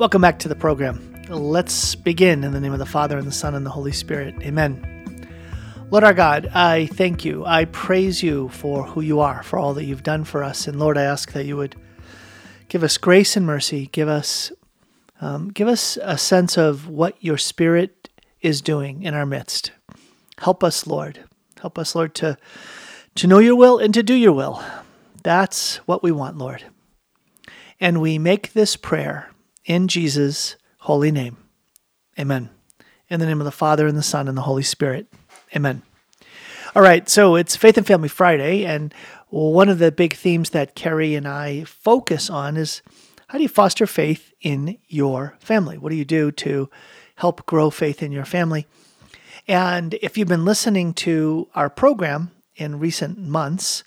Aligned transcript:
Welcome 0.00 0.22
back 0.22 0.38
to 0.38 0.48
the 0.48 0.56
program. 0.56 1.24
Let's 1.28 1.94
begin 1.94 2.42
in 2.42 2.52
the 2.54 2.60
name 2.60 2.72
of 2.72 2.78
the 2.78 2.86
Father, 2.86 3.18
and 3.18 3.26
the 3.26 3.32
Son, 3.32 3.54
and 3.54 3.66
the 3.66 3.70
Holy 3.70 3.92
Spirit. 3.92 4.34
Amen. 4.40 5.28
Lord 5.90 6.04
our 6.04 6.14
God, 6.14 6.46
I 6.54 6.86
thank 6.86 7.22
you. 7.22 7.44
I 7.44 7.66
praise 7.66 8.22
you 8.22 8.48
for 8.48 8.84
who 8.84 9.02
you 9.02 9.20
are, 9.20 9.42
for 9.42 9.58
all 9.58 9.74
that 9.74 9.84
you've 9.84 10.02
done 10.02 10.24
for 10.24 10.42
us. 10.42 10.66
And 10.66 10.78
Lord, 10.78 10.96
I 10.96 11.02
ask 11.02 11.32
that 11.32 11.44
you 11.44 11.58
would 11.58 11.76
give 12.68 12.82
us 12.82 12.96
grace 12.96 13.36
and 13.36 13.44
mercy. 13.44 13.90
Give 13.92 14.08
us, 14.08 14.52
um, 15.20 15.50
give 15.50 15.68
us 15.68 15.98
a 16.00 16.16
sense 16.16 16.56
of 16.56 16.88
what 16.88 17.22
your 17.22 17.36
Spirit 17.36 18.08
is 18.40 18.62
doing 18.62 19.02
in 19.02 19.12
our 19.12 19.26
midst. 19.26 19.70
Help 20.38 20.64
us, 20.64 20.86
Lord. 20.86 21.26
Help 21.60 21.78
us, 21.78 21.94
Lord, 21.94 22.14
to 22.14 22.38
to 23.16 23.26
know 23.26 23.38
your 23.38 23.54
will 23.54 23.76
and 23.76 23.92
to 23.92 24.02
do 24.02 24.14
your 24.14 24.32
will. 24.32 24.64
That's 25.22 25.76
what 25.86 26.02
we 26.02 26.10
want, 26.10 26.38
Lord. 26.38 26.64
And 27.78 28.00
we 28.00 28.18
make 28.18 28.54
this 28.54 28.76
prayer 28.76 29.29
in 29.64 29.88
Jesus' 29.88 30.56
holy 30.78 31.10
name. 31.10 31.36
Amen. 32.18 32.50
In 33.08 33.20
the 33.20 33.26
name 33.26 33.40
of 33.40 33.44
the 33.44 33.50
Father, 33.50 33.86
and 33.86 33.96
the 33.96 34.02
Son, 34.02 34.28
and 34.28 34.36
the 34.36 34.42
Holy 34.42 34.62
Spirit. 34.62 35.12
Amen. 35.54 35.82
All 36.74 36.82
right, 36.82 37.08
so 37.08 37.34
it's 37.34 37.56
Faith 37.56 37.76
and 37.76 37.86
Family 37.86 38.08
Friday, 38.08 38.64
and 38.64 38.94
one 39.28 39.68
of 39.68 39.78
the 39.78 39.90
big 39.90 40.14
themes 40.14 40.50
that 40.50 40.74
Carrie 40.74 41.14
and 41.14 41.26
I 41.26 41.64
focus 41.64 42.30
on 42.30 42.56
is 42.56 42.82
how 43.28 43.38
do 43.38 43.42
you 43.42 43.48
foster 43.48 43.86
faith 43.86 44.32
in 44.40 44.78
your 44.86 45.36
family? 45.40 45.78
What 45.78 45.90
do 45.90 45.96
you 45.96 46.04
do 46.04 46.30
to 46.32 46.68
help 47.16 47.46
grow 47.46 47.70
faith 47.70 48.02
in 48.02 48.12
your 48.12 48.24
family? 48.24 48.66
And 49.46 49.94
if 49.94 50.16
you've 50.16 50.28
been 50.28 50.44
listening 50.44 50.94
to 50.94 51.48
our 51.54 51.70
program 51.70 52.30
in 52.56 52.78
recent 52.78 53.18
months, 53.18 53.82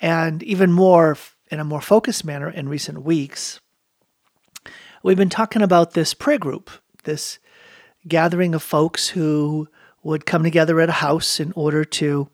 and 0.00 0.42
even 0.42 0.72
more 0.72 1.16
in 1.50 1.60
a 1.60 1.64
more 1.64 1.80
focused 1.80 2.24
manner 2.24 2.50
in 2.50 2.68
recent 2.68 3.02
weeks, 3.02 3.60
we've 5.06 5.16
been 5.16 5.28
talking 5.30 5.62
about 5.62 5.92
this 5.92 6.14
prayer 6.14 6.36
group, 6.36 6.68
this 7.04 7.38
gathering 8.08 8.56
of 8.56 8.62
folks 8.62 9.10
who 9.10 9.68
would 10.02 10.26
come 10.26 10.42
together 10.42 10.80
at 10.80 10.88
a 10.88 10.92
house 10.92 11.38
in 11.38 11.52
order 11.52 11.84
to 11.84 12.28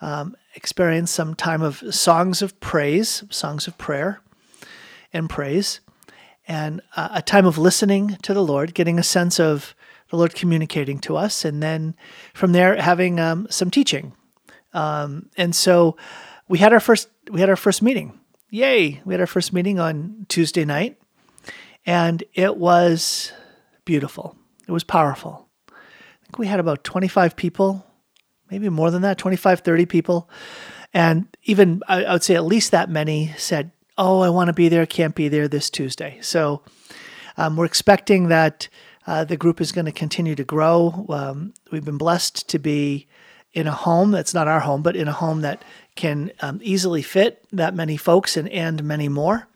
um, 0.00 0.34
experience 0.56 1.12
some 1.12 1.36
time 1.36 1.62
of 1.62 1.82
songs 1.94 2.42
of 2.42 2.58
praise, 2.58 3.22
songs 3.30 3.68
of 3.68 3.78
prayer 3.78 4.20
and 5.12 5.30
praise, 5.30 5.78
and 6.48 6.80
uh, 6.96 7.10
a 7.12 7.22
time 7.22 7.46
of 7.46 7.58
listening 7.58 8.16
to 8.22 8.34
the 8.34 8.42
Lord, 8.42 8.74
getting 8.74 8.98
a 8.98 9.04
sense 9.04 9.38
of 9.38 9.76
the 10.10 10.16
Lord 10.16 10.34
communicating 10.34 10.98
to 11.00 11.16
us, 11.16 11.44
and 11.44 11.62
then 11.62 11.94
from 12.34 12.50
there 12.50 12.74
having 12.74 13.20
um, 13.20 13.46
some 13.50 13.70
teaching. 13.70 14.14
Um, 14.72 15.30
and 15.36 15.54
so 15.54 15.96
we 16.48 16.58
had 16.58 16.72
our 16.72 16.80
first 16.80 17.08
we 17.30 17.38
had 17.38 17.48
our 17.48 17.54
first 17.54 17.82
meeting. 17.82 18.18
Yay! 18.48 19.00
We 19.04 19.14
had 19.14 19.20
our 19.20 19.28
first 19.28 19.52
meeting 19.52 19.78
on 19.78 20.26
Tuesday 20.28 20.64
night, 20.64 20.99
and 21.86 22.22
it 22.34 22.56
was 22.56 23.32
beautiful. 23.84 24.36
It 24.66 24.72
was 24.72 24.84
powerful. 24.84 25.48
I 25.68 26.24
think 26.24 26.38
we 26.38 26.46
had 26.46 26.60
about 26.60 26.84
25 26.84 27.36
people, 27.36 27.84
maybe 28.50 28.68
more 28.68 28.90
than 28.90 29.02
that, 29.02 29.18
25, 29.18 29.60
30 29.60 29.86
people. 29.86 30.30
And 30.92 31.26
even 31.44 31.82
I 31.88 32.12
would 32.12 32.22
say 32.22 32.34
at 32.34 32.44
least 32.44 32.70
that 32.70 32.90
many 32.90 33.32
said, 33.36 33.72
Oh, 33.98 34.20
I 34.20 34.30
want 34.30 34.48
to 34.48 34.54
be 34.54 34.68
there, 34.68 34.86
can't 34.86 35.14
be 35.14 35.28
there 35.28 35.46
this 35.46 35.68
Tuesday. 35.68 36.18
So 36.22 36.62
um, 37.36 37.56
we're 37.56 37.66
expecting 37.66 38.28
that 38.28 38.68
uh, 39.06 39.24
the 39.24 39.36
group 39.36 39.60
is 39.60 39.72
going 39.72 39.84
to 39.86 39.92
continue 39.92 40.34
to 40.34 40.44
grow. 40.44 41.06
Um, 41.08 41.52
we've 41.70 41.84
been 41.84 41.98
blessed 41.98 42.48
to 42.48 42.58
be 42.58 43.08
in 43.52 43.66
a 43.66 43.72
home 43.72 44.10
that's 44.10 44.34
not 44.34 44.48
our 44.48 44.60
home, 44.60 44.82
but 44.82 44.96
in 44.96 45.08
a 45.08 45.12
home 45.12 45.40
that 45.42 45.64
can 45.96 46.30
um, 46.40 46.60
easily 46.62 47.02
fit 47.02 47.44
that 47.52 47.74
many 47.74 47.96
folks 47.96 48.36
and, 48.36 48.48
and 48.48 48.82
many 48.84 49.08
more. 49.08 49.48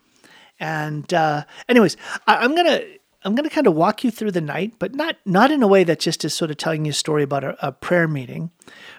And 0.60 1.12
uh, 1.12 1.44
anyways, 1.68 1.96
I, 2.26 2.44
am 2.44 2.54
gonna 2.54 2.80
I'm 3.24 3.34
gonna 3.34 3.50
kind 3.50 3.66
of 3.66 3.74
walk 3.74 4.04
you 4.04 4.10
through 4.10 4.32
the 4.32 4.40
night, 4.40 4.74
but 4.78 4.94
not 4.94 5.16
not 5.24 5.50
in 5.50 5.62
a 5.62 5.68
way 5.68 5.84
that 5.84 6.00
just 6.00 6.24
is 6.24 6.34
sort 6.34 6.50
of 6.50 6.56
telling 6.56 6.84
you 6.84 6.90
a 6.90 6.94
story 6.94 7.22
about 7.22 7.44
a, 7.44 7.66
a 7.66 7.72
prayer 7.72 8.08
meeting 8.08 8.50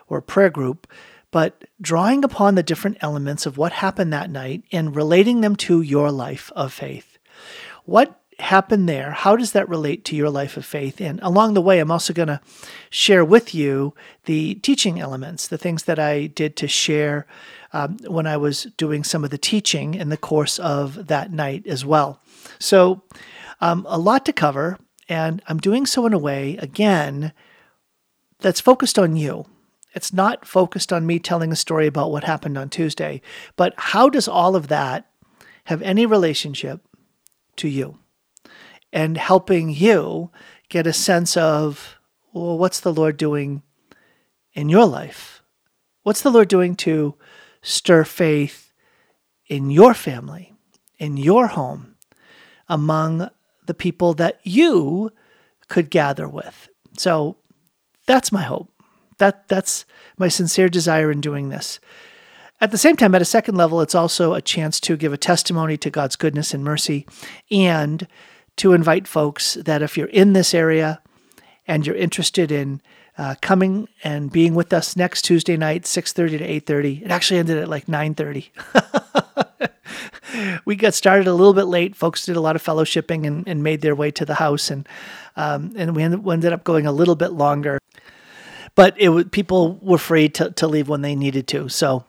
or 0.07 0.18
a 0.18 0.24
prayer 0.24 0.50
group, 0.50 0.88
but 1.31 1.66
drawing 1.81 2.24
upon 2.24 2.56
the 2.56 2.63
different 2.63 2.97
elements 3.02 3.46
of 3.46 3.57
what 3.57 3.72
happened 3.72 4.12
that 4.13 4.30
night 4.30 4.63
and 4.72 4.96
relating 4.96 5.41
them 5.41 5.56
to 5.56 5.81
your 5.81 6.12
life 6.12 6.52
of 6.56 6.74
faith. 6.74 7.18
What 7.85 8.19
happened 8.40 8.90
there? 8.90 9.12
How 9.12 9.35
does 9.35 9.53
that 9.53 9.69
relate 9.69 10.03
to 10.06 10.16
your 10.16 10.30
life 10.30 10.57
of 10.57 10.66
faith? 10.66 11.00
And 11.00 11.19
along 11.22 11.53
the 11.53 11.62
way, 11.62 11.80
I'm 11.80 11.91
also 11.91 12.13
going 12.13 12.28
to 12.28 12.41
share 12.90 13.24
with 13.24 13.56
you 13.56 13.94
the 14.25 14.56
teaching 14.56 15.00
elements, 15.00 15.47
the 15.47 15.57
things 15.57 15.84
that 15.84 16.00
I 16.00 16.28
did 16.28 16.56
to 16.57 16.68
share 16.68 17.25
um, 17.75 17.97
when 18.08 18.25
I 18.28 18.38
was 18.38 18.63
doing 18.78 19.03
some 19.03 19.24
of 19.24 19.30
the 19.30 19.38
teaching 19.38 19.94
in 19.94 20.09
the 20.09 20.18
course 20.18 20.59
of 20.59 21.08
that 21.08 21.31
night 21.31 21.68
as 21.68 21.86
well. 21.86 22.19
So, 22.59 23.03
um, 23.62 23.86
a 23.90 23.97
lot 23.97 24.25
to 24.25 24.34
cover, 24.34 24.78
and 25.09 25.41
I'm 25.47 25.59
doing 25.59 25.86
so 25.86 26.06
in 26.06 26.13
a 26.13 26.18
way, 26.18 26.58
again, 26.58 27.34
that's 28.40 28.59
focused 28.59 29.00
on 29.00 29.16
you. 29.16 29.46
It's 29.94 30.13
not 30.13 30.46
focused 30.46 30.91
on 30.91 31.06
me 31.06 31.19
telling 31.19 31.52
a 31.52 31.56
story 31.56 31.88
about 31.88 32.12
what 32.12 32.24
happened 32.24 32.58
on 32.58 32.69
Tuesday, 32.69 33.22
but 33.56 33.74
how 33.78 34.09
does 34.09 34.28
all 34.28 34.56
of 34.56 34.68
that 34.68 35.09
have 35.66 35.81
any 35.81 36.06
relationship 36.06 36.81
to 37.57 37.68
you? 37.68 38.00
and 38.96 39.18
helping 39.18 39.69
you 39.69 40.31
get 40.69 40.88
a 40.88 40.94
sense 40.94 41.36
of, 41.36 42.00
well, 42.31 42.57
what's 42.57 42.80
the 42.80 42.94
Lord 42.94 43.18
doing 43.18 43.62
in 44.53 44.69
your 44.69 44.86
life? 44.86 45.44
What's 46.03 46.22
the 46.22 46.31
Lord 46.31 46.47
doing 46.47 46.75
to 46.78 47.16
stir 47.66 48.03
faith 48.03 48.72
in 49.48 49.70
your 49.70 49.94
family, 49.94 50.53
in 50.98 51.18
your 51.18 51.48
home, 51.48 51.96
among 52.70 53.30
the 53.66 53.74
people 53.74 54.14
that 54.14 54.40
you 54.44 55.12
could 55.68 55.90
gather 55.90 56.28
with? 56.28 56.70
So 56.98 57.38
that's 58.06 58.31
my 58.31 58.44
hope. 58.44 58.72
That 59.18 59.48
that's 59.48 59.86
my 60.18 60.28
sincere 60.28 60.70
desire 60.70 61.12
in 61.12 61.22
doing 61.22 61.50
this. 61.50 61.80
At 62.62 62.72
the 62.72 62.78
same 62.78 62.96
time, 62.96 63.14
at 63.16 63.22
a 63.22 63.25
second 63.25 63.56
level, 63.56 63.81
it's 63.81 63.96
also 63.96 64.34
a 64.34 64.42
chance 64.42 64.80
to 64.81 64.96
give 64.96 65.12
a 65.12 65.18
testimony 65.18 65.78
to 65.78 65.90
God's 65.90 66.16
goodness 66.16 66.54
and 66.54 66.64
mercy 66.64 67.06
and 67.52 68.08
to 68.58 68.74
invite 68.74 69.08
folks 69.08 69.56
that 69.56 69.81
if 69.81 69.98
you're 69.98 70.08
in 70.08 70.34
this 70.34 70.54
area 70.54 71.02
and 71.68 71.86
you're 71.86 71.96
interested 71.96 72.52
in 72.52 72.81
uh, 73.18 73.36
coming 73.42 73.88
and 74.03 74.31
being 74.31 74.56
with 74.56 74.74
us 74.74 74.96
next 74.96 75.24
Tuesday 75.24 75.58
night, 75.58 75.84
6.30 75.84 76.40
to 76.40 76.74
8.30. 76.74 77.03
It 77.03 77.12
actually 77.12 77.40
ended 77.40 77.58
at 77.58 77.70
like 77.70 77.86
9.30. 77.86 78.50
we 80.66 80.76
got 80.76 80.94
started 80.94 81.28
a 81.28 81.34
little 81.34 81.54
bit 81.54 81.66
late. 81.66 81.96
Folks 81.96 82.25
did 82.25 82.36
a 82.36 82.42
lot 82.42 82.56
of 82.56 82.64
fellowshipping 82.64 83.25
and, 83.25 83.48
and 83.48 83.64
made 83.64 83.81
their 83.81 83.96
way 83.96 84.12
to 84.12 84.25
the 84.25 84.36
house. 84.36 84.70
And, 84.70 84.88
um, 85.36 85.74
and 85.78 85.96
we 85.96 86.04
ended, 86.04 86.54
up 86.54 86.64
going 86.64 86.86
a 86.86 86.92
little 86.92 87.16
bit 87.16 87.31
longer. 87.31 87.80
But 88.75 89.00
it 89.00 89.09
was, 89.09 89.25
people 89.31 89.80
were 89.81 89.98
free 89.98 90.28
to, 90.30 90.52
to 90.52 90.68
leave 90.68 90.90
when 90.90 91.02
they 91.02 91.16
needed 91.16 91.48
to. 91.50 91.70
So 91.70 92.04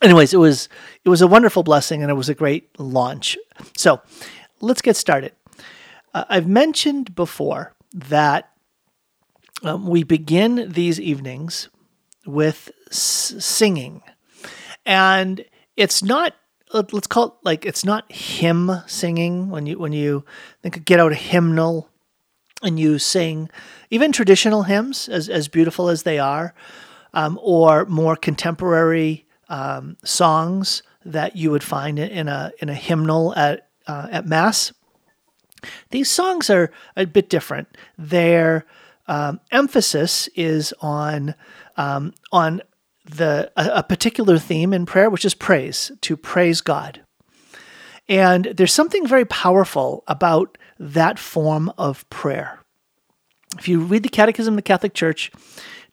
anyways, 0.00 0.32
it 0.32 0.38
was, 0.38 0.68
it 1.04 1.08
was 1.08 1.20
a 1.20 1.26
wonderful 1.26 1.64
blessing 1.64 2.02
and 2.02 2.10
it 2.10 2.14
was 2.14 2.28
a 2.28 2.34
great 2.34 2.78
launch. 2.78 3.36
So 3.76 4.00
let's 4.60 4.82
get 4.82 4.96
started. 4.96 5.32
Uh, 6.14 6.24
I've 6.28 6.46
mentioned 6.46 7.16
before 7.16 7.74
that 7.92 8.52
um, 9.62 9.86
we 9.86 10.02
begin 10.02 10.70
these 10.72 11.00
evenings 11.00 11.68
with 12.26 12.70
s- 12.90 13.34
singing. 13.38 14.02
And 14.86 15.44
it's 15.76 16.02
not 16.02 16.34
let's 16.74 17.06
call 17.06 17.24
it 17.24 17.32
like 17.44 17.64
it's 17.64 17.84
not 17.84 18.10
hymn 18.12 18.70
singing 18.86 19.48
when 19.48 19.64
you 19.64 19.78
when 19.78 19.92
you 19.92 20.22
think 20.62 20.84
get 20.84 21.00
out 21.00 21.12
a 21.12 21.14
hymnal 21.14 21.88
and 22.62 22.78
you 22.78 22.98
sing 22.98 23.48
even 23.88 24.12
traditional 24.12 24.64
hymns 24.64 25.08
as, 25.08 25.30
as 25.30 25.48
beautiful 25.48 25.88
as 25.88 26.02
they 26.02 26.18
are 26.18 26.52
um, 27.14 27.38
or 27.42 27.86
more 27.86 28.16
contemporary 28.16 29.24
um, 29.48 29.96
songs 30.04 30.82
that 31.06 31.36
you 31.36 31.50
would 31.50 31.64
find 31.64 31.98
in 31.98 32.28
a 32.28 32.52
in 32.60 32.68
a 32.68 32.74
hymnal 32.74 33.34
at 33.34 33.68
uh, 33.86 34.08
at 34.10 34.26
mass 34.26 34.72
these 35.90 36.10
songs 36.10 36.50
are 36.50 36.70
a 36.96 37.06
bit 37.06 37.28
different. 37.28 37.76
Their 37.96 38.64
um, 39.08 39.40
emphasis 39.50 40.28
is 40.34 40.72
on 40.80 41.34
um, 41.76 42.12
on 42.30 42.62
the 43.04 43.50
a, 43.56 43.78
a 43.78 43.82
particular 43.82 44.38
theme 44.38 44.72
in 44.72 44.86
prayer, 44.86 45.10
which 45.10 45.24
is 45.24 45.34
praise, 45.34 45.90
to 46.02 46.16
praise 46.16 46.60
God. 46.60 47.00
And 48.08 48.46
there's 48.56 48.72
something 48.72 49.06
very 49.06 49.24
powerful 49.24 50.04
about 50.06 50.56
that 50.78 51.18
form 51.18 51.72
of 51.76 52.08
prayer. 52.10 52.60
If 53.58 53.68
you 53.68 53.80
read 53.80 54.02
the 54.02 54.08
Catechism 54.08 54.54
of 54.54 54.56
the 54.56 54.62
Catholic 54.62 54.94
Church, 54.94 55.30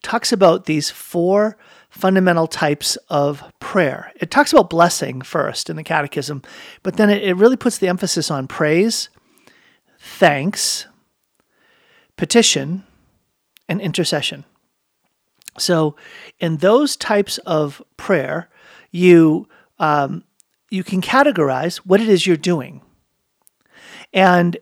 talks 0.01 0.31
about 0.31 0.65
these 0.65 0.89
four 0.89 1.57
fundamental 1.89 2.47
types 2.47 2.97
of 3.09 3.43
prayer. 3.59 4.11
It 4.17 4.29
talks 4.29 4.51
about 4.51 4.69
blessing 4.69 5.21
first 5.21 5.69
in 5.69 5.77
the 5.77 5.83
Catechism, 5.83 6.41
but 6.83 6.97
then 6.97 7.09
it, 7.09 7.23
it 7.23 7.35
really 7.35 7.55
puts 7.57 7.77
the 7.77 7.87
emphasis 7.87 8.29
on 8.29 8.47
praise, 8.47 9.09
thanks, 9.97 10.85
petition, 12.17 12.83
and 13.67 13.81
intercession. 13.81 14.45
So, 15.57 15.95
in 16.39 16.57
those 16.57 16.97
types 16.97 17.37
of 17.39 17.81
prayer, 17.97 18.49
you 18.91 19.47
um, 19.79 20.23
you 20.69 20.83
can 20.83 21.01
categorize 21.01 21.77
what 21.77 22.01
it 22.01 22.09
is 22.09 22.27
you're 22.27 22.37
doing, 22.37 22.81
and 24.13 24.57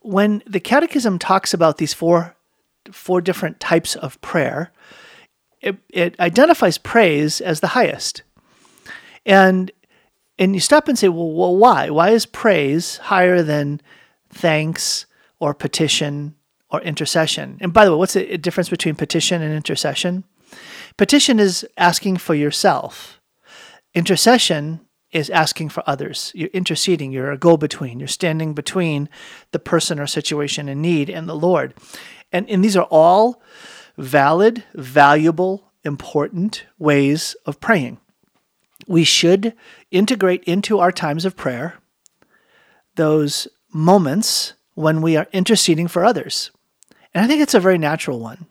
when 0.00 0.42
the 0.46 0.60
Catechism 0.60 1.18
talks 1.18 1.52
about 1.52 1.78
these 1.78 1.92
four 1.92 2.34
four 2.90 3.20
different 3.20 3.60
types 3.60 3.94
of 3.96 4.20
prayer, 4.20 4.72
it, 5.60 5.76
it 5.90 6.18
identifies 6.18 6.78
praise 6.78 7.40
as 7.40 7.60
the 7.60 7.68
highest. 7.68 8.22
And 9.26 9.70
and 10.38 10.54
you 10.54 10.60
stop 10.60 10.86
and 10.86 10.96
say, 10.96 11.08
well, 11.08 11.32
well, 11.32 11.56
why? 11.56 11.90
Why 11.90 12.10
is 12.10 12.24
praise 12.24 12.98
higher 12.98 13.42
than 13.42 13.80
thanks 14.30 15.04
or 15.40 15.52
petition 15.52 16.36
or 16.70 16.80
intercession? 16.82 17.58
And 17.60 17.72
by 17.72 17.84
the 17.84 17.92
way, 17.92 17.98
what's 17.98 18.14
the 18.14 18.36
difference 18.38 18.68
between 18.68 18.94
petition 18.94 19.42
and 19.42 19.54
intercession? 19.54 20.24
Petition 20.96 21.38
is 21.38 21.66
asking 21.76 22.16
for 22.18 22.34
yourself. 22.34 23.20
Intercession 23.94 24.80
is 25.10 25.30
asking 25.30 25.70
for 25.70 25.82
others. 25.86 26.32
You're 26.34 26.48
interceding, 26.48 27.12
you're 27.12 27.32
a 27.32 27.38
go 27.38 27.56
between, 27.56 27.98
you're 27.98 28.08
standing 28.08 28.52
between 28.52 29.08
the 29.52 29.58
person 29.58 29.98
or 29.98 30.06
situation 30.06 30.68
in 30.68 30.82
need 30.82 31.08
and 31.08 31.28
the 31.28 31.36
Lord. 31.36 31.74
And, 32.30 32.48
and 32.50 32.62
these 32.62 32.76
are 32.76 32.86
all 32.90 33.42
valid, 33.96 34.64
valuable, 34.74 35.72
important 35.84 36.66
ways 36.78 37.34
of 37.46 37.60
praying. 37.60 37.98
We 38.86 39.04
should 39.04 39.54
integrate 39.90 40.44
into 40.44 40.78
our 40.78 40.92
times 40.92 41.24
of 41.24 41.36
prayer 41.36 41.78
those 42.96 43.48
moments 43.72 44.54
when 44.74 45.00
we 45.02 45.16
are 45.16 45.26
interceding 45.32 45.88
for 45.88 46.04
others. 46.04 46.50
And 47.14 47.24
I 47.24 47.28
think 47.28 47.40
it's 47.40 47.54
a 47.54 47.60
very 47.60 47.78
natural 47.78 48.20
one. 48.20 48.46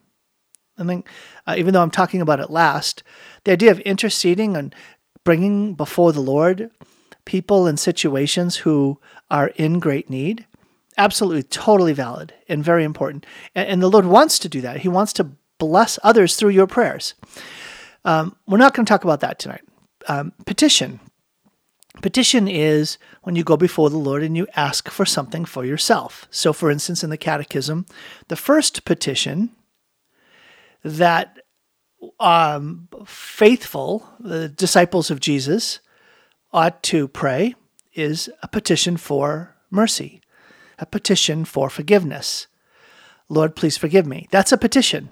I 0.78 0.84
think, 0.84 1.08
uh, 1.46 1.56
even 1.58 1.74
though 1.74 1.82
I'm 1.82 1.92
talking 1.92 2.22
about 2.22 2.40
it 2.40 2.50
last, 2.50 3.04
the 3.44 3.52
idea 3.52 3.72
of 3.72 3.80
interceding 3.80 4.56
and 4.56 4.76
bringing 5.24 5.74
before 5.74 6.14
the 6.14 6.22
Lord 6.22 6.70
people 7.26 7.68
and 7.68 7.80
situations 7.80 8.58
who 8.58 9.00
are 9.30 9.48
in 9.56 9.80
great 9.80 10.10
need 10.10 10.46
absolutely 10.98 11.44
totally 11.44 11.94
valid 11.94 12.34
and 12.50 12.64
very 12.64 12.84
important. 12.84 13.26
And, 13.54 13.68
and, 13.68 13.82
the 13.82 13.90
Lord 13.90 14.06
wants 14.06 14.40
to 14.40 14.50
do 14.50 14.62
that. 14.62 14.80
He 14.80 14.88
wants 14.88 15.14
to 15.14 15.30
bless 15.60 16.00
others 16.04 16.36
through 16.36 16.50
your 16.50 16.68
prayers. 16.68 17.14
Um, 18.04 18.36
we're 18.48 18.58
not 18.58 18.74
going 18.74 18.86
to 18.86 18.90
talk 18.90 19.04
about 19.04 19.20
that 19.20 19.40
tonight. 19.40 19.62
Um, 20.08 20.32
petition. 20.46 21.00
Petition 22.02 22.48
is 22.48 22.98
when 23.24 23.36
you 23.36 23.44
go 23.44 23.58
before 23.58 23.90
the 23.90 23.98
Lord 23.98 24.24
and 24.24 24.38
you 24.38 24.48
ask 24.56 24.90
for 24.90 25.06
something 25.06 25.46
for 25.46 25.66
yourself. 25.66 26.28
So, 26.30 26.54
for 26.54 26.70
instance, 26.70 27.04
in 27.04 27.10
the 27.10 27.18
Catechism, 27.18 27.86
the 28.28 28.36
first 28.36 28.86
petition 28.86 29.52
that 30.84 31.40
um, 32.20 32.88
faithful, 33.06 34.08
the 34.20 34.48
disciples 34.48 35.10
of 35.10 35.20
Jesus, 35.20 35.80
ought 36.54 36.82
to 36.84 37.08
pray 37.08 37.56
is 37.94 38.30
a 38.44 38.48
petition 38.48 38.96
for 38.98 39.56
mercy 39.70 40.22
a 40.80 40.86
petition 40.86 41.46
for 41.46 41.70
forgiveness. 41.70 42.48
Lord, 43.30 43.56
please 43.56 43.78
forgive 43.78 44.06
me. 44.06 44.28
That's 44.32 44.52
a 44.52 44.58
petition. 44.58 45.10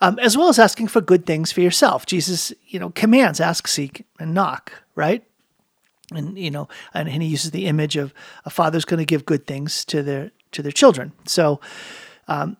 Um, 0.00 0.18
as 0.18 0.36
well 0.36 0.48
as 0.48 0.58
asking 0.58 0.88
for 0.88 1.00
good 1.00 1.26
things 1.26 1.52
for 1.52 1.60
yourself. 1.60 2.06
Jesus, 2.06 2.52
you 2.66 2.78
know, 2.78 2.90
commands 2.90 3.40
ask, 3.40 3.68
seek, 3.68 4.06
and 4.18 4.34
knock, 4.34 4.72
right? 4.94 5.22
And 6.10 6.38
you 6.38 6.50
know, 6.50 6.68
and, 6.94 7.08
and 7.08 7.22
he 7.22 7.28
uses 7.28 7.50
the 7.50 7.66
image 7.66 7.96
of 7.96 8.12
a 8.44 8.50
father's 8.50 8.84
going 8.84 8.98
to 8.98 9.04
give 9.04 9.24
good 9.24 9.46
things 9.46 9.84
to 9.86 10.02
their 10.02 10.32
to 10.52 10.62
their 10.62 10.72
children. 10.72 11.12
So, 11.24 11.60
um, 12.28 12.56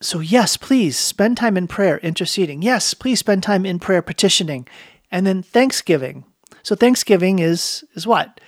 so 0.00 0.20
yes, 0.20 0.56
please 0.56 0.96
spend 0.96 1.36
time 1.36 1.56
in 1.56 1.66
prayer, 1.68 1.98
interceding. 1.98 2.62
Yes, 2.62 2.94
please 2.94 3.18
spend 3.18 3.42
time 3.42 3.66
in 3.66 3.78
prayer, 3.78 4.02
petitioning, 4.02 4.68
and 5.10 5.26
then 5.26 5.42
thanksgiving. 5.42 6.24
So 6.62 6.74
thanksgiving 6.74 7.38
is 7.38 7.84
is 7.94 8.06
what 8.06 8.40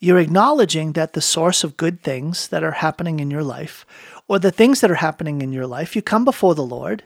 you're 0.00 0.18
acknowledging 0.18 0.92
that 0.92 1.12
the 1.12 1.20
source 1.20 1.62
of 1.62 1.76
good 1.76 2.02
things 2.02 2.48
that 2.48 2.64
are 2.64 2.72
happening 2.72 3.20
in 3.20 3.30
your 3.30 3.44
life, 3.44 3.84
or 4.28 4.38
the 4.38 4.50
things 4.50 4.80
that 4.80 4.90
are 4.90 4.94
happening 4.94 5.42
in 5.42 5.52
your 5.52 5.66
life, 5.66 5.94
you 5.94 6.02
come 6.02 6.24
before 6.24 6.54
the 6.54 6.64
Lord, 6.64 7.04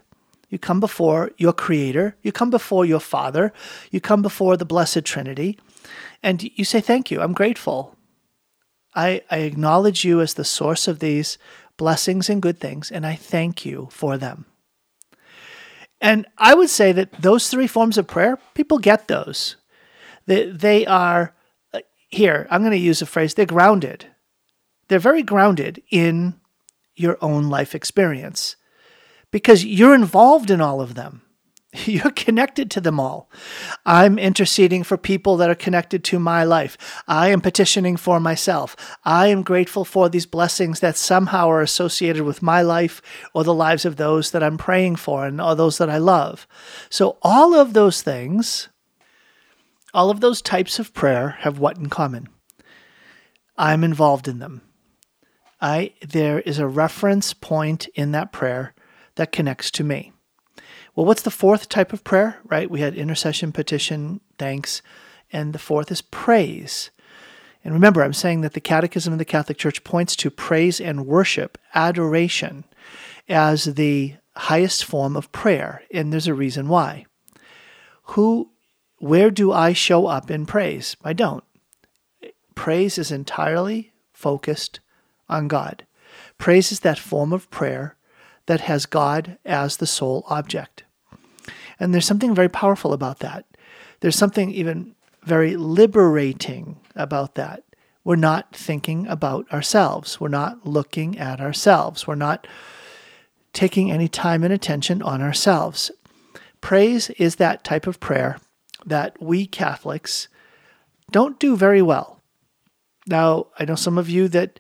you 0.55 0.59
come 0.61 0.79
before 0.79 1.33
your 1.37 1.53
Creator, 1.53 2.17
you 2.23 2.31
come 2.31 2.49
before 2.49 2.87
your 2.87 3.01
Father, 3.01 3.53
you 3.91 4.01
come 4.01 4.23
before 4.23 4.57
the 4.57 4.65
Blessed 4.65 5.05
Trinity, 5.05 5.59
and 6.23 6.45
you 6.57 6.65
say, 6.65 6.81
Thank 6.81 7.11
you, 7.11 7.21
I'm 7.21 7.33
grateful. 7.33 7.97
I, 8.95 9.23
I 9.29 9.39
acknowledge 9.39 10.05
you 10.05 10.21
as 10.21 10.35
the 10.35 10.45
source 10.45 10.87
of 10.87 11.01
these 11.01 11.39
blessings 11.77 12.31
and 12.31 12.41
good 12.41 12.61
things, 12.61 12.93
and 12.93 13.05
I 13.05 13.17
thank 13.17 13.67
you 13.67 13.89
for 13.91 14.17
them. 14.17 14.47
And 16.01 16.25
I 16.39 16.55
would 16.55 16.71
say 16.71 16.93
that 16.93 17.11
those 17.21 17.49
three 17.49 17.67
forms 17.67 17.99
of 17.99 18.07
prayer, 18.07 18.39
people 18.55 18.79
get 18.79 19.09
those. 19.09 19.57
They, 20.27 20.49
they 20.51 20.87
are 20.87 21.35
uh, 21.73 21.81
here, 22.09 22.47
I'm 22.49 22.63
going 22.63 22.71
to 22.71 22.79
use 22.79 23.03
a 23.03 23.07
phrase, 23.07 23.35
they're 23.35 23.45
grounded. 23.45 24.07
They're 24.87 25.01
very 25.01 25.25
grounded 25.25 25.83
in 25.91 26.35
your 26.95 27.19
own 27.21 27.51
life 27.51 27.75
experience 27.75 28.55
because 29.35 29.65
you're 29.65 29.97
involved 29.97 30.49
in 30.49 30.61
all 30.61 30.81
of 30.81 30.95
them. 30.95 31.21
You're 31.87 32.13
connected 32.13 32.71
to 32.71 32.81
them 32.81 33.01
all. 33.01 33.29
I'm 33.85 34.17
interceding 34.17 34.85
for 34.85 34.97
people 34.97 35.37
that 35.39 35.51
are 35.51 35.57
connected 35.57 36.05
to 36.05 36.21
my 36.21 36.45
life. 36.45 36.79
I 37.09 37.31
am 37.31 37.41
petitioning 37.41 37.97
for 37.97 38.21
myself. 38.21 38.77
I 39.05 39.27
am 39.27 39.43
grateful 39.43 39.85
for 39.85 40.09
these 40.09 40.25
blessings 40.25 40.79
that 40.79 40.97
somehow 40.97 41.49
are 41.49 41.63
associated 41.63 42.23
with 42.23 42.43
my 42.43 42.63
life 42.63 43.03
or 43.35 43.43
the 43.43 43.53
lives 43.53 43.85
of 43.85 43.97
those 43.97 44.31
that 44.31 44.45
I'm 44.45 44.57
praying 44.57 44.95
for 44.97 45.27
and 45.27 45.41
or 45.41 45.57
those 45.57 45.79
that 45.79 45.91
I 45.91 45.99
love. 45.99 46.47
So, 46.89 47.19
all 47.21 47.57
of 47.57 47.73
those 47.73 48.03
things 48.03 48.69
all 49.93 50.11
of 50.11 50.21
those 50.21 50.43
types 50.43 50.79
of 50.79 50.95
prayer 50.95 51.39
have 51.41 51.59
what 51.59 51.77
in 51.77 51.89
common? 51.89 52.29
I'm 53.57 53.83
involved 53.83 54.29
in 54.29 54.39
them. 54.39 54.63
I 55.61 55.95
there 56.07 56.39
is 56.39 56.61
a 56.61 56.69
reference 56.69 57.35
point 57.35 57.89
in 57.97 58.13
that 58.13 58.31
prayer 58.31 58.75
that 59.17 59.33
connects 59.33 59.71
to 59.73 59.85
me. 59.85 60.13
Well, 60.95 61.07
what's 61.07 61.23
the 61.23 61.31
fourth 61.31 61.69
type 61.69 61.93
of 61.93 62.05
prayer? 62.05 62.39
Right? 62.45 62.71
We 62.71 62.81
had 62.81 62.95
intercession, 62.95 63.53
petition, 63.53 64.21
thanks, 64.39 64.83
and 65.33 65.53
the 65.53 65.59
fourth 65.59 65.91
is 65.91 66.03
praise. 66.03 66.91
And 67.65 67.73
remember, 67.73 68.03
I'm 68.03 68.13
saying 68.13 68.43
that 68.43 68.53
the 68.53 68.61
Catechism 68.61 69.13
of 69.13 69.19
the 69.19 69.25
Catholic 69.25 69.57
Church 69.57 69.83
points 69.85 70.15
to 70.17 70.31
praise 70.31 70.81
and 70.81 71.07
worship, 71.07 71.59
adoration, 71.75 72.65
as 73.29 73.65
the 73.65 74.17
highest 74.37 74.85
form 74.85 75.17
of 75.17 75.33
prayer, 75.33 75.83
and 75.91 76.13
there's 76.13 76.27
a 76.27 76.35
reason 76.35 76.69
why. 76.69 77.07
Who 78.09 78.51
where 78.99 79.31
do 79.31 79.53
I 79.53 79.73
show 79.73 80.07
up 80.07 80.31
in 80.31 80.47
praise? 80.47 80.97
I 81.05 81.13
don't. 81.13 81.45
Praise 82.55 82.97
is 82.97 83.11
entirely 83.11 83.93
focused 84.13 84.81
on 85.29 85.49
God. 85.49 85.87
Praise 86.39 86.73
is 86.73 86.81
that 86.81 86.99
form 86.99 87.33
of 87.33 87.51
prayer 87.51 87.97
that 88.47 88.63
has 88.63 88.87
God 88.87 89.39
as 89.45 89.77
the 89.77 89.87
sole 89.87 90.25
object. 90.29 90.85
And 91.81 91.93
there's 91.93 92.07
something 92.07 92.35
very 92.35 92.49
powerful 92.49 92.93
about 92.93 93.21
that. 93.21 93.45
There's 94.01 94.17
something 94.17 94.51
even 94.51 94.95
very 95.23 95.57
liberating 95.57 96.81
about 96.95 97.35
that. 97.35 97.65
We're 98.05 98.17
not 98.17 98.55
thinking 98.55 99.07
about 99.07 99.51
ourselves. 99.51 100.21
We're 100.21 100.29
not 100.29 100.67
looking 100.67 101.19
at 101.19 101.41
ourselves. 101.41 102.07
We're 102.07 102.15
not 102.15 102.47
taking 103.55 103.91
any 103.91 104.09
time 104.09 104.45
and 104.45 104.53
attention 104.53 105.01
on 105.01 105.23
ourselves. 105.23 105.91
Praise 106.61 107.11
is 107.11 107.37
that 107.37 107.65
type 107.65 107.87
of 107.87 108.01
prayer 108.01 108.39
that 108.85 109.21
we 109.23 109.47
Catholics 109.47 110.29
don't 111.11 111.39
do 111.39 111.57
very 111.57 111.81
well. 111.81 112.21
Now, 113.07 113.47
I 113.59 113.65
know 113.65 113.75
some 113.75 113.99
of 113.99 114.11
you 114.11 114.29
that 114.29 114.59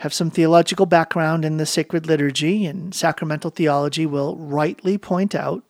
have 0.00 0.14
some 0.14 0.30
theological 0.30 0.86
background 0.86 1.44
in 1.44 1.58
the 1.58 1.66
sacred 1.66 2.06
liturgy 2.06 2.64
and 2.64 2.94
sacramental 2.94 3.50
theology 3.50 4.06
will 4.06 4.34
rightly 4.36 4.96
point 4.96 5.34
out 5.34 5.62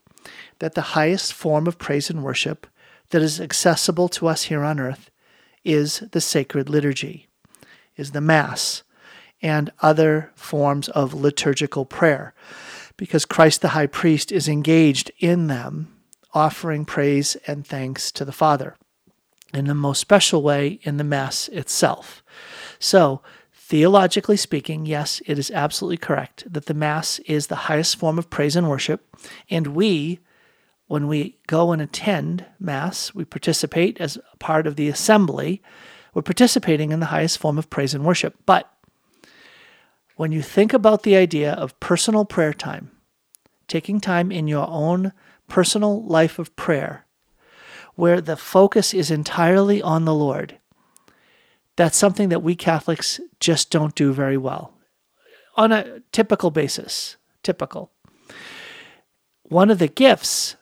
that 0.60 0.74
the 0.74 0.94
highest 0.94 1.32
form 1.32 1.66
of 1.66 1.78
praise 1.78 2.08
and 2.08 2.22
worship 2.22 2.68
that 3.10 3.22
is 3.22 3.40
accessible 3.40 4.08
to 4.08 4.28
us 4.28 4.44
here 4.44 4.62
on 4.62 4.78
earth 4.78 5.10
is 5.64 6.04
the 6.12 6.20
sacred 6.20 6.68
liturgy, 6.68 7.26
is 7.96 8.12
the 8.12 8.20
Mass, 8.20 8.84
and 9.42 9.72
other 9.80 10.30
forms 10.36 10.88
of 10.90 11.12
liturgical 11.12 11.84
prayer, 11.84 12.32
because 12.96 13.24
Christ 13.24 13.62
the 13.62 13.68
high 13.70 13.88
priest 13.88 14.30
is 14.30 14.46
engaged 14.46 15.10
in 15.18 15.48
them 15.48 15.92
offering 16.32 16.84
praise 16.84 17.34
and 17.48 17.66
thanks 17.66 18.12
to 18.12 18.24
the 18.24 18.30
Father 18.30 18.76
in 19.52 19.64
the 19.64 19.74
most 19.74 19.98
special 19.98 20.40
way 20.40 20.78
in 20.82 20.98
the 20.98 21.04
Mass 21.04 21.48
itself. 21.48 22.22
So, 22.78 23.22
theologically 23.70 24.36
speaking, 24.36 24.84
yes, 24.84 25.22
it 25.26 25.38
is 25.38 25.48
absolutely 25.52 25.96
correct 25.96 26.42
that 26.52 26.66
the 26.66 26.74
Mass 26.74 27.20
is 27.20 27.46
the 27.46 27.54
highest 27.70 27.94
form 27.94 28.18
of 28.18 28.28
praise 28.28 28.56
and 28.56 28.68
worship. 28.68 29.16
And 29.48 29.68
we, 29.68 30.18
when 30.88 31.06
we 31.06 31.38
go 31.46 31.70
and 31.70 31.80
attend 31.80 32.44
Mass, 32.58 33.14
we 33.14 33.24
participate 33.24 34.00
as 34.00 34.18
part 34.40 34.66
of 34.66 34.74
the 34.74 34.88
assembly, 34.88 35.62
we're 36.12 36.22
participating 36.22 36.90
in 36.90 36.98
the 36.98 37.06
highest 37.06 37.38
form 37.38 37.58
of 37.58 37.70
praise 37.70 37.94
and 37.94 38.04
worship. 38.04 38.34
But 38.44 38.68
when 40.16 40.32
you 40.32 40.42
think 40.42 40.72
about 40.72 41.04
the 41.04 41.14
idea 41.14 41.52
of 41.52 41.78
personal 41.78 42.24
prayer 42.24 42.52
time, 42.52 42.90
taking 43.68 44.00
time 44.00 44.32
in 44.32 44.48
your 44.48 44.66
own 44.68 45.12
personal 45.46 46.04
life 46.04 46.40
of 46.40 46.56
prayer 46.56 47.06
where 47.94 48.20
the 48.20 48.36
focus 48.36 48.92
is 48.92 49.12
entirely 49.12 49.80
on 49.80 50.06
the 50.06 50.14
Lord, 50.14 50.58
that's 51.80 51.96
something 51.96 52.28
that 52.28 52.42
we 52.42 52.54
Catholics 52.54 53.20
just 53.40 53.70
don't 53.70 53.94
do 53.94 54.12
very 54.12 54.36
well. 54.36 54.74
on 55.56 55.72
a 55.72 56.00
typical 56.12 56.50
basis, 56.50 57.16
typical. 57.42 57.90
One 59.42 59.70
of 59.70 59.78
the 59.78 59.88
gifts 59.88 60.56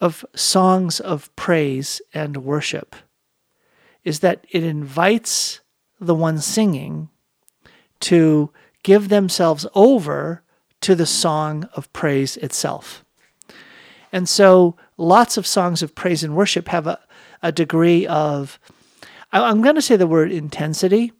of 0.00 0.24
songs 0.34 0.98
of 1.00 1.34
praise 1.36 2.02
and 2.12 2.38
worship 2.38 2.96
is 4.04 4.20
that 4.20 4.44
it 4.50 4.64
invites 4.64 5.60
the 6.00 6.14
one 6.14 6.38
singing 6.38 7.08
to 8.00 8.50
give 8.82 9.08
themselves 9.08 9.64
over 9.74 10.42
to 10.80 10.96
the 10.96 11.06
song 11.06 11.68
of 11.74 11.92
praise 11.92 12.36
itself. 12.38 13.04
And 14.10 14.28
so 14.28 14.76
lots 14.96 15.36
of 15.36 15.46
songs 15.46 15.82
of 15.82 15.94
praise 15.94 16.24
and 16.24 16.34
worship 16.34 16.66
have 16.68 16.88
a, 16.88 16.98
a 17.42 17.52
degree 17.52 18.06
of, 18.08 18.58
I'm 19.32 19.62
going 19.62 19.76
to 19.76 19.82
say 19.82 19.96
the 19.96 20.06
word 20.06 20.30
intensity, 20.30 21.12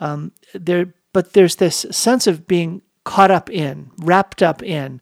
um, 0.00 0.32
there, 0.54 0.94
but 1.12 1.32
there's 1.32 1.56
this 1.56 1.86
sense 1.90 2.26
of 2.26 2.46
being 2.46 2.82
caught 3.04 3.30
up 3.30 3.48
in, 3.48 3.90
wrapped 3.98 4.42
up 4.42 4.62
in, 4.62 5.00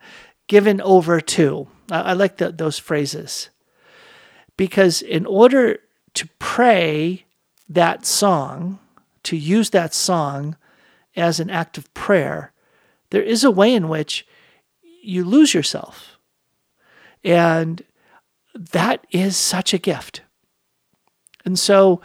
given 0.48 0.80
over 0.82 1.20
to. 1.20 1.68
I, 1.90 2.00
I 2.00 2.12
like 2.12 2.36
the, 2.36 2.52
those 2.52 2.78
phrases. 2.78 3.48
Because 4.56 5.00
in 5.00 5.24
order 5.24 5.78
to 6.14 6.28
pray 6.38 7.24
that 7.68 8.04
song, 8.04 8.78
to 9.22 9.36
use 9.36 9.70
that 9.70 9.94
song 9.94 10.56
as 11.16 11.40
an 11.40 11.48
act 11.48 11.78
of 11.78 11.92
prayer, 11.94 12.52
there 13.10 13.22
is 13.22 13.44
a 13.44 13.50
way 13.50 13.74
in 13.74 13.88
which 13.88 14.26
you 15.02 15.24
lose 15.24 15.54
yourself. 15.54 16.18
And 17.24 17.82
that 18.54 19.06
is 19.10 19.36
such 19.36 19.72
a 19.72 19.78
gift. 19.78 20.22
And 21.44 21.58
so, 21.58 22.00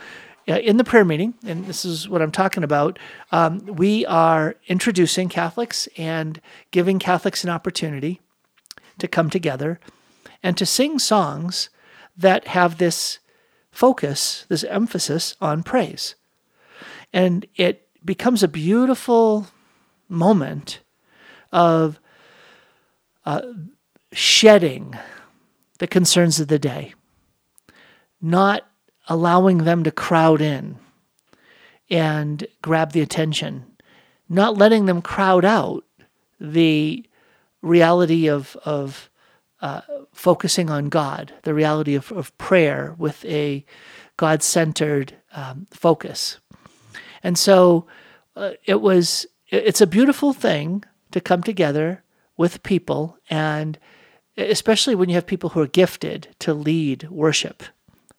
in 0.55 0.77
the 0.77 0.83
prayer 0.83 1.03
meeting, 1.03 1.33
and 1.45 1.65
this 1.65 1.83
is 1.83 2.07
what 2.07 2.21
I'm 2.21 2.31
talking 2.31 2.63
about, 2.63 2.97
um, 3.31 3.65
we 3.65 4.05
are 4.05 4.55
introducing 4.67 5.27
Catholics 5.27 5.89
and 5.97 6.39
giving 6.71 6.99
Catholics 6.99 7.43
an 7.43 7.49
opportunity 7.49 8.21
to 8.97 9.07
come 9.07 9.29
together 9.29 9.79
and 10.41 10.57
to 10.57 10.65
sing 10.65 10.99
songs 10.99 11.69
that 12.15 12.47
have 12.47 12.77
this 12.77 13.19
focus, 13.71 14.45
this 14.47 14.63
emphasis 14.63 15.35
on 15.41 15.63
praise. 15.63 16.15
And 17.11 17.45
it 17.55 17.87
becomes 18.03 18.41
a 18.41 18.47
beautiful 18.47 19.47
moment 20.07 20.79
of 21.51 21.99
uh, 23.25 23.41
shedding 24.13 24.95
the 25.79 25.87
concerns 25.87 26.39
of 26.39 26.47
the 26.47 26.57
day, 26.57 26.93
not 28.21 28.67
allowing 29.07 29.59
them 29.59 29.83
to 29.83 29.91
crowd 29.91 30.41
in 30.41 30.77
and 31.89 32.45
grab 32.61 32.91
the 32.91 33.01
attention, 33.01 33.65
not 34.29 34.57
letting 34.57 34.85
them 34.85 35.01
crowd 35.01 35.45
out 35.45 35.83
the 36.39 37.05
reality 37.61 38.27
of, 38.27 38.55
of 38.65 39.09
uh, 39.61 39.81
focusing 40.13 40.69
on 40.69 40.89
God, 40.89 41.33
the 41.43 41.53
reality 41.53 41.95
of, 41.95 42.11
of 42.11 42.37
prayer 42.37 42.95
with 42.97 43.23
a 43.25 43.65
God 44.17 44.43
centered 44.43 45.15
um, 45.33 45.67
focus. 45.71 46.39
And 47.23 47.37
so 47.37 47.87
uh, 48.35 48.51
it 48.65 48.81
was, 48.81 49.25
it's 49.49 49.81
a 49.81 49.87
beautiful 49.87 50.33
thing 50.33 50.83
to 51.11 51.21
come 51.21 51.41
together 51.41 52.03
with 52.35 52.61
people, 52.63 53.17
and 53.29 53.79
especially 54.37 54.93
when 54.93 55.09
you 55.09 55.15
have 55.15 55.25
people 55.25 55.51
who 55.51 55.61
are 55.61 55.67
gifted 55.67 56.35
to 56.39 56.53
lead 56.53 57.09
worship, 57.09 57.63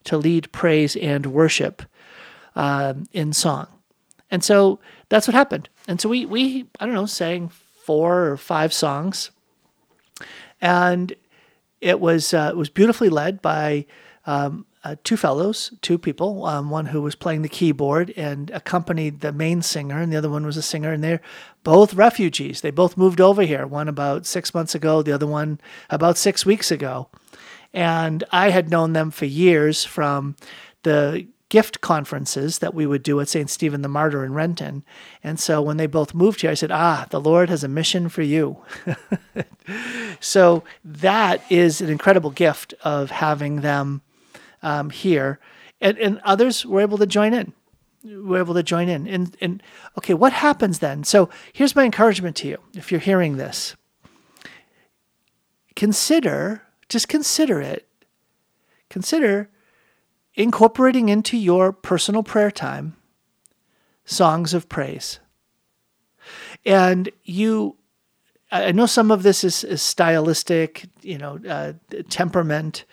to 0.08 0.16
lead 0.16 0.50
praise 0.52 0.96
and 0.96 1.26
worship 1.26 1.82
um, 2.56 3.06
in 3.12 3.32
song. 3.32 3.68
And 4.30 4.42
so 4.44 4.78
that's 5.08 5.26
what 5.26 5.34
happened. 5.34 5.68
And 5.86 6.00
so 6.00 6.08
we, 6.08 6.26
we, 6.26 6.66
I 6.80 6.86
don't 6.86 6.94
know, 6.94 7.06
sang 7.06 7.48
four 7.84 8.26
or 8.26 8.36
five 8.36 8.72
songs. 8.72 9.30
And 10.60 11.14
it 11.80 12.00
was 12.00 12.34
uh, 12.34 12.50
it 12.52 12.56
was 12.56 12.68
beautifully 12.68 13.08
led 13.08 13.40
by 13.40 13.86
um, 14.26 14.66
uh, 14.84 14.96
two 15.04 15.16
fellows, 15.16 15.72
two 15.82 15.98
people. 15.98 16.44
Um, 16.44 16.70
one 16.70 16.86
who 16.86 17.00
was 17.00 17.14
playing 17.14 17.42
the 17.42 17.48
keyboard 17.48 18.12
and 18.16 18.50
accompanied 18.50 19.20
the 19.20 19.32
main 19.32 19.62
singer, 19.62 20.00
and 20.00 20.12
the 20.12 20.16
other 20.16 20.30
one 20.30 20.44
was 20.44 20.56
a 20.56 20.62
singer. 20.62 20.92
And 20.92 21.04
they're 21.04 21.20
both 21.62 21.94
refugees. 21.94 22.60
They 22.60 22.70
both 22.70 22.96
moved 22.96 23.20
over 23.20 23.42
here. 23.42 23.66
One 23.66 23.88
about 23.88 24.26
six 24.26 24.52
months 24.52 24.74
ago, 24.74 25.02
the 25.02 25.12
other 25.12 25.26
one 25.26 25.60
about 25.88 26.18
six 26.18 26.44
weeks 26.44 26.70
ago. 26.70 27.08
And 27.72 28.24
I 28.30 28.50
had 28.50 28.70
known 28.70 28.92
them 28.92 29.10
for 29.10 29.26
years 29.26 29.84
from 29.84 30.36
the 30.82 31.26
gift 31.48 31.80
conferences 31.80 32.58
that 32.58 32.74
we 32.74 32.86
would 32.86 33.02
do 33.02 33.20
at 33.20 33.28
St. 33.28 33.48
Stephen 33.48 33.82
the 33.82 33.88
Martyr 33.88 34.24
in 34.24 34.34
Renton. 34.34 34.84
And 35.24 35.40
so 35.40 35.62
when 35.62 35.78
they 35.78 35.86
both 35.86 36.14
moved 36.14 36.42
here, 36.42 36.50
I 36.50 36.54
said, 36.54 36.70
Ah, 36.70 37.06
the 37.10 37.20
Lord 37.20 37.48
has 37.48 37.64
a 37.64 37.68
mission 37.68 38.08
for 38.08 38.22
you. 38.22 38.58
so 40.20 40.62
that 40.84 41.42
is 41.50 41.80
an 41.80 41.88
incredible 41.88 42.30
gift 42.30 42.74
of 42.82 43.10
having 43.10 43.62
them 43.62 44.02
um, 44.62 44.90
here. 44.90 45.38
And, 45.80 45.96
and 45.98 46.20
others 46.24 46.66
were 46.66 46.80
able 46.80 46.98
to 46.98 47.06
join 47.06 47.32
in. 47.32 47.52
Were 48.04 48.38
able 48.38 48.54
to 48.54 48.62
join 48.62 48.88
in. 48.88 49.06
And, 49.06 49.36
and 49.40 49.62
okay, 49.96 50.14
what 50.14 50.32
happens 50.32 50.80
then? 50.80 51.04
So 51.04 51.30
here's 51.52 51.74
my 51.74 51.84
encouragement 51.84 52.36
to 52.36 52.48
you 52.48 52.58
if 52.74 52.90
you're 52.90 53.00
hearing 53.00 53.36
this 53.36 53.74
consider, 55.76 56.62
just 56.88 57.08
consider 57.08 57.60
it. 57.60 57.88
Consider 58.88 59.50
incorporating 60.34 61.08
into 61.08 61.36
your 61.36 61.72
personal 61.72 62.22
prayer 62.22 62.50
time 62.50 62.96
songs 64.04 64.54
of 64.54 64.68
praise. 64.68 65.18
And 66.64 67.10
you, 67.24 67.76
I 68.50 68.72
know 68.72 68.86
some 68.86 69.10
of 69.10 69.22
this 69.22 69.44
is, 69.44 69.64
is 69.64 69.82
stylistic, 69.82 70.86
you 71.02 71.18
know, 71.18 71.38
uh, 71.46 71.72
temperament, 72.08 72.84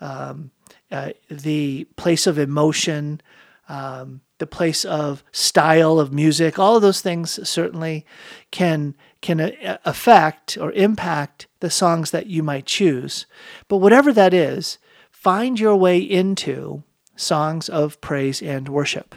um, 0.00 0.50
uh, 0.90 1.10
the 1.28 1.84
place 1.96 2.26
of 2.26 2.38
emotion, 2.38 3.20
um, 3.68 4.20
the 4.38 4.46
place 4.46 4.84
of 4.84 5.24
style 5.32 5.98
of 5.98 6.12
music. 6.12 6.58
All 6.58 6.76
of 6.76 6.82
those 6.82 7.00
things 7.00 7.48
certainly 7.48 8.06
can 8.50 8.94
can 9.20 9.40
uh, 9.40 9.78
affect 9.84 10.56
or 10.58 10.72
impact 10.72 11.46
the 11.60 11.70
songs 11.70 12.10
that 12.10 12.26
you 12.26 12.42
might 12.42 12.66
choose. 12.66 13.26
But 13.68 13.78
whatever 13.78 14.12
that 14.12 14.32
is, 14.32 14.78
find 15.10 15.60
your 15.60 15.76
way 15.76 15.98
into 15.98 16.82
songs 17.16 17.68
of 17.68 18.00
praise 18.00 18.42
and 18.42 18.68
worship. 18.68 19.14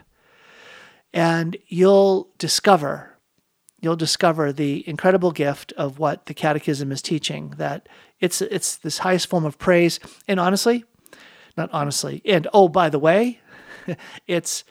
And 1.13 1.57
you'll 1.67 2.29
discover, 2.37 3.17
you'll 3.79 3.95
discover 3.95 4.51
the 4.51 4.87
incredible 4.87 5.31
gift 5.31 5.71
of 5.73 5.99
what 5.99 6.25
the 6.25 6.33
Catechism 6.33 6.91
is 6.91 7.01
teaching 7.01 7.53
that 7.57 7.87
it's, 8.19 8.41
it's 8.41 8.75
this 8.77 8.99
highest 8.99 9.27
form 9.27 9.45
of 9.45 9.57
praise. 9.57 9.99
And 10.27 10.39
honestly, 10.39 10.85
not 11.55 11.69
honestly, 11.71 12.21
and 12.25 12.47
oh, 12.53 12.67
by 12.67 12.89
the 12.89 12.99
way, 12.99 13.39
it's, 14.27 14.63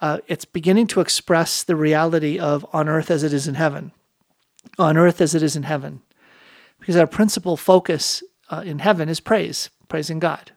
uh, 0.00 0.18
it's 0.26 0.44
beginning 0.44 0.88
to 0.88 1.00
express 1.00 1.62
the 1.62 1.76
reality 1.76 2.38
of 2.38 2.66
on 2.72 2.88
earth 2.88 3.10
as 3.10 3.22
it 3.22 3.32
is 3.32 3.46
in 3.46 3.54
heaven. 3.54 3.92
On 4.78 4.96
earth 4.96 5.20
as 5.20 5.34
it 5.34 5.42
is 5.42 5.56
in 5.56 5.64
heaven. 5.64 6.02
Because 6.78 6.96
our 6.96 7.06
principal 7.06 7.56
focus 7.56 8.22
uh, 8.50 8.62
in 8.64 8.80
heaven 8.80 9.08
is 9.08 9.20
praise, 9.20 9.70
praising 9.88 10.18
God. 10.18 10.52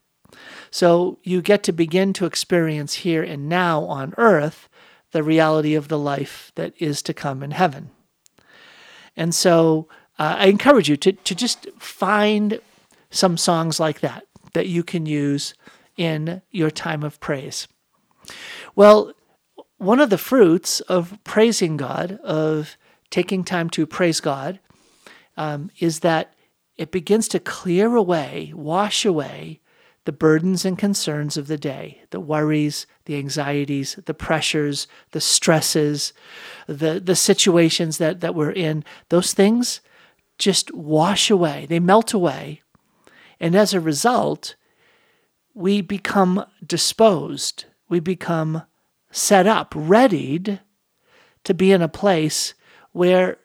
So 0.72 1.20
you 1.24 1.42
get 1.42 1.64
to 1.64 1.72
begin 1.72 2.14
to 2.14 2.26
experience 2.26 2.96
here 2.96 3.24
and 3.24 3.48
now 3.48 3.84
on 3.84 4.14
earth 4.18 4.68
the 5.12 5.24
reality 5.24 5.74
of 5.74 5.88
the 5.88 5.98
life 5.98 6.52
that 6.56 6.74
is 6.80 7.02
to 7.04 7.14
come 7.14 7.42
in 7.42 7.52
heaven. 7.52 7.92
And 9.16 9.34
so 9.34 9.88
uh, 10.20 10.36
I 10.40 10.48
encourage 10.48 10.90
you 10.90 10.98
to, 10.98 11.14
to 11.14 11.36
just 11.36 11.68
find 11.80 12.60
some 13.10 13.38
songs 13.38 13.80
like 13.80 14.02
that 14.02 14.26
that 14.54 14.68
you 14.68 14.84
can 14.84 15.06
use 15.06 15.54
in 15.96 16.42
your 16.52 16.70
time 16.70 17.04
of 17.04 17.20
praise. 17.20 17.68
Well, 18.76 19.14
one 19.78 20.00
of 20.00 20.10
the 20.10 20.18
fruits 20.18 20.80
of 20.82 21.18
praising 21.24 21.78
God, 21.78 22.20
of 22.24 22.77
taking 23.10 23.44
time 23.44 23.70
to 23.72 23.86
praise 23.86 24.20
God, 24.20 24.60
um, 25.36 25.70
is 25.80 26.00
that 26.02 26.34
it 26.78 26.92
begins 26.92 27.28
to 27.30 27.40
clear 27.40 27.96
away, 27.96 28.52
wash 28.56 29.06
away 29.06 29.62
the 30.06 30.12
burdens 30.14 30.64
and 30.64 30.78
concerns 30.78 31.36
of 31.36 31.48
the 31.48 31.58
day, 31.58 32.02
the 32.12 32.20
worries, 32.20 32.88
the 33.06 33.18
anxieties, 33.18 34.00
the 34.06 34.14
pressures, 34.14 34.88
the 35.12 35.20
stresses, 35.20 36.14
the, 36.66 37.02
the 37.04 37.16
situations 37.16 37.98
that, 37.98 38.22
that 38.22 38.34
we're 38.34 38.52
in, 38.52 38.86
those 39.10 39.34
things 39.34 39.82
just 40.38 40.74
wash 40.74 41.30
away, 41.30 41.66
they 41.68 41.80
melt 41.80 42.14
away. 42.14 42.62
And 43.40 43.54
as 43.54 43.74
a 43.74 43.82
result, 43.82 44.56
we 45.54 45.82
become 45.82 46.46
disposed, 46.66 47.66
we 47.90 48.00
become 48.00 48.64
set 49.12 49.46
up, 49.46 49.74
readied 49.76 50.62
to 51.44 51.54
be 51.54 51.72
in 51.72 51.82
a 51.82 51.90
place 51.90 52.54
where 52.98 53.38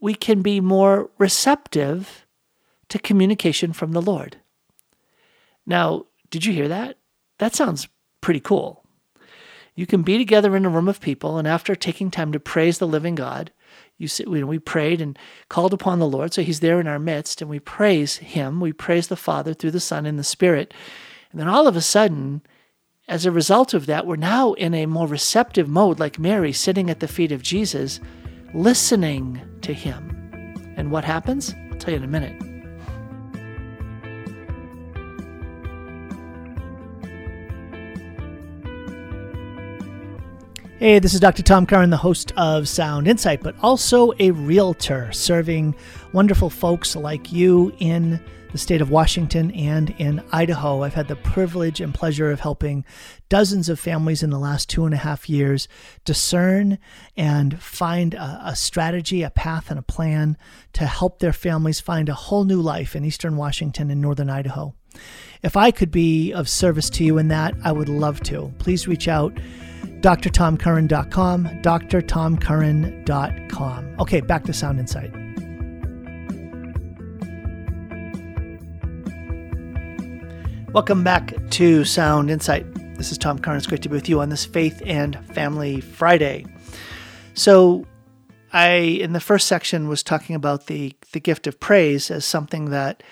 we 0.00 0.14
can 0.14 0.40
be 0.40 0.60
more 0.60 1.10
receptive 1.18 2.26
to 2.88 2.98
communication 2.98 3.72
from 3.72 3.92
the 3.92 4.00
Lord. 4.02 4.38
Now, 5.66 6.06
did 6.30 6.46
you 6.46 6.52
hear 6.52 6.68
that? 6.68 6.96
That 7.38 7.54
sounds 7.54 7.88
pretty 8.20 8.40
cool. 8.40 8.84
You 9.74 9.86
can 9.86 10.02
be 10.02 10.18
together 10.18 10.56
in 10.56 10.64
a 10.64 10.70
room 10.70 10.88
of 10.88 11.00
people, 11.00 11.38
and 11.38 11.46
after 11.46 11.74
taking 11.74 12.10
time 12.10 12.32
to 12.32 12.40
praise 12.40 12.78
the 12.78 12.88
living 12.88 13.14
God, 13.14 13.52
You 14.00 14.08
see, 14.08 14.24
we, 14.24 14.42
we 14.42 14.58
prayed 14.58 15.02
and 15.02 15.18
called 15.50 15.74
upon 15.74 15.98
the 15.98 16.08
Lord, 16.08 16.32
so 16.32 16.42
He's 16.42 16.60
there 16.60 16.80
in 16.80 16.86
our 16.86 16.98
midst, 16.98 17.42
and 17.42 17.50
we 17.50 17.60
praise 17.60 18.16
Him. 18.16 18.58
We 18.58 18.72
praise 18.72 19.08
the 19.08 19.16
Father 19.16 19.52
through 19.52 19.72
the 19.72 19.78
Son 19.78 20.06
and 20.06 20.18
the 20.18 20.24
Spirit. 20.24 20.72
And 21.30 21.38
then 21.38 21.48
all 21.48 21.68
of 21.68 21.76
a 21.76 21.82
sudden, 21.82 22.40
as 23.08 23.26
a 23.26 23.30
result 23.30 23.74
of 23.74 23.84
that, 23.86 24.06
we're 24.06 24.16
now 24.16 24.54
in 24.54 24.72
a 24.72 24.86
more 24.86 25.06
receptive 25.06 25.68
mode, 25.68 26.00
like 26.00 26.18
Mary 26.18 26.52
sitting 26.52 26.88
at 26.88 27.00
the 27.00 27.08
feet 27.08 27.30
of 27.30 27.42
Jesus, 27.42 28.00
listening 28.54 29.40
to 29.62 29.72
Him. 29.72 30.16
And 30.76 30.90
what 30.90 31.04
happens? 31.04 31.54
I'll 31.70 31.78
tell 31.78 31.92
you 31.92 31.98
in 31.98 32.04
a 32.04 32.08
minute. 32.08 32.49
Hey, 40.80 40.98
this 40.98 41.12
is 41.12 41.20
Dr. 41.20 41.42
Tom 41.42 41.66
Curran, 41.66 41.90
the 41.90 41.98
host 41.98 42.32
of 42.38 42.66
Sound 42.66 43.06
Insight, 43.06 43.42
but 43.42 43.54
also 43.60 44.14
a 44.18 44.30
realtor 44.30 45.12
serving 45.12 45.74
wonderful 46.14 46.48
folks 46.48 46.96
like 46.96 47.30
you 47.30 47.70
in 47.80 48.18
the 48.50 48.56
state 48.56 48.80
of 48.80 48.88
Washington 48.90 49.50
and 49.50 49.90
in 49.98 50.24
Idaho. 50.32 50.80
I've 50.80 50.94
had 50.94 51.08
the 51.08 51.16
privilege 51.16 51.82
and 51.82 51.92
pleasure 51.92 52.30
of 52.30 52.40
helping 52.40 52.86
dozens 53.28 53.68
of 53.68 53.78
families 53.78 54.22
in 54.22 54.30
the 54.30 54.38
last 54.38 54.70
two 54.70 54.86
and 54.86 54.94
a 54.94 54.96
half 54.96 55.28
years 55.28 55.68
discern 56.06 56.78
and 57.14 57.60
find 57.60 58.14
a, 58.14 58.40
a 58.46 58.56
strategy, 58.56 59.22
a 59.22 59.28
path, 59.28 59.68
and 59.68 59.78
a 59.78 59.82
plan 59.82 60.38
to 60.72 60.86
help 60.86 61.18
their 61.18 61.34
families 61.34 61.78
find 61.78 62.08
a 62.08 62.14
whole 62.14 62.44
new 62.44 62.62
life 62.62 62.96
in 62.96 63.04
eastern 63.04 63.36
Washington 63.36 63.90
and 63.90 64.00
northern 64.00 64.30
Idaho. 64.30 64.74
If 65.42 65.58
I 65.58 65.72
could 65.72 65.90
be 65.90 66.32
of 66.32 66.48
service 66.48 66.88
to 66.88 67.04
you 67.04 67.18
in 67.18 67.28
that, 67.28 67.54
I 67.62 67.70
would 67.70 67.90
love 67.90 68.22
to. 68.22 68.50
Please 68.58 68.88
reach 68.88 69.08
out 69.08 69.38
drtomcurran.com, 70.00 71.44
drtomcurran.com. 71.62 73.96
Okay, 74.00 74.20
back 74.20 74.44
to 74.44 74.52
Sound 74.52 74.80
Insight. 74.80 75.12
Welcome 80.72 81.02
back 81.02 81.34
to 81.50 81.84
Sound 81.84 82.30
Insight. 82.30 82.64
This 82.96 83.10
is 83.10 83.18
Tom 83.18 83.40
Curran. 83.40 83.56
It's 83.56 83.66
great 83.66 83.82
to 83.82 83.88
be 83.88 83.96
with 83.96 84.08
you 84.08 84.20
on 84.20 84.28
this 84.28 84.44
Faith 84.44 84.80
and 84.86 85.18
Family 85.34 85.80
Friday. 85.80 86.46
So, 87.34 87.86
I 88.52 88.72
in 88.72 89.12
the 89.12 89.20
first 89.20 89.46
section 89.46 89.88
was 89.88 90.02
talking 90.02 90.36
about 90.36 90.66
the 90.66 90.94
the 91.12 91.20
gift 91.20 91.46
of 91.46 91.58
praise 91.58 92.10
as 92.10 92.24
something 92.24 92.70
that 92.70 93.02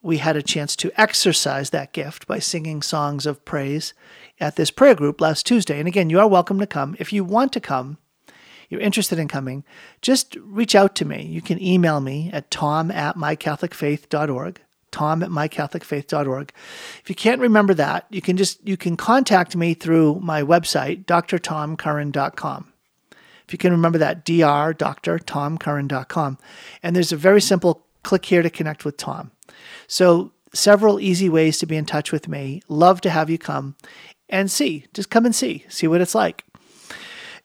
we 0.00 0.18
had 0.18 0.36
a 0.36 0.42
chance 0.42 0.76
to 0.76 0.92
exercise 1.00 1.70
that 1.70 1.92
gift 1.92 2.26
by 2.26 2.38
singing 2.38 2.82
songs 2.82 3.26
of 3.26 3.44
praise 3.44 3.94
at 4.42 4.56
this 4.56 4.70
prayer 4.70 4.94
group 4.94 5.20
last 5.20 5.46
Tuesday. 5.46 5.78
And 5.78 5.88
again, 5.88 6.10
you 6.10 6.20
are 6.20 6.28
welcome 6.28 6.58
to 6.58 6.66
come. 6.66 6.96
If 6.98 7.12
you 7.12 7.24
want 7.24 7.52
to 7.52 7.60
come, 7.60 7.98
you're 8.68 8.80
interested 8.80 9.18
in 9.18 9.28
coming, 9.28 9.64
just 10.00 10.36
reach 10.40 10.74
out 10.74 10.94
to 10.96 11.04
me. 11.04 11.22
You 11.22 11.40
can 11.40 11.62
email 11.62 12.00
me 12.00 12.30
at 12.32 12.50
tom 12.50 12.90
at 12.90 13.16
mycatholicfaith.org 13.16 14.60
tom 14.90 15.22
at 15.22 15.30
mycatholicfaith.org. 15.30 16.52
If 17.02 17.08
you 17.08 17.14
can't 17.14 17.40
remember 17.40 17.72
that, 17.74 18.06
you 18.10 18.20
can 18.20 18.36
just 18.36 18.66
you 18.66 18.76
can 18.76 18.96
contact 18.96 19.56
me 19.56 19.74
through 19.74 20.20
my 20.20 20.42
website, 20.42 21.06
drtomcurran.com. 21.06 22.72
If 23.46 23.52
you 23.52 23.58
can 23.58 23.72
remember 23.72 23.98
that, 23.98 24.24
dr.drtomcurran.com. 24.24 26.38
And 26.82 26.94
there's 26.94 27.12
a 27.12 27.16
very 27.16 27.40
simple 27.40 27.86
click 28.02 28.26
here 28.26 28.42
to 28.42 28.50
connect 28.50 28.84
with 28.84 28.96
Tom. 28.96 29.30
So, 29.86 30.32
several 30.54 31.00
easy 31.00 31.28
ways 31.28 31.58
to 31.58 31.66
be 31.66 31.76
in 31.76 31.86
touch 31.86 32.12
with 32.12 32.28
me. 32.28 32.62
Love 32.68 33.00
to 33.00 33.10
have 33.10 33.30
you 33.30 33.38
come 33.38 33.74
and 34.32 34.50
see. 34.50 34.86
Just 34.92 35.10
come 35.10 35.24
and 35.24 35.34
see, 35.34 35.64
see 35.68 35.86
what 35.86 36.00
it's 36.00 36.16
like. 36.16 36.44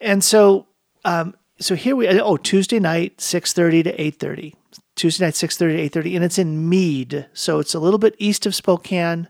And 0.01 0.23
so, 0.23 0.65
um, 1.05 1.35
so 1.59 1.75
here 1.75 1.95
we 1.95 2.07
oh 2.07 2.37
Tuesday 2.37 2.79
night, 2.79 3.21
six 3.21 3.53
thirty 3.53 3.83
to 3.83 4.01
eight 4.01 4.15
thirty. 4.19 4.55
Tuesday 4.95 5.25
night, 5.25 5.35
six 5.35 5.55
thirty 5.55 5.75
to 5.75 5.81
eight 5.83 5.91
thirty, 5.91 6.15
and 6.15 6.25
it's 6.25 6.39
in 6.39 6.67
Mead, 6.67 7.27
so 7.33 7.59
it's 7.59 7.75
a 7.75 7.79
little 7.79 7.99
bit 7.99 8.15
east 8.17 8.47
of 8.47 8.55
Spokane, 8.55 9.27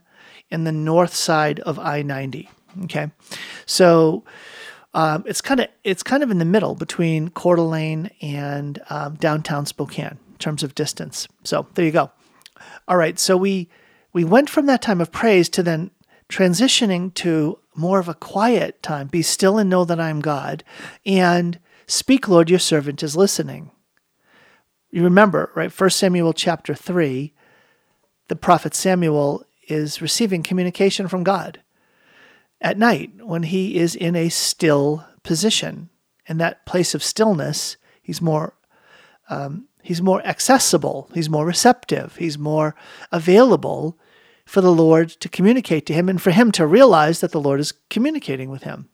in 0.48 0.64
the 0.64 0.72
north 0.72 1.14
side 1.14 1.60
of 1.60 1.78
I 1.78 2.00
ninety. 2.00 2.48
Okay, 2.84 3.10
so. 3.66 4.24
Um, 4.94 5.22
it's 5.26 5.42
kind 5.42 5.60
of 5.60 5.68
it's 5.84 6.02
kind 6.02 6.22
of 6.22 6.30
in 6.30 6.38
the 6.38 6.46
middle 6.46 6.74
between 6.74 7.28
Coeur 7.28 7.56
d'Alene 7.56 8.10
and 8.22 8.80
um, 8.88 9.16
downtown 9.16 9.66
Spokane 9.66 10.18
in 10.30 10.36
terms 10.38 10.62
of 10.62 10.74
distance. 10.74 11.28
So 11.44 11.66
there 11.74 11.84
you 11.84 11.92
go. 11.92 12.10
All 12.88 12.96
right, 12.96 13.18
so 13.18 13.36
we 13.36 13.68
we 14.14 14.24
went 14.24 14.48
from 14.48 14.64
that 14.66 14.80
time 14.80 15.02
of 15.02 15.12
praise 15.12 15.50
to 15.50 15.62
then 15.62 15.90
transitioning 16.28 17.12
to 17.14 17.58
more 17.74 17.98
of 17.98 18.08
a 18.08 18.14
quiet 18.14 18.82
time. 18.82 19.06
Be 19.06 19.22
still 19.22 19.58
and 19.58 19.70
know 19.70 19.84
that 19.84 20.00
I 20.00 20.10
am 20.10 20.20
God. 20.20 20.64
And 21.06 21.58
speak, 21.86 22.28
Lord, 22.28 22.50
your 22.50 22.58
servant 22.58 23.02
is 23.02 23.16
listening. 23.16 23.70
You 24.90 25.04
remember, 25.04 25.52
right? 25.54 25.72
1 25.72 25.90
Samuel 25.90 26.32
chapter 26.32 26.74
3, 26.74 27.32
the 28.28 28.36
prophet 28.36 28.74
Samuel 28.74 29.44
is 29.68 30.02
receiving 30.02 30.42
communication 30.42 31.08
from 31.08 31.24
God 31.24 31.60
at 32.60 32.78
night 32.78 33.12
when 33.22 33.44
he 33.44 33.76
is 33.76 33.94
in 33.94 34.16
a 34.16 34.28
still 34.28 35.06
position. 35.22 35.90
In 36.26 36.38
that 36.38 36.66
place 36.66 36.94
of 36.94 37.02
stillness, 37.02 37.76
he's 38.02 38.20
more 38.20 38.54
um, 39.30 39.68
he's 39.82 40.00
more 40.00 40.24
accessible, 40.26 41.10
he's 41.12 41.28
more 41.28 41.44
receptive, 41.44 42.16
he's 42.16 42.38
more 42.38 42.74
available 43.12 43.98
for 44.48 44.62
the 44.62 44.72
Lord 44.72 45.10
to 45.10 45.28
communicate 45.28 45.84
to 45.86 45.92
him 45.92 46.08
and 46.08 46.20
for 46.20 46.30
him 46.30 46.50
to 46.52 46.66
realize 46.66 47.20
that 47.20 47.32
the 47.32 47.40
Lord 47.40 47.60
is 47.60 47.74
communicating 47.90 48.48
with 48.48 48.62
him. 48.62 48.88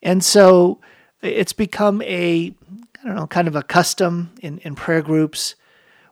And 0.00 0.22
so 0.22 0.80
it's 1.22 1.52
become 1.52 2.00
a, 2.02 2.54
I 3.02 3.06
don't 3.06 3.16
know, 3.16 3.26
kind 3.26 3.48
of 3.48 3.56
a 3.56 3.64
custom 3.64 4.30
in, 4.40 4.58
in 4.58 4.76
prayer 4.76 5.02
groups 5.02 5.56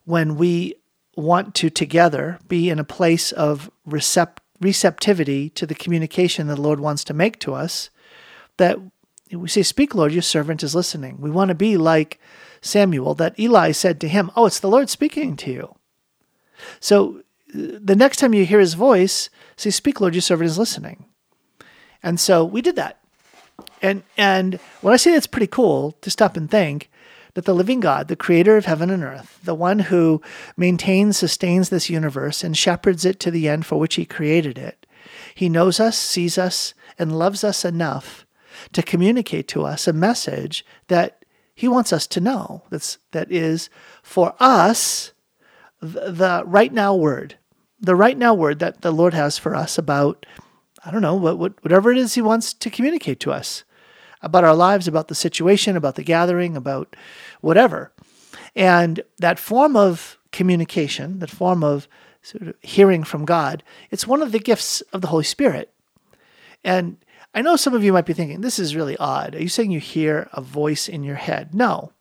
when 0.06 0.36
we 0.36 0.74
want 1.14 1.54
to 1.54 1.70
together 1.70 2.40
be 2.48 2.68
in 2.68 2.80
a 2.80 2.84
place 2.84 3.30
of 3.30 3.70
recept- 3.88 4.38
receptivity 4.58 5.48
to 5.50 5.64
the 5.64 5.76
communication 5.76 6.48
that 6.48 6.56
the 6.56 6.60
Lord 6.60 6.80
wants 6.80 7.04
to 7.04 7.14
make 7.14 7.38
to 7.38 7.54
us, 7.54 7.90
that 8.56 8.76
we 9.30 9.48
say, 9.48 9.62
Speak, 9.62 9.94
Lord, 9.94 10.12
your 10.12 10.22
servant 10.22 10.64
is 10.64 10.74
listening. 10.74 11.20
We 11.20 11.30
want 11.30 11.50
to 11.50 11.54
be 11.54 11.76
like 11.76 12.18
Samuel, 12.60 13.14
that 13.14 13.38
Eli 13.38 13.70
said 13.70 14.00
to 14.00 14.08
him, 14.08 14.32
Oh, 14.34 14.46
it's 14.46 14.58
the 14.58 14.68
Lord 14.68 14.90
speaking 14.90 15.36
to 15.36 15.52
you. 15.52 15.76
So 16.80 17.22
the 17.52 17.96
next 17.96 18.18
time 18.18 18.34
you 18.34 18.44
hear 18.44 18.60
his 18.60 18.74
voice, 18.74 19.30
say, 19.56 19.70
Speak, 19.70 20.00
Lord, 20.00 20.14
your 20.14 20.22
servant 20.22 20.50
is 20.50 20.58
listening. 20.58 21.04
And 22.02 22.18
so 22.18 22.44
we 22.44 22.62
did 22.62 22.76
that. 22.76 23.00
And 23.82 24.02
and 24.16 24.54
when 24.80 24.94
I 24.94 24.96
say 24.96 25.12
that's 25.12 25.26
pretty 25.26 25.46
cool 25.46 25.92
to 26.00 26.10
stop 26.10 26.36
and 26.36 26.50
think 26.50 26.90
that 27.34 27.44
the 27.44 27.54
living 27.54 27.80
God, 27.80 28.08
the 28.08 28.16
creator 28.16 28.56
of 28.56 28.64
heaven 28.64 28.90
and 28.90 29.02
earth, 29.02 29.38
the 29.42 29.54
one 29.54 29.78
who 29.78 30.20
maintains, 30.56 31.16
sustains 31.16 31.68
this 31.68 31.88
universe 31.88 32.42
and 32.42 32.56
shepherds 32.56 33.04
it 33.04 33.20
to 33.20 33.30
the 33.30 33.48
end 33.48 33.66
for 33.66 33.78
which 33.78 33.94
he 33.94 34.04
created 34.04 34.58
it, 34.58 34.86
he 35.34 35.48
knows 35.48 35.78
us, 35.78 35.96
sees 35.96 36.36
us, 36.38 36.74
and 36.98 37.18
loves 37.18 37.44
us 37.44 37.64
enough 37.64 38.26
to 38.72 38.82
communicate 38.82 39.48
to 39.48 39.64
us 39.64 39.86
a 39.86 39.92
message 39.92 40.64
that 40.88 41.24
he 41.54 41.68
wants 41.68 41.92
us 41.92 42.06
to 42.08 42.20
know. 42.20 42.62
That's 42.70 42.98
that 43.12 43.30
is 43.30 43.70
for 44.02 44.34
us 44.40 45.12
the 45.80 46.42
right 46.46 46.72
now 46.72 46.94
word 46.94 47.36
the 47.80 47.94
right 47.94 48.16
now 48.16 48.34
word 48.34 48.58
that 48.58 48.82
the 48.82 48.92
Lord 48.92 49.14
has 49.14 49.38
for 49.38 49.54
us 49.54 49.78
about, 49.78 50.26
I 50.84 50.90
don't 50.90 51.02
know, 51.02 51.14
what, 51.14 51.38
what, 51.38 51.62
whatever 51.62 51.90
it 51.90 51.98
is 51.98 52.14
He 52.14 52.22
wants 52.22 52.52
to 52.54 52.70
communicate 52.70 53.20
to 53.20 53.32
us 53.32 53.64
about 54.22 54.44
our 54.44 54.54
lives, 54.54 54.86
about 54.86 55.08
the 55.08 55.14
situation, 55.14 55.76
about 55.76 55.94
the 55.94 56.02
gathering, 56.02 56.56
about 56.56 56.94
whatever. 57.40 57.92
And 58.54 59.02
that 59.18 59.38
form 59.38 59.76
of 59.76 60.18
communication, 60.32 61.18
that 61.20 61.30
form 61.30 61.64
of 61.64 61.88
sort 62.22 62.48
of 62.48 62.54
hearing 62.60 63.02
from 63.02 63.24
God, 63.24 63.62
it's 63.90 64.06
one 64.06 64.20
of 64.20 64.32
the 64.32 64.38
gifts 64.38 64.82
of 64.92 65.00
the 65.00 65.08
Holy 65.08 65.24
Spirit. 65.24 65.72
And 66.62 66.98
I 67.34 67.42
know 67.42 67.56
some 67.56 67.74
of 67.74 67.82
you 67.82 67.92
might 67.92 68.06
be 68.06 68.12
thinking, 68.12 68.40
this 68.40 68.58
is 68.58 68.76
really 68.76 68.96
odd. 68.98 69.34
Are 69.34 69.42
you 69.42 69.48
saying 69.48 69.70
you 69.70 69.80
hear 69.80 70.28
a 70.32 70.42
voice 70.42 70.88
in 70.88 71.02
your 71.02 71.16
head? 71.16 71.54
No, 71.54 71.92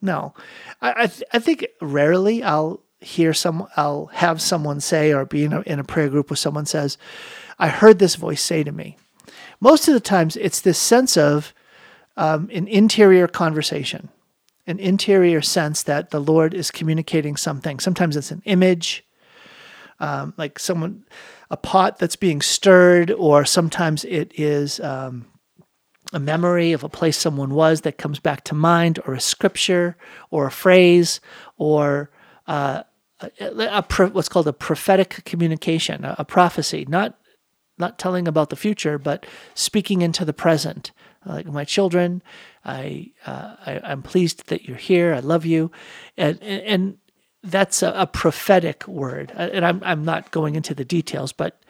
no. 0.00 0.34
I, 0.80 1.04
I, 1.04 1.06
th- 1.06 1.28
I 1.32 1.38
think 1.38 1.66
rarely 1.80 2.42
I'll 2.42 2.80
hear 3.00 3.32
some 3.32 3.66
I'll 3.76 4.06
have 4.06 4.40
someone 4.40 4.80
say 4.80 5.12
or 5.12 5.24
be 5.24 5.44
in 5.44 5.52
a, 5.52 5.60
in 5.62 5.78
a 5.78 5.84
prayer 5.84 6.08
group 6.08 6.30
where 6.30 6.36
someone 6.36 6.66
says, 6.66 6.98
I 7.58 7.68
heard 7.68 7.98
this 7.98 8.16
voice 8.16 8.42
say 8.42 8.64
to 8.64 8.72
me. 8.72 8.96
Most 9.60 9.88
of 9.88 9.94
the 9.94 10.00
times 10.00 10.36
it's 10.36 10.60
this 10.60 10.78
sense 10.78 11.16
of 11.16 11.52
um, 12.16 12.48
an 12.52 12.66
interior 12.68 13.28
conversation, 13.28 14.08
an 14.66 14.78
interior 14.78 15.40
sense 15.40 15.82
that 15.84 16.10
the 16.10 16.20
Lord 16.20 16.54
is 16.54 16.70
communicating 16.70 17.36
something. 17.36 17.78
Sometimes 17.78 18.16
it's 18.16 18.30
an 18.30 18.42
image, 18.44 19.04
um, 20.00 20.34
like 20.36 20.58
someone, 20.58 21.04
a 21.50 21.56
pot 21.56 21.98
that's 21.98 22.16
being 22.16 22.40
stirred, 22.40 23.10
or 23.10 23.44
sometimes 23.44 24.04
it 24.04 24.32
is 24.34 24.80
um, 24.80 25.26
a 26.12 26.18
memory 26.20 26.72
of 26.72 26.84
a 26.84 26.88
place 26.88 27.16
someone 27.16 27.54
was 27.54 27.80
that 27.82 27.98
comes 27.98 28.20
back 28.20 28.44
to 28.44 28.54
mind, 28.54 28.98
or 29.06 29.14
a 29.14 29.20
scripture, 29.20 29.96
or 30.30 30.46
a 30.46 30.52
phrase, 30.52 31.20
or 31.56 32.10
uh, 32.46 32.82
a, 33.20 33.30
a, 33.40 34.06
what's 34.08 34.28
called 34.28 34.48
a 34.48 34.52
prophetic 34.52 35.22
communication, 35.24 36.04
a, 36.04 36.16
a, 36.18 36.24
prophecy, 36.24 36.86
not 36.88 37.18
not 37.78 37.98
telling 37.98 38.26
about 38.26 38.50
the 38.50 38.56
future, 38.56 38.98
but 38.98 39.24
speaking 39.54 40.02
into 40.02 40.24
the 40.24 40.32
present, 40.32 40.90
like 41.24 41.46
my 41.46 41.64
children. 41.64 42.22
I, 42.64 43.12
uh, 43.24 43.54
I 43.64 43.80
am 43.84 44.02
pleased 44.02 44.48
that 44.48 44.64
you're 44.64 44.76
here. 44.76 45.14
I 45.14 45.20
love 45.20 45.46
you, 45.46 45.70
and 46.16 46.42
and, 46.42 46.62
and 46.62 46.98
that's 47.42 47.82
a, 47.82 47.92
a, 47.92 48.06
prophetic 48.06 48.86
word. 48.86 49.32
And 49.36 49.64
I'm 49.64 49.82
I'm 49.84 50.04
not 50.04 50.30
going 50.30 50.56
into 50.56 50.74
the 50.74 50.84
details, 50.84 51.32
but 51.32 51.62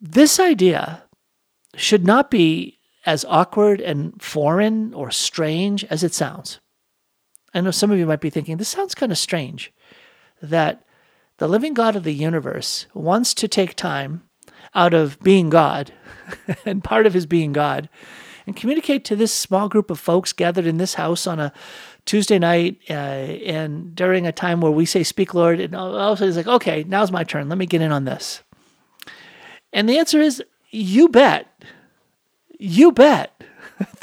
this 0.00 0.38
idea 0.38 1.04
should 1.76 2.06
not 2.06 2.30
be 2.30 2.78
as 3.06 3.24
awkward 3.26 3.80
and 3.80 4.20
foreign 4.22 4.94
or 4.94 5.10
strange 5.10 5.84
as 5.84 6.02
it 6.02 6.14
sounds. 6.14 6.60
I 7.52 7.60
know 7.60 7.70
some 7.70 7.90
of 7.90 7.98
you 7.98 8.06
might 8.06 8.20
be 8.20 8.30
thinking 8.30 8.56
this 8.56 8.68
sounds 8.68 8.94
kind 8.94 9.12
of 9.12 9.18
strange 9.18 9.72
that 10.50 10.84
the 11.38 11.48
living 11.48 11.74
God 11.74 11.96
of 11.96 12.04
the 12.04 12.14
universe 12.14 12.86
wants 12.94 13.34
to 13.34 13.48
take 13.48 13.74
time 13.74 14.22
out 14.74 14.94
of 14.94 15.18
being 15.20 15.50
God 15.50 15.92
and 16.64 16.82
part 16.82 17.06
of 17.06 17.14
his 17.14 17.26
being 17.26 17.52
God 17.52 17.88
and 18.46 18.56
communicate 18.56 19.04
to 19.06 19.16
this 19.16 19.32
small 19.32 19.68
group 19.68 19.90
of 19.90 19.98
folks 19.98 20.32
gathered 20.32 20.66
in 20.66 20.76
this 20.76 20.94
house 20.94 21.26
on 21.26 21.40
a 21.40 21.52
Tuesday 22.04 22.38
night 22.38 22.78
uh, 22.90 22.92
and 22.92 23.94
during 23.94 24.26
a 24.26 24.32
time 24.32 24.60
where 24.60 24.72
we 24.72 24.84
say, 24.84 25.02
Speak, 25.02 25.32
Lord. 25.34 25.60
And 25.60 25.74
all 25.74 25.94
of 25.94 26.14
a 26.14 26.16
sudden, 26.16 26.28
it's 26.28 26.36
like, 26.36 26.54
Okay, 26.56 26.84
now's 26.84 27.10
my 27.10 27.24
turn. 27.24 27.48
Let 27.48 27.58
me 27.58 27.66
get 27.66 27.80
in 27.80 27.92
on 27.92 28.04
this. 28.04 28.42
And 29.72 29.88
the 29.88 29.98
answer 29.98 30.20
is, 30.20 30.42
You 30.70 31.08
bet. 31.08 31.46
You 32.58 32.92
bet. 32.92 33.42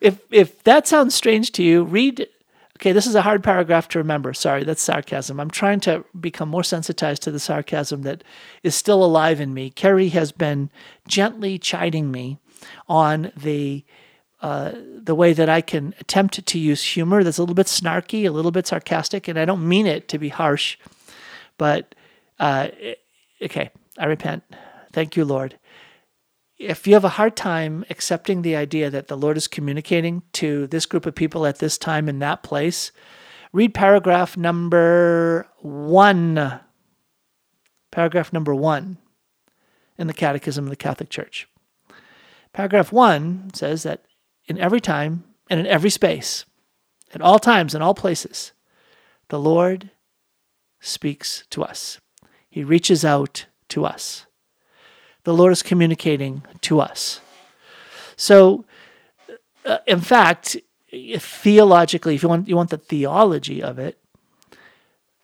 if, 0.00 0.20
if 0.30 0.62
that 0.62 0.86
sounds 0.86 1.14
strange 1.14 1.52
to 1.52 1.62
you, 1.62 1.84
read 1.84 2.26
Okay, 2.78 2.92
this 2.92 3.08
is 3.08 3.16
a 3.16 3.22
hard 3.22 3.42
paragraph 3.42 3.88
to 3.88 3.98
remember. 3.98 4.32
Sorry, 4.32 4.62
that's 4.62 4.80
sarcasm. 4.80 5.40
I'm 5.40 5.50
trying 5.50 5.80
to 5.80 6.04
become 6.18 6.48
more 6.48 6.62
sensitized 6.62 7.22
to 7.24 7.32
the 7.32 7.40
sarcasm 7.40 8.02
that 8.02 8.22
is 8.62 8.76
still 8.76 9.04
alive 9.04 9.40
in 9.40 9.52
me. 9.52 9.70
Kerry 9.70 10.10
has 10.10 10.30
been 10.30 10.70
gently 11.08 11.58
chiding 11.58 12.12
me 12.12 12.38
on 12.86 13.32
the 13.36 13.84
uh, 14.40 14.70
the 14.76 15.16
way 15.16 15.32
that 15.32 15.48
I 15.48 15.60
can 15.60 15.92
attempt 15.98 16.46
to 16.46 16.58
use 16.60 16.80
humor 16.84 17.24
that's 17.24 17.38
a 17.38 17.42
little 17.42 17.56
bit 17.56 17.66
snarky, 17.66 18.24
a 18.24 18.30
little 18.30 18.52
bit 18.52 18.68
sarcastic, 18.68 19.26
and 19.26 19.36
I 19.36 19.44
don't 19.44 19.68
mean 19.68 19.84
it 19.84 20.06
to 20.10 20.18
be 20.18 20.28
harsh, 20.28 20.78
but 21.56 21.96
uh, 22.38 22.68
okay, 23.42 23.70
I 23.98 24.06
repent. 24.06 24.44
Thank 24.92 25.16
you, 25.16 25.24
Lord. 25.24 25.57
If 26.58 26.88
you 26.88 26.94
have 26.94 27.04
a 27.04 27.10
hard 27.10 27.36
time 27.36 27.84
accepting 27.88 28.42
the 28.42 28.56
idea 28.56 28.90
that 28.90 29.06
the 29.06 29.16
Lord 29.16 29.36
is 29.36 29.46
communicating 29.46 30.22
to 30.32 30.66
this 30.66 30.86
group 30.86 31.06
of 31.06 31.14
people 31.14 31.46
at 31.46 31.60
this 31.60 31.78
time 31.78 32.08
in 32.08 32.18
that 32.18 32.42
place, 32.42 32.90
read 33.52 33.74
paragraph 33.74 34.36
number 34.36 35.46
one. 35.60 36.60
Paragraph 37.92 38.32
number 38.32 38.54
one 38.56 38.98
in 39.96 40.08
the 40.08 40.12
Catechism 40.12 40.64
of 40.64 40.70
the 40.70 40.76
Catholic 40.76 41.10
Church. 41.10 41.48
Paragraph 42.52 42.90
one 42.90 43.50
says 43.54 43.84
that 43.84 44.06
in 44.46 44.58
every 44.58 44.80
time 44.80 45.22
and 45.48 45.60
in 45.60 45.66
every 45.66 45.90
space, 45.90 46.44
at 47.14 47.22
all 47.22 47.38
times 47.38 47.72
and 47.72 47.84
all 47.84 47.94
places, 47.94 48.50
the 49.28 49.38
Lord 49.38 49.92
speaks 50.80 51.44
to 51.50 51.62
us. 51.62 52.00
He 52.50 52.64
reaches 52.64 53.04
out 53.04 53.46
to 53.68 53.84
us. 53.84 54.26
The 55.24 55.34
Lord 55.34 55.52
is 55.52 55.62
communicating 55.62 56.42
to 56.62 56.80
us. 56.80 57.20
So, 58.16 58.64
uh, 59.64 59.78
in 59.86 60.00
fact, 60.00 60.56
if 60.90 61.24
theologically, 61.24 62.14
if 62.14 62.22
you 62.22 62.28
want, 62.28 62.48
you 62.48 62.56
want 62.56 62.70
the 62.70 62.78
theology 62.78 63.62
of 63.62 63.78
it, 63.78 63.98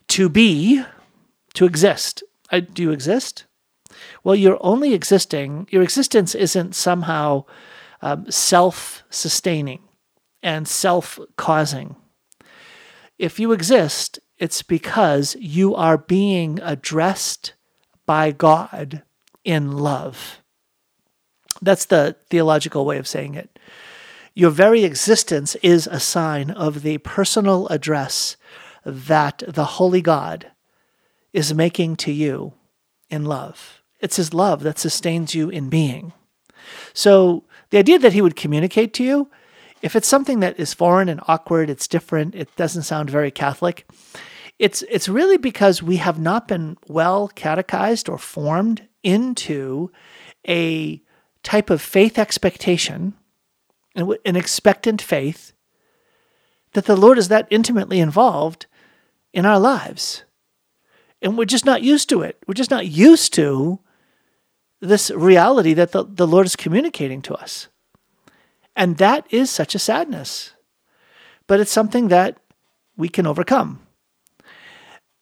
to 0.09 0.29
be, 0.29 0.83
to 1.55 1.65
exist. 1.65 2.23
Uh, 2.51 2.61
do 2.61 2.83
you 2.83 2.93
exist? 2.93 3.47
Well, 4.23 4.35
you're 4.35 4.59
only 4.61 4.95
existing, 4.95 5.69
your 5.71 5.83
existence 5.83 6.35
isn't 6.35 6.75
somehow 6.75 7.45
um, 8.03 8.31
self 8.31 9.03
sustaining 9.11 9.83
and 10.43 10.69
self 10.69 11.19
causing. 11.37 11.97
If 13.19 13.39
you 13.39 13.53
exist, 13.53 14.19
it's 14.39 14.63
because 14.63 15.37
you 15.39 15.75
are 15.75 15.97
being 15.97 16.59
addressed 16.63 17.55
by 18.07 18.33
God 18.33 19.03
in 19.45 19.73
love. 19.73 20.41
That's 21.63 21.85
the 21.85 22.17
theological 22.31 22.85
way 22.85 22.99
of 22.99 23.07
saying 23.07 23.35
it. 23.35 23.59
Your 24.35 24.51
very 24.51 24.85
existence 24.85 25.55
is 25.57 25.87
a 25.87 26.01
sign 26.01 26.51
of 26.51 26.83
the 26.83 26.99
personal 26.99 27.69
address 27.69 28.37
that 28.85 29.43
the 29.47 29.65
Holy 29.65 30.03
God 30.03 30.51
is 31.33 31.55
making 31.55 31.97
to 31.97 32.13
you 32.13 32.53
in 33.09 33.25
love. 33.25 33.83
It's 34.01 34.17
His 34.17 34.35
love 34.35 34.63
that 34.65 34.79
sustains 34.79 35.35
you 35.35 35.49
in 35.49 35.69
being. 35.69 36.13
So 36.93 37.45
the 37.71 37.79
idea 37.79 37.99
that 38.01 38.13
He 38.13 38.21
would 38.21 38.37
communicate 38.37 38.93
to 38.95 39.05
you, 39.05 39.31
if 39.83 39.95
it's 39.95 40.09
something 40.09 40.41
that 40.41 40.59
is 40.59 40.75
foreign 40.75 41.09
and 41.09 41.21
awkward, 41.29 41.71
it's 41.71 41.87
different, 41.87 42.35
it 42.35 42.55
doesn't 42.57 42.83
sound 42.83 43.11
very 43.11 43.31
Catholic, 43.31 43.87
it's, 44.59 44.83
it's 44.83 45.09
really 45.09 45.37
because 45.37 45.83
we 45.83 45.97
have 45.97 46.19
not 46.19 46.49
been 46.49 46.77
well 46.89 47.29
catechized 47.29 48.09
or 48.09 48.19
formed 48.19 48.87
into 49.05 49.93
a 50.49 51.01
type 51.43 51.71
of 51.71 51.81
faith 51.81 52.19
expectation, 52.19 53.15
an 53.95 54.37
expectant 54.37 55.01
faith, 55.01 55.53
that 56.73 56.87
the 56.87 56.97
Lord 56.97 57.19
is 57.19 57.29
that 57.29 57.47
intimately 57.51 58.01
involved 58.01 58.67
in 59.33 59.47
our 59.47 59.61
lives. 59.61 60.25
And 61.23 61.39
we're 61.39 61.45
just 61.45 61.65
not 61.65 61.83
used 61.83 62.09
to 62.09 62.23
it. 62.23 62.43
We're 62.47 62.55
just 62.55 62.71
not 62.71 62.87
used 62.87 63.33
to 63.35 63.79
this 64.81 65.11
reality 65.11 65.73
that 65.75 65.93
the, 65.93 66.05
the 66.05 66.27
Lord 66.27 66.47
is 66.47 66.57
communicating 66.57 67.23
to 67.23 67.35
us. 67.35 67.69
And 68.77 68.99
that 68.99 69.27
is 69.31 69.51
such 69.51 69.75
a 69.75 69.79
sadness. 69.79 70.53
But 71.47 71.61
it's 71.61 71.71
something 71.71 72.09
that 72.09 72.39
we 72.97 73.09
can 73.09 73.27
overcome. 73.27 73.81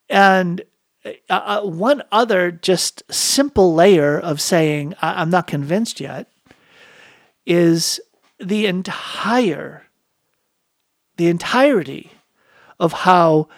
And 0.08 0.62
uh, 1.04 1.10
uh, 1.30 1.62
one 1.62 2.02
other 2.12 2.50
just 2.50 3.02
simple 3.12 3.74
layer 3.74 4.18
of 4.18 4.40
saying, 4.40 4.94
I- 5.02 5.20
I'm 5.20 5.30
not 5.30 5.46
convinced 5.46 6.00
yet, 6.00 6.28
is 7.46 8.00
the 8.38 8.66
entire, 8.66 9.86
the 11.16 11.28
entirety 11.28 12.12
of 12.78 12.92
how 12.92 13.48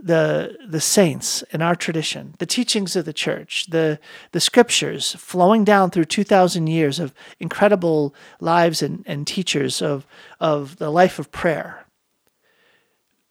the 0.00 0.56
the 0.68 0.80
saints 0.80 1.42
in 1.50 1.60
our 1.60 1.74
tradition, 1.74 2.34
the 2.38 2.46
teachings 2.46 2.94
of 2.94 3.04
the 3.04 3.12
church, 3.12 3.66
the 3.70 3.98
the 4.30 4.38
scriptures 4.38 5.14
flowing 5.16 5.64
down 5.64 5.90
through 5.90 6.04
two 6.04 6.22
thousand 6.22 6.68
years 6.68 7.00
of 7.00 7.12
incredible 7.40 8.14
lives 8.40 8.80
and, 8.80 9.02
and 9.06 9.26
teachers 9.26 9.82
of 9.82 10.06
of 10.38 10.76
the 10.76 10.90
life 10.90 11.18
of 11.18 11.32
prayer 11.32 11.84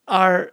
are 0.10 0.52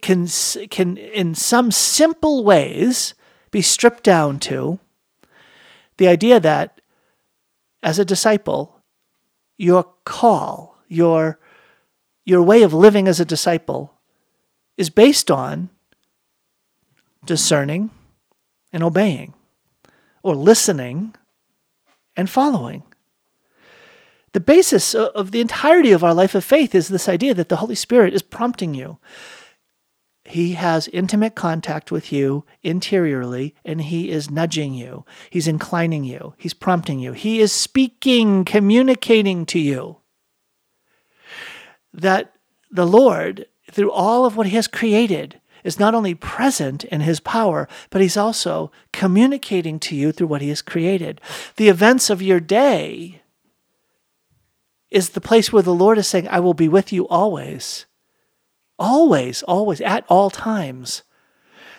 can 0.00 0.26
can 0.70 0.96
in 0.96 1.34
some 1.34 1.70
simple 1.70 2.44
ways 2.44 3.14
be 3.50 3.60
stripped 3.60 4.02
down 4.02 4.38
to 4.38 4.78
the 5.98 6.08
idea 6.08 6.40
that 6.40 6.80
as 7.82 7.98
a 7.98 8.04
disciple 8.04 8.80
your 9.58 9.86
call 10.04 10.78
your 10.88 11.38
your 12.24 12.42
way 12.42 12.62
of 12.62 12.72
living 12.72 13.06
as 13.06 13.20
a 13.20 13.24
disciple 13.24 13.92
is 14.76 14.90
based 14.90 15.30
on 15.30 15.68
discerning 17.24 17.90
and 18.72 18.82
obeying, 18.82 19.34
or 20.22 20.34
listening 20.34 21.14
and 22.16 22.28
following. 22.28 22.82
The 24.34 24.40
basis 24.40 24.94
of 24.94 25.30
the 25.30 25.40
entirety 25.40 25.92
of 25.92 26.04
our 26.04 26.12
life 26.12 26.34
of 26.34 26.44
faith 26.44 26.74
is 26.74 26.88
this 26.88 27.08
idea 27.08 27.32
that 27.34 27.48
the 27.48 27.56
Holy 27.56 27.74
Spirit 27.74 28.12
is 28.12 28.22
prompting 28.22 28.74
you. 28.74 28.98
He 30.26 30.52
has 30.52 30.88
intimate 30.88 31.34
contact 31.34 31.90
with 31.90 32.12
you 32.12 32.44
interiorly, 32.62 33.54
and 33.64 33.80
He 33.80 34.10
is 34.10 34.30
nudging 34.30 34.74
you. 34.74 35.06
He's 35.30 35.48
inclining 35.48 36.04
you. 36.04 36.34
He's 36.36 36.54
prompting 36.54 36.98
you. 36.98 37.12
He 37.12 37.40
is 37.40 37.52
speaking, 37.52 38.44
communicating 38.44 39.46
to 39.46 39.58
you. 39.58 39.98
That 41.92 42.34
the 42.70 42.86
Lord 42.86 43.46
through 43.70 43.90
all 43.90 44.24
of 44.24 44.36
what 44.36 44.46
He 44.46 44.56
has 44.56 44.68
created, 44.68 45.40
is 45.62 45.80
not 45.80 45.94
only 45.94 46.14
present 46.14 46.84
in 46.84 47.00
His 47.00 47.20
power, 47.20 47.68
but 47.90 48.02
He's 48.02 48.16
also 48.16 48.70
communicating 48.92 49.78
to 49.80 49.96
you 49.96 50.12
through 50.12 50.26
what 50.26 50.42
He 50.42 50.50
has 50.50 50.62
created. 50.62 51.20
The 51.56 51.68
events 51.68 52.10
of 52.10 52.22
your 52.22 52.40
day 52.40 53.22
is 54.94 55.10
the 55.10 55.20
place 55.20 55.52
where 55.52 55.62
the 55.62 55.74
Lord 55.74 55.98
is 55.98 56.06
saying, 56.06 56.28
I 56.28 56.38
will 56.38 56.54
be 56.54 56.68
with 56.68 56.92
you 56.92 57.08
always. 57.08 57.84
Always, 58.78 59.42
always, 59.42 59.80
at 59.80 60.04
all 60.08 60.30
times. 60.30 61.02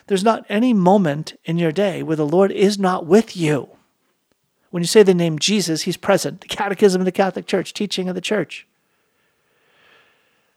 There's 0.07 0.23
not 0.23 0.45
any 0.49 0.73
moment 0.73 1.39
in 1.45 1.57
your 1.57 1.71
day 1.71 2.03
where 2.03 2.17
the 2.17 2.27
Lord 2.27 2.51
is 2.51 2.77
not 2.77 3.05
with 3.05 3.37
you. 3.37 3.69
When 4.69 4.83
you 4.83 4.87
say 4.87 5.01
the 5.01 5.13
name 5.13 5.39
Jesus, 5.39 5.83
He's 5.83 5.95
present. 5.95 6.41
The 6.41 6.47
Catechism 6.47 6.99
of 6.99 7.05
the 7.05 7.11
Catholic 7.13 7.47
Church, 7.47 7.73
teaching 7.73 8.09
of 8.09 8.15
the 8.15 8.21
Church. 8.21 8.67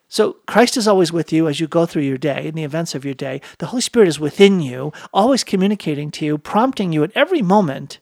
So 0.09 0.39
Christ 0.49 0.77
is 0.77 0.89
always 0.89 1.13
with 1.13 1.33
you 1.33 1.47
as 1.47 1.61
you 1.61 1.69
go 1.69 1.87
through 1.87 2.03
your 2.03 2.19
day 2.19 2.49
and 2.49 2.59
the 2.59 2.65
events 2.65 2.97
of 2.97 3.05
your 3.05 3.15
day. 3.15 3.41
The 3.59 3.67
Holy 3.67 3.83
Spirit 3.83 4.09
is 4.09 4.19
within 4.19 4.61
you, 4.61 4.93
always 5.13 5.45
communicating 5.45 6.11
to 6.13 6.25
you, 6.25 6.39
prompting 6.39 6.93
you 6.93 7.05
at 7.05 7.13
every 7.15 7.43
moment 7.43 8.01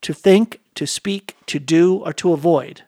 to 0.00 0.14
think, 0.14 0.60
to 0.74 0.86
speak, 0.86 1.36
to 1.46 1.58
do, 1.58 1.96
or 1.96 2.14
to 2.14 2.32
avoid. 2.32 2.84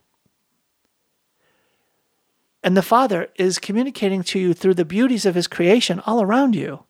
And 2.62 2.76
the 2.76 2.82
Father 2.82 3.28
is 3.36 3.58
communicating 3.58 4.22
to 4.24 4.38
you 4.38 4.54
through 4.54 4.74
the 4.74 4.84
beauties 4.84 5.26
of 5.26 5.34
His 5.34 5.46
creation 5.46 6.00
all 6.00 6.22
around 6.22 6.54
you. 6.54 6.84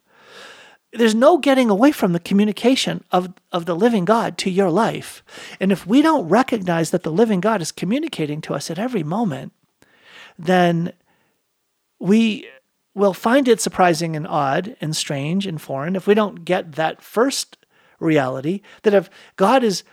There's 0.93 1.15
no 1.15 1.37
getting 1.37 1.69
away 1.69 1.93
from 1.93 2.13
the 2.13 2.21
communication 2.21 3.05
of, 3.11 3.35
of 3.53 3.67
the 3.67 3.77
living 3.77 4.05
God 4.05 4.39
to 4.39 4.51
your 4.51 4.71
life. 4.71 5.23
And 5.61 5.71
if 5.71 5.87
we 5.87 6.01
don't 6.01 6.29
recognize 6.29 6.91
that 6.91 7.03
the 7.03 7.13
living 7.13 7.41
God 7.41 7.61
is 7.61 7.73
communicating 7.73 8.41
to 8.43 8.55
us 8.55 8.71
at 8.71 8.79
every 8.79 9.03
moment, 9.03 9.53
then 10.39 10.93
we 11.99 12.49
will 12.95 13.13
find 13.13 13.47
it 13.47 13.61
surprising 13.61 14.17
and 14.17 14.27
odd 14.27 14.75
and 14.81 14.97
strange 14.97 15.47
and 15.47 15.61
foreign 15.61 15.97
if 15.97 16.07
we 16.07 16.15
don't 16.15 16.45
get 16.47 16.73
that 16.73 17.03
first 17.03 17.59
reality 17.99 18.63
that 18.83 18.95
if 18.95 19.11
God 19.37 19.63
is 19.63 19.85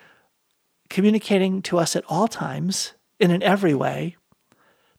communicating 0.90 1.62
to 1.64 1.80
us 1.80 1.96
at 1.96 2.06
all 2.08 2.28
times 2.28 2.94
and 3.20 3.32
in 3.32 3.44
every 3.44 3.74
way, 3.74 4.16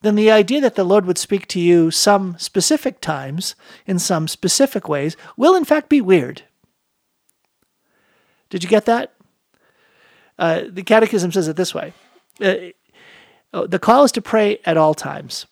then 0.05 0.15
the 0.15 0.31
idea 0.31 0.61
that 0.61 0.75
the 0.75 0.85
Lord 0.85 1.07
would 1.07 1.19
speak 1.19 1.47
to 1.49 1.61
you 1.61 1.91
some 1.91 2.37
specific 2.39 3.01
times 3.01 3.55
in 3.87 3.99
some 3.99 4.29
specific 4.29 4.89
ways 4.89 5.17
will, 5.37 5.55
in 5.55 5.65
fact, 5.65 5.89
be 5.89 6.01
weird. 6.01 6.43
Did 8.51 8.63
you 8.63 8.69
get 8.69 8.85
that? 8.85 9.15
Uh, 10.39 10.63
the 10.69 10.83
Catechism 10.83 11.33
says 11.33 11.49
it 11.49 11.57
this 11.57 11.75
way 11.75 11.93
uh, 12.41 12.55
oh, 13.53 13.67
The 13.67 13.79
call 13.79 14.05
is 14.05 14.13
to 14.13 14.23
pray 14.23 14.59
at 14.65 14.77
all 14.77 14.95
times. 14.95 15.47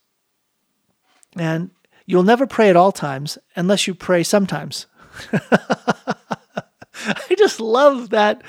And 1.36 1.70
you'll 2.04 2.22
never 2.22 2.46
pray 2.46 2.68
at 2.68 2.76
all 2.76 2.92
times 2.92 3.38
unless 3.56 3.86
you 3.86 3.94
pray 3.94 4.22
sometimes. 4.22 4.86
I 5.32 7.34
just 7.36 7.58
love 7.58 8.10
that 8.10 8.42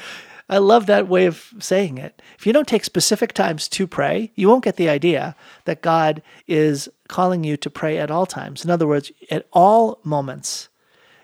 I 0.49 0.57
love 0.57 0.85
that 0.87 1.07
way 1.07 1.25
of 1.25 1.53
saying 1.59 1.97
it. 1.97 2.21
If 2.37 2.45
you 2.45 2.53
don't 2.53 2.67
take 2.67 2.83
specific 2.83 3.33
times 3.33 3.67
to 3.69 3.87
pray, 3.87 4.31
you 4.35 4.49
won't 4.49 4.63
get 4.63 4.75
the 4.75 4.89
idea 4.89 5.35
that 5.65 5.81
God 5.81 6.21
is 6.47 6.89
calling 7.07 7.43
you 7.43 7.55
to 7.57 7.69
pray 7.69 7.97
at 7.97 8.11
all 8.11 8.25
times. 8.25 8.63
In 8.63 8.69
other 8.69 8.87
words, 8.87 9.11
at 9.31 9.47
all 9.53 9.99
moments, 10.03 10.67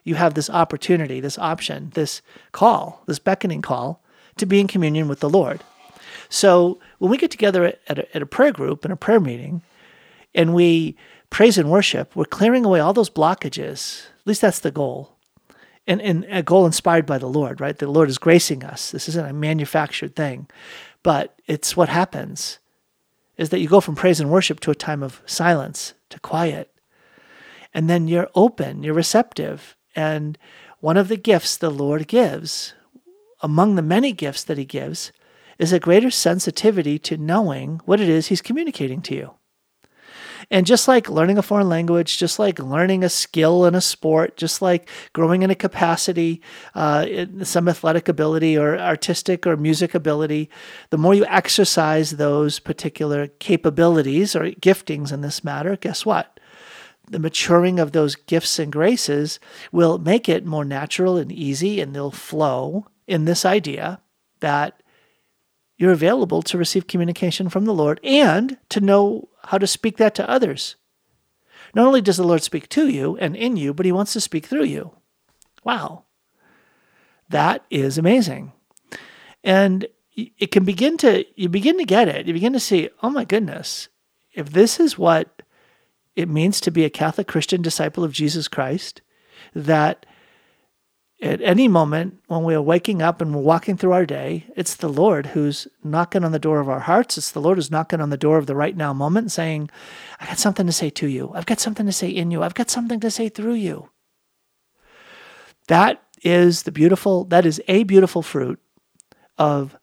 you 0.03 0.15
have 0.15 0.33
this 0.33 0.49
opportunity, 0.49 1.19
this 1.19 1.37
option, 1.37 1.91
this 1.95 2.21
call, 2.53 3.03
this 3.07 3.19
beckoning 3.19 3.61
call 3.61 4.01
to 4.37 4.45
be 4.45 4.59
in 4.59 4.67
communion 4.67 5.07
with 5.07 5.19
the 5.19 5.29
Lord. 5.29 5.63
So 6.29 6.79
when 6.99 7.11
we 7.11 7.17
get 7.17 7.31
together 7.31 7.73
at 7.87 7.99
a, 7.99 8.15
at 8.15 8.21
a 8.21 8.25
prayer 8.25 8.53
group 8.53 8.85
and 8.85 8.93
a 8.93 8.97
prayer 8.97 9.19
meeting, 9.19 9.61
and 10.33 10.53
we 10.53 10.95
praise 11.29 11.57
and 11.57 11.69
worship, 11.69 12.15
we're 12.15 12.25
clearing 12.25 12.63
away 12.63 12.79
all 12.79 12.93
those 12.93 13.09
blockages. 13.09 14.05
At 14.21 14.27
least 14.27 14.41
that's 14.41 14.59
the 14.59 14.71
goal 14.71 15.17
and, 15.89 16.01
and 16.01 16.25
a 16.29 16.43
goal 16.43 16.67
inspired 16.67 17.07
by 17.07 17.17
the 17.17 17.27
Lord, 17.27 17.59
right? 17.59 17.77
The 17.77 17.89
Lord 17.89 18.09
is 18.09 18.19
gracing 18.19 18.63
us. 18.63 18.91
This 18.91 19.09
isn't 19.09 19.25
a 19.25 19.33
manufactured 19.33 20.15
thing, 20.15 20.47
but 21.01 21.37
it's 21.47 21.75
what 21.75 21.89
happens 21.89 22.59
is 23.37 23.49
that 23.49 23.59
you 23.59 23.67
go 23.67 23.81
from 23.81 23.95
praise 23.95 24.19
and 24.19 24.29
worship 24.29 24.59
to 24.59 24.71
a 24.71 24.75
time 24.75 25.01
of 25.01 25.21
silence, 25.25 25.93
to 26.09 26.19
quiet. 26.19 26.71
And 27.73 27.89
then 27.89 28.07
you're 28.07 28.29
open, 28.35 28.83
you're 28.83 28.93
receptive. 28.93 29.75
And 29.95 30.37
one 30.79 30.97
of 30.97 31.07
the 31.07 31.17
gifts 31.17 31.57
the 31.57 31.71
Lord 31.71 32.07
gives, 32.07 32.73
among 33.41 33.75
the 33.75 33.81
many 33.81 34.11
gifts 34.11 34.43
that 34.43 34.57
He 34.57 34.65
gives, 34.65 35.11
is 35.57 35.73
a 35.73 35.79
greater 35.79 36.11
sensitivity 36.11 36.99
to 36.99 37.17
knowing 37.17 37.81
what 37.85 37.99
it 37.99 38.09
is 38.09 38.27
He's 38.27 38.41
communicating 38.41 39.01
to 39.03 39.15
you. 39.15 39.33
And 40.49 40.65
just 40.65 40.87
like 40.87 41.09
learning 41.09 41.37
a 41.37 41.41
foreign 41.41 41.69
language, 41.69 42.17
just 42.17 42.39
like 42.39 42.59
learning 42.59 43.03
a 43.03 43.09
skill 43.09 43.65
in 43.65 43.75
a 43.75 43.81
sport, 43.81 44.37
just 44.37 44.61
like 44.61 44.89
growing 45.13 45.43
in 45.43 45.49
a 45.49 45.55
capacity, 45.55 46.41
uh, 46.75 47.05
some 47.43 47.67
athletic 47.67 48.07
ability 48.07 48.57
or 48.57 48.77
artistic 48.77 49.45
or 49.45 49.57
music 49.57 49.93
ability, 49.93 50.49
the 50.89 50.97
more 50.97 51.13
you 51.13 51.25
exercise 51.25 52.11
those 52.11 52.59
particular 52.59 53.27
capabilities 53.27 54.35
or 54.35 54.51
giftings 54.51 55.11
in 55.11 55.21
this 55.21 55.43
matter, 55.43 55.75
guess 55.75 56.05
what? 56.05 56.39
The 57.09 57.19
maturing 57.19 57.79
of 57.79 57.91
those 57.91 58.15
gifts 58.15 58.59
and 58.59 58.71
graces 58.71 59.39
will 59.71 59.97
make 59.97 60.29
it 60.29 60.45
more 60.45 60.65
natural 60.65 61.17
and 61.17 61.31
easy, 61.31 61.81
and 61.81 61.95
they'll 61.95 62.11
flow 62.11 62.85
in 63.07 63.25
this 63.25 63.45
idea 63.45 64.01
that 64.41 64.81
you're 65.79 65.93
available 65.93 66.41
to 66.43 66.57
receive 66.57 66.87
communication 66.87 67.47
from 67.47 67.63
the 67.63 67.73
Lord 67.73 68.01
and 68.03 68.57
to 68.67 68.81
know 68.81 69.29
how 69.45 69.57
to 69.57 69.65
speak 69.65 69.95
that 69.97 70.13
to 70.15 70.29
others. 70.29 70.75
Not 71.73 71.87
only 71.87 72.01
does 72.01 72.17
the 72.17 72.23
Lord 72.23 72.43
speak 72.43 72.67
to 72.69 72.89
you 72.89 73.17
and 73.17 73.35
in 73.35 73.55
you, 73.55 73.73
but 73.73 73.85
He 73.85 73.91
wants 73.93 74.11
to 74.13 74.21
speak 74.21 74.45
through 74.45 74.65
you. 74.65 74.91
Wow. 75.63 76.03
That 77.29 77.63
is 77.69 77.97
amazing. 77.97 78.51
And 79.41 79.87
it 80.15 80.51
can 80.51 80.65
begin 80.65 80.97
to, 80.97 81.23
you 81.39 81.47
begin 81.47 81.77
to 81.77 81.85
get 81.85 82.09
it. 82.09 82.27
You 82.27 82.33
begin 82.33 82.53
to 82.53 82.59
see, 82.59 82.89
oh 83.01 83.09
my 83.09 83.23
goodness, 83.23 83.87
if 84.33 84.51
this 84.51 84.81
is 84.81 84.97
what 84.97 85.43
it 86.13 86.27
means 86.27 86.59
to 86.59 86.71
be 86.71 86.83
a 86.83 86.89
Catholic 86.89 87.27
Christian 87.27 87.61
disciple 87.61 88.03
of 88.03 88.11
Jesus 88.11 88.49
Christ, 88.49 89.01
that 89.55 90.05
at 91.21 91.41
any 91.41 91.67
moment 91.67 92.19
when 92.27 92.43
we 92.43 92.55
are 92.55 92.61
waking 92.61 93.01
up 93.01 93.21
and 93.21 93.35
we're 93.35 93.41
walking 93.41 93.75
through 93.75 93.91
our 93.91 94.05
day, 94.05 94.45
it's 94.55 94.75
the 94.75 94.87
Lord 94.87 95.27
who's 95.27 95.67
knocking 95.83 96.23
on 96.23 96.31
the 96.31 96.39
door 96.39 96.59
of 96.61 96.69
our 96.69 96.79
hearts. 96.79 97.17
It's 97.17 97.31
the 97.31 97.41
Lord 97.41 97.57
who's 97.57 97.71
knocking 97.71 97.99
on 97.99 98.09
the 98.09 98.17
door 98.17 98.37
of 98.37 98.45
the 98.45 98.55
right 98.55 98.75
now 98.75 98.93
moment 98.93 99.31
saying, 99.31 99.69
I 100.19 100.27
got 100.27 100.39
something 100.39 100.65
to 100.65 100.71
say 100.71 100.89
to 100.91 101.07
you. 101.07 101.31
I've 101.33 101.45
got 101.45 101.59
something 101.59 101.85
to 101.85 101.91
say 101.91 102.09
in 102.09 102.31
you. 102.31 102.41
I've 102.41 102.53
got 102.53 102.69
something 102.69 103.01
to 103.01 103.11
say 103.11 103.27
through 103.27 103.55
you. 103.55 103.89
That 105.67 106.01
is 106.23 106.63
the 106.63 106.71
beautiful, 106.71 107.25
that 107.25 107.45
is 107.45 107.61
a 107.67 107.83
beautiful 107.83 108.21
fruit 108.21 108.59
of 109.37 109.77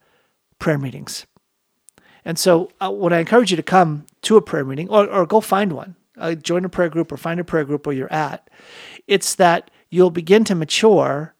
prayer 0.59 0.79
meetings. 0.79 1.27
And 2.25 2.39
so, 2.39 2.71
uh, 2.81 2.91
what 2.91 3.13
I 3.13 3.19
encourage 3.19 3.51
you 3.51 3.57
to 3.57 3.63
come 3.63 4.07
to 4.23 4.37
a 4.37 4.43
prayer 4.43 4.65
meeting 4.65 4.89
or, 4.89 5.07
or 5.07 5.27
go 5.27 5.41
find 5.41 5.73
one, 5.73 5.97
uh, 6.17 6.35
join 6.35 6.65
a 6.65 6.69
prayer 6.69 6.89
group 6.89 7.13
or 7.13 7.17
find 7.17 7.39
a 7.39 7.45
prayer 7.45 7.65
group 7.65 7.87
where 7.87 7.95
you're 7.95 8.13
at. 8.13 8.49
It's 9.07 9.35
that 9.37 9.71
you'll 9.91 10.11
begin 10.11 10.45
to 10.45 10.55
mature 10.55 11.35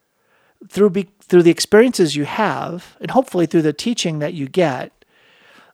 through 0.69 0.91
be, 0.91 1.09
through 1.21 1.43
the 1.43 1.51
experiences 1.51 2.17
you 2.17 2.25
have 2.25 2.97
and 3.01 3.11
hopefully 3.11 3.47
through 3.47 3.63
the 3.63 3.73
teaching 3.73 4.19
that 4.19 4.35
you 4.35 4.49
get 4.49 4.93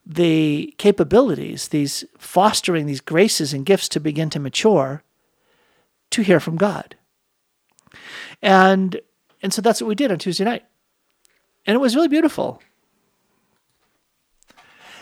the 0.05 0.75
capabilities 0.79 1.69
these 1.69 2.05
fostering 2.19 2.87
these 2.87 3.01
graces 3.01 3.53
and 3.53 3.65
gifts 3.65 3.89
to 3.89 4.01
begin 4.01 4.29
to 4.31 4.41
mature 4.41 5.03
to 6.11 6.23
hear 6.23 6.41
from 6.41 6.57
God. 6.57 6.97
And 8.41 9.01
and 9.43 9.53
so 9.53 9.61
that's 9.61 9.81
what 9.81 9.89
we 9.89 9.95
did 9.95 10.13
on 10.13 10.19
Tuesday 10.19 10.45
night. 10.45 10.65
And 11.67 11.75
it 11.75 11.79
was 11.79 11.97
really 11.97 12.09
beautiful. 12.09 12.63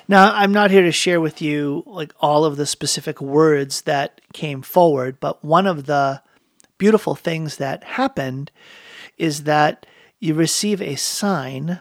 Now 0.09 0.35
I'm 0.35 0.53
not 0.53 0.71
here 0.71 0.83
to 0.83 0.93
share 0.93 1.21
with 1.21 1.41
you 1.41 1.83
like 1.87 2.13
all 2.21 2.45
of 2.45 2.57
the 2.57 2.67
specific 2.67 3.21
words 3.21 3.83
that 3.83 4.21
came 4.33 4.61
forward 4.61 5.19
but 5.21 5.45
one 5.45 5.67
of 5.67 5.87
the 5.87 6.23
beautiful 6.81 7.15
things 7.15 7.59
that 7.59 7.85
happened 7.85 8.51
is 9.19 9.45
that 9.45 9.87
you 10.19 10.35
receive 10.35 10.81
a 10.81 10.97
sign 10.97 11.81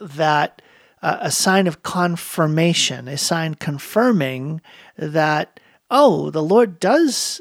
that 0.00 0.62
uh, 1.00 1.16
a 1.20 1.30
sign 1.30 1.66
of 1.66 1.82
confirmation, 1.82 3.08
a 3.08 3.16
sign 3.16 3.54
confirming 3.54 4.60
that, 4.96 5.58
oh, 5.90 6.30
the 6.30 6.42
Lord 6.42 6.78
does 6.78 7.40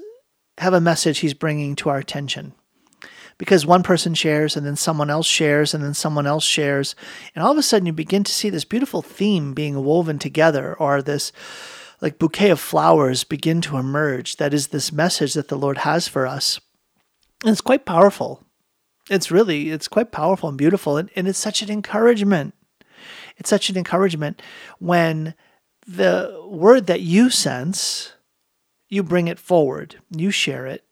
have 0.60 0.74
a 0.74 0.82
message 0.82 1.20
he's 1.20 1.34
bringing 1.34 1.76
to 1.76 1.90
our 1.90 1.98
attention. 1.98 2.54
Because 3.38 3.66
one 3.66 3.84
person 3.84 4.14
shares, 4.14 4.56
and 4.56 4.66
then 4.66 4.76
someone 4.76 5.10
else 5.10 5.28
shares, 5.28 5.74
and 5.74 5.84
then 5.84 5.94
someone 5.94 6.26
else 6.26 6.44
shares. 6.44 6.96
And 7.36 7.44
all 7.44 7.52
of 7.52 7.58
a 7.58 7.64
sudden, 7.64 7.86
you 7.86 7.94
begin 7.94 8.24
to 8.24 8.32
see 8.32 8.50
this 8.50 8.66
beautiful 8.66 9.02
theme 9.02 9.54
being 9.54 9.84
woven 9.84 10.18
together, 10.18 10.74
or 10.74 11.02
this 11.02 11.32
like 12.02 12.18
bouquet 12.18 12.50
of 12.50 12.60
flowers 12.60 13.24
begin 13.24 13.60
to 13.62 13.78
emerge. 13.78 14.38
That 14.38 14.54
is 14.54 14.68
this 14.68 14.92
message 14.92 15.34
that 15.34 15.50
the 15.50 15.58
Lord 15.58 15.80
has 15.80 16.08
for 16.08 16.26
us. 16.26 16.60
And 17.44 17.52
it's 17.52 17.62
quite 17.62 17.86
powerful. 17.86 18.44
It's 19.10 19.32
really, 19.32 19.70
it's 19.70 19.88
quite 19.88 20.12
powerful 20.12 20.50
and 20.50 20.58
beautiful. 20.58 20.98
And, 20.98 21.10
and 21.16 21.28
it's 21.28 21.40
such 21.40 21.62
an 21.62 21.70
encouragement. 21.70 22.54
It's 23.38 23.50
such 23.50 23.70
an 23.70 23.78
encouragement 23.78 24.42
when 24.80 25.36
the 25.88 26.44
word 26.46 26.88
that 26.88 27.02
you 27.02 27.30
sense, 27.30 28.14
you 28.90 29.04
bring 29.04 29.28
it 29.28 29.40
forward, 29.40 29.96
you 30.10 30.32
share 30.32 30.66
it, 30.66 30.84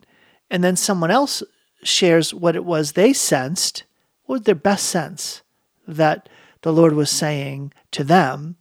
and 0.49 0.63
then 0.63 0.75
someone 0.75 1.11
else 1.11 1.43
shares 1.83 2.33
what 2.33 2.55
it 2.55 2.63
was 2.63 2.91
they 2.91 3.11
sensed, 3.11 3.83
what 4.23 4.45
their 4.45 4.55
best 4.55 4.85
sense 4.85 5.41
that 5.87 6.29
the 6.61 6.73
Lord 6.73 6.93
was 6.93 7.09
saying 7.09 7.73
to 7.91 8.03
them. 8.03 8.55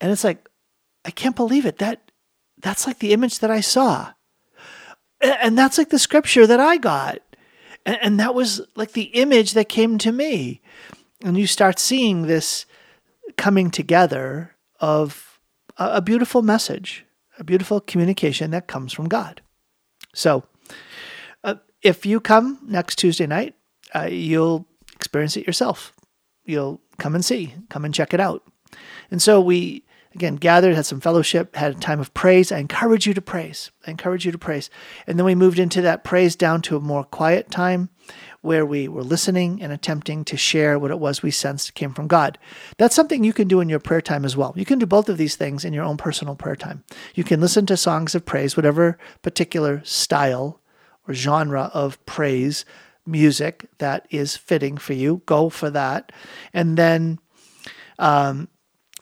And 0.00 0.12
it's 0.12 0.24
like, 0.24 0.48
I 1.04 1.10
can't 1.10 1.36
believe 1.36 1.66
it. 1.66 1.78
That 1.78 2.10
that's 2.58 2.86
like 2.86 2.98
the 2.98 3.12
image 3.12 3.40
that 3.40 3.50
I 3.50 3.60
saw. 3.60 4.12
And 5.24 5.56
that's 5.56 5.78
like 5.78 5.88
the 5.88 5.98
scripture 5.98 6.46
that 6.46 6.60
I 6.60 6.76
got. 6.76 7.18
And, 7.86 7.98
and 8.02 8.20
that 8.20 8.34
was 8.34 8.60
like 8.76 8.92
the 8.92 9.04
image 9.04 9.52
that 9.54 9.68
came 9.68 9.98
to 9.98 10.12
me. 10.12 10.60
And 11.22 11.36
you 11.36 11.46
start 11.46 11.78
seeing 11.78 12.22
this 12.22 12.66
coming 13.36 13.70
together 13.70 14.54
of 14.80 15.40
a, 15.78 15.94
a 15.94 16.02
beautiful 16.02 16.42
message, 16.42 17.04
a 17.38 17.44
beautiful 17.44 17.80
communication 17.80 18.50
that 18.50 18.68
comes 18.68 18.92
from 18.92 19.08
God. 19.08 19.40
So, 20.14 20.44
uh, 21.42 21.56
if 21.82 22.06
you 22.06 22.20
come 22.20 22.60
next 22.66 22.96
Tuesday 22.96 23.26
night, 23.26 23.54
uh, 23.94 24.08
you'll 24.10 24.66
experience 24.94 25.36
it 25.36 25.46
yourself. 25.46 25.92
You'll 26.44 26.80
come 26.98 27.14
and 27.14 27.24
see, 27.24 27.54
come 27.70 27.84
and 27.84 27.94
check 27.94 28.12
it 28.14 28.20
out. 28.20 28.42
And 29.10 29.20
so 29.20 29.40
we 29.40 29.84
again, 30.14 30.36
gathered, 30.36 30.74
had 30.74 30.86
some 30.86 31.00
fellowship, 31.00 31.56
had 31.56 31.76
a 31.76 31.78
time 31.78 32.00
of 32.00 32.14
praise. 32.14 32.52
I 32.52 32.58
encourage 32.58 33.06
you 33.06 33.14
to 33.14 33.22
praise. 33.22 33.70
I 33.86 33.90
encourage 33.90 34.24
you 34.24 34.32
to 34.32 34.38
praise. 34.38 34.70
And 35.06 35.18
then 35.18 35.26
we 35.26 35.34
moved 35.34 35.58
into 35.58 35.82
that 35.82 36.04
praise 36.04 36.36
down 36.36 36.62
to 36.62 36.76
a 36.76 36.80
more 36.80 37.04
quiet 37.04 37.50
time 37.50 37.90
where 38.42 38.66
we 38.66 38.86
were 38.86 39.02
listening 39.02 39.62
and 39.62 39.72
attempting 39.72 40.24
to 40.26 40.36
share 40.36 40.78
what 40.78 40.90
it 40.90 40.98
was 40.98 41.22
we 41.22 41.30
sensed 41.30 41.74
came 41.74 41.94
from 41.94 42.06
God. 42.06 42.38
That's 42.76 42.94
something 42.94 43.24
you 43.24 43.32
can 43.32 43.48
do 43.48 43.60
in 43.60 43.68
your 43.68 43.80
prayer 43.80 44.02
time 44.02 44.24
as 44.24 44.36
well. 44.36 44.52
You 44.56 44.66
can 44.66 44.78
do 44.78 44.86
both 44.86 45.08
of 45.08 45.16
these 45.16 45.36
things 45.36 45.64
in 45.64 45.72
your 45.72 45.84
own 45.84 45.96
personal 45.96 46.36
prayer 46.36 46.56
time. 46.56 46.84
You 47.14 47.24
can 47.24 47.40
listen 47.40 47.64
to 47.66 47.76
songs 47.76 48.14
of 48.14 48.26
praise, 48.26 48.56
whatever 48.56 48.98
particular 49.22 49.82
style 49.84 50.60
or 51.08 51.14
genre 51.14 51.70
of 51.72 52.04
praise 52.06 52.64
music 53.06 53.66
that 53.78 54.06
is 54.10 54.36
fitting 54.36 54.76
for 54.76 54.92
you. 54.92 55.22
Go 55.26 55.48
for 55.48 55.70
that. 55.70 56.12
And 56.52 56.76
then 56.76 57.18
um, 57.98 58.48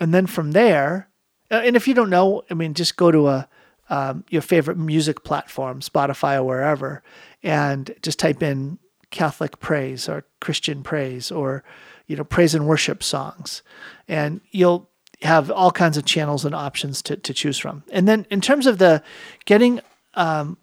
and 0.00 0.12
then 0.12 0.26
from 0.26 0.52
there, 0.52 1.08
uh, 1.50 1.62
and 1.64 1.76
if 1.76 1.86
you 1.86 1.94
don't 1.94 2.10
know, 2.10 2.42
I 2.50 2.54
mean, 2.54 2.74
just 2.74 2.96
go 2.96 3.10
to 3.10 3.28
a 3.28 3.48
um, 3.90 4.24
your 4.30 4.42
favorite 4.42 4.78
music 4.78 5.22
platform, 5.22 5.80
Spotify 5.80 6.36
or 6.36 6.44
wherever, 6.44 7.02
and 7.42 7.94
just 8.00 8.18
type 8.18 8.42
in 8.42 8.78
Catholic 9.10 9.60
praise 9.60 10.08
or 10.08 10.24
Christian 10.40 10.82
praise 10.82 11.30
or 11.30 11.62
you 12.06 12.16
know 12.16 12.24
praise 12.24 12.54
and 12.54 12.66
worship 12.66 13.02
songs, 13.02 13.62
and 14.08 14.40
you'll 14.50 14.88
have 15.20 15.50
all 15.50 15.70
kinds 15.70 15.96
of 15.96 16.04
channels 16.04 16.44
and 16.44 16.54
options 16.54 17.02
to 17.02 17.16
to 17.16 17.34
choose 17.34 17.58
from. 17.58 17.84
And 17.92 18.08
then 18.08 18.26
in 18.30 18.40
terms 18.40 18.66
of 18.66 18.78
the 18.78 19.02
getting 19.44 19.80
um, 20.14 20.56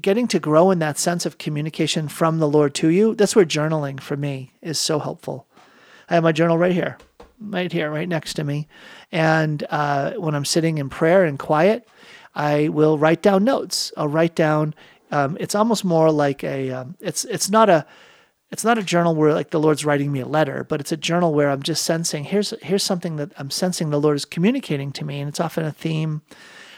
getting 0.00 0.28
to 0.28 0.38
grow 0.38 0.70
in 0.70 0.78
that 0.78 0.98
sense 0.98 1.26
of 1.26 1.38
communication 1.38 2.06
from 2.06 2.38
the 2.38 2.48
Lord 2.48 2.74
to 2.76 2.88
you, 2.88 3.14
that's 3.16 3.34
where 3.34 3.44
journaling 3.44 4.00
for 4.00 4.16
me 4.16 4.52
is 4.62 4.78
so 4.78 5.00
helpful. 5.00 5.46
I 6.08 6.14
have 6.14 6.22
my 6.22 6.32
journal 6.32 6.56
right 6.56 6.72
here 6.72 6.96
right 7.40 7.72
here, 7.72 7.90
right 7.90 8.08
next 8.08 8.34
to 8.34 8.44
me. 8.44 8.68
And 9.12 9.64
uh, 9.70 10.12
when 10.12 10.34
I'm 10.34 10.44
sitting 10.44 10.78
in 10.78 10.88
prayer 10.88 11.24
and 11.24 11.38
quiet, 11.38 11.88
I 12.34 12.68
will 12.68 12.98
write 12.98 13.22
down 13.22 13.44
notes. 13.44 13.92
I'll 13.96 14.08
write 14.08 14.34
down. 14.34 14.74
Um, 15.10 15.36
it's 15.40 15.54
almost 15.54 15.84
more 15.84 16.10
like 16.10 16.44
a. 16.44 16.70
Um, 16.70 16.96
it's 17.00 17.24
it's 17.24 17.50
not 17.50 17.68
a. 17.68 17.86
It's 18.50 18.64
not 18.64 18.78
a 18.78 18.82
journal 18.82 19.14
where 19.14 19.34
like 19.34 19.50
the 19.50 19.60
Lord's 19.60 19.84
writing 19.84 20.10
me 20.10 20.20
a 20.20 20.26
letter, 20.26 20.64
but 20.64 20.80
it's 20.80 20.92
a 20.92 20.96
journal 20.96 21.34
where 21.34 21.50
I'm 21.50 21.62
just 21.62 21.82
sensing 21.84 22.24
here's 22.24 22.54
here's 22.62 22.82
something 22.82 23.16
that 23.16 23.32
I'm 23.38 23.50
sensing 23.50 23.90
the 23.90 24.00
Lord 24.00 24.16
is 24.16 24.24
communicating 24.24 24.92
to 24.92 25.04
me, 25.04 25.20
and 25.20 25.28
it's 25.28 25.40
often 25.40 25.64
a 25.64 25.72
theme, 25.72 26.22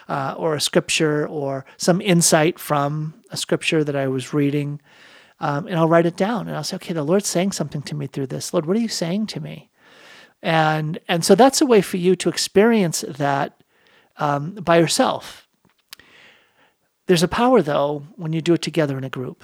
uh, 0.08 0.34
or 0.36 0.54
a 0.54 0.60
scripture, 0.60 1.26
or 1.28 1.64
some 1.76 2.00
insight 2.00 2.58
from 2.58 3.14
a 3.30 3.36
scripture 3.36 3.84
that 3.84 3.94
I 3.94 4.08
was 4.08 4.34
reading, 4.34 4.80
um, 5.38 5.66
and 5.68 5.76
I'll 5.76 5.88
write 5.88 6.06
it 6.06 6.16
down, 6.16 6.48
and 6.48 6.56
I'll 6.56 6.64
say, 6.64 6.76
okay, 6.76 6.92
the 6.92 7.04
Lord's 7.04 7.28
saying 7.28 7.52
something 7.52 7.82
to 7.82 7.94
me 7.94 8.08
through 8.08 8.26
this. 8.26 8.52
Lord, 8.52 8.66
what 8.66 8.76
are 8.76 8.80
you 8.80 8.88
saying 8.88 9.26
to 9.28 9.40
me? 9.40 9.69
And, 10.42 10.98
and 11.08 11.24
so 11.24 11.34
that's 11.34 11.60
a 11.60 11.66
way 11.66 11.82
for 11.82 11.96
you 11.96 12.16
to 12.16 12.28
experience 12.28 13.04
that 13.06 13.62
um, 14.16 14.52
by 14.54 14.78
yourself. 14.78 15.46
There's 17.06 17.22
a 17.22 17.28
power, 17.28 17.60
though, 17.60 18.04
when 18.16 18.32
you 18.32 18.40
do 18.40 18.54
it 18.54 18.62
together 18.62 18.96
in 18.96 19.04
a 19.04 19.10
group. 19.10 19.42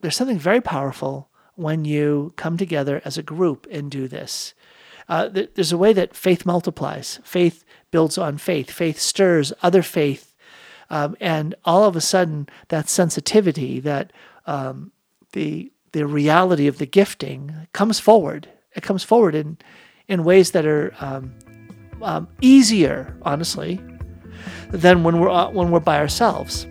There's 0.00 0.16
something 0.16 0.38
very 0.38 0.60
powerful 0.60 1.28
when 1.54 1.84
you 1.84 2.32
come 2.36 2.56
together 2.56 3.02
as 3.04 3.18
a 3.18 3.22
group 3.22 3.66
and 3.70 3.90
do 3.90 4.08
this. 4.08 4.54
Uh, 5.08 5.28
there's 5.28 5.72
a 5.72 5.78
way 5.78 5.92
that 5.92 6.14
faith 6.14 6.46
multiplies. 6.46 7.18
Faith 7.24 7.64
builds 7.90 8.18
on 8.18 8.38
faith. 8.38 8.70
Faith 8.70 8.98
stirs 8.98 9.52
other 9.62 9.82
faith. 9.82 10.34
Um, 10.90 11.16
and 11.20 11.54
all 11.64 11.84
of 11.84 11.96
a 11.96 12.00
sudden, 12.00 12.48
that 12.68 12.88
sensitivity, 12.88 13.80
that 13.80 14.12
um, 14.46 14.92
the, 15.32 15.72
the 15.92 16.06
reality 16.06 16.66
of 16.66 16.78
the 16.78 16.86
gifting 16.86 17.66
comes 17.72 18.00
forward. 18.00 18.48
It 18.74 18.82
comes 18.82 19.02
forward 19.02 19.34
in, 19.34 19.58
in 20.08 20.24
ways 20.24 20.50
that 20.52 20.66
are 20.66 20.94
um, 21.00 21.32
um, 22.02 22.28
easier, 22.40 23.16
honestly, 23.22 23.80
than 24.70 25.02
when 25.02 25.20
we're 25.20 25.30
uh, 25.30 25.50
when 25.50 25.70
we're 25.70 25.80
by 25.80 25.98
ourselves, 25.98 26.64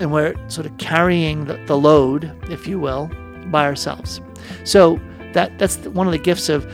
and 0.00 0.12
we're 0.12 0.34
sort 0.48 0.66
of 0.66 0.76
carrying 0.78 1.44
the, 1.46 1.56
the 1.66 1.76
load, 1.76 2.32
if 2.50 2.66
you 2.66 2.78
will, 2.78 3.10
by 3.46 3.64
ourselves. 3.64 4.20
So 4.64 4.98
that 5.34 5.58
that's 5.58 5.76
one 5.88 6.06
of 6.06 6.12
the 6.12 6.18
gifts 6.18 6.48
of 6.48 6.66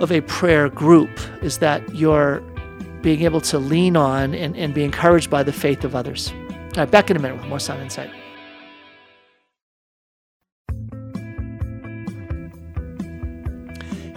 of 0.00 0.12
a 0.12 0.20
prayer 0.22 0.68
group 0.68 1.10
is 1.42 1.58
that 1.58 1.94
you're 1.94 2.40
being 3.02 3.22
able 3.22 3.40
to 3.40 3.58
lean 3.58 3.96
on 3.96 4.34
and, 4.34 4.56
and 4.56 4.74
be 4.74 4.84
encouraged 4.84 5.30
by 5.30 5.42
the 5.42 5.52
faith 5.52 5.84
of 5.84 5.94
others. 5.94 6.32
All 6.32 6.84
right, 6.84 6.90
back 6.90 7.10
in 7.10 7.16
a 7.16 7.20
minute 7.20 7.38
with 7.38 7.46
more 7.46 7.58
Sound 7.58 7.82
Insight. 7.82 8.10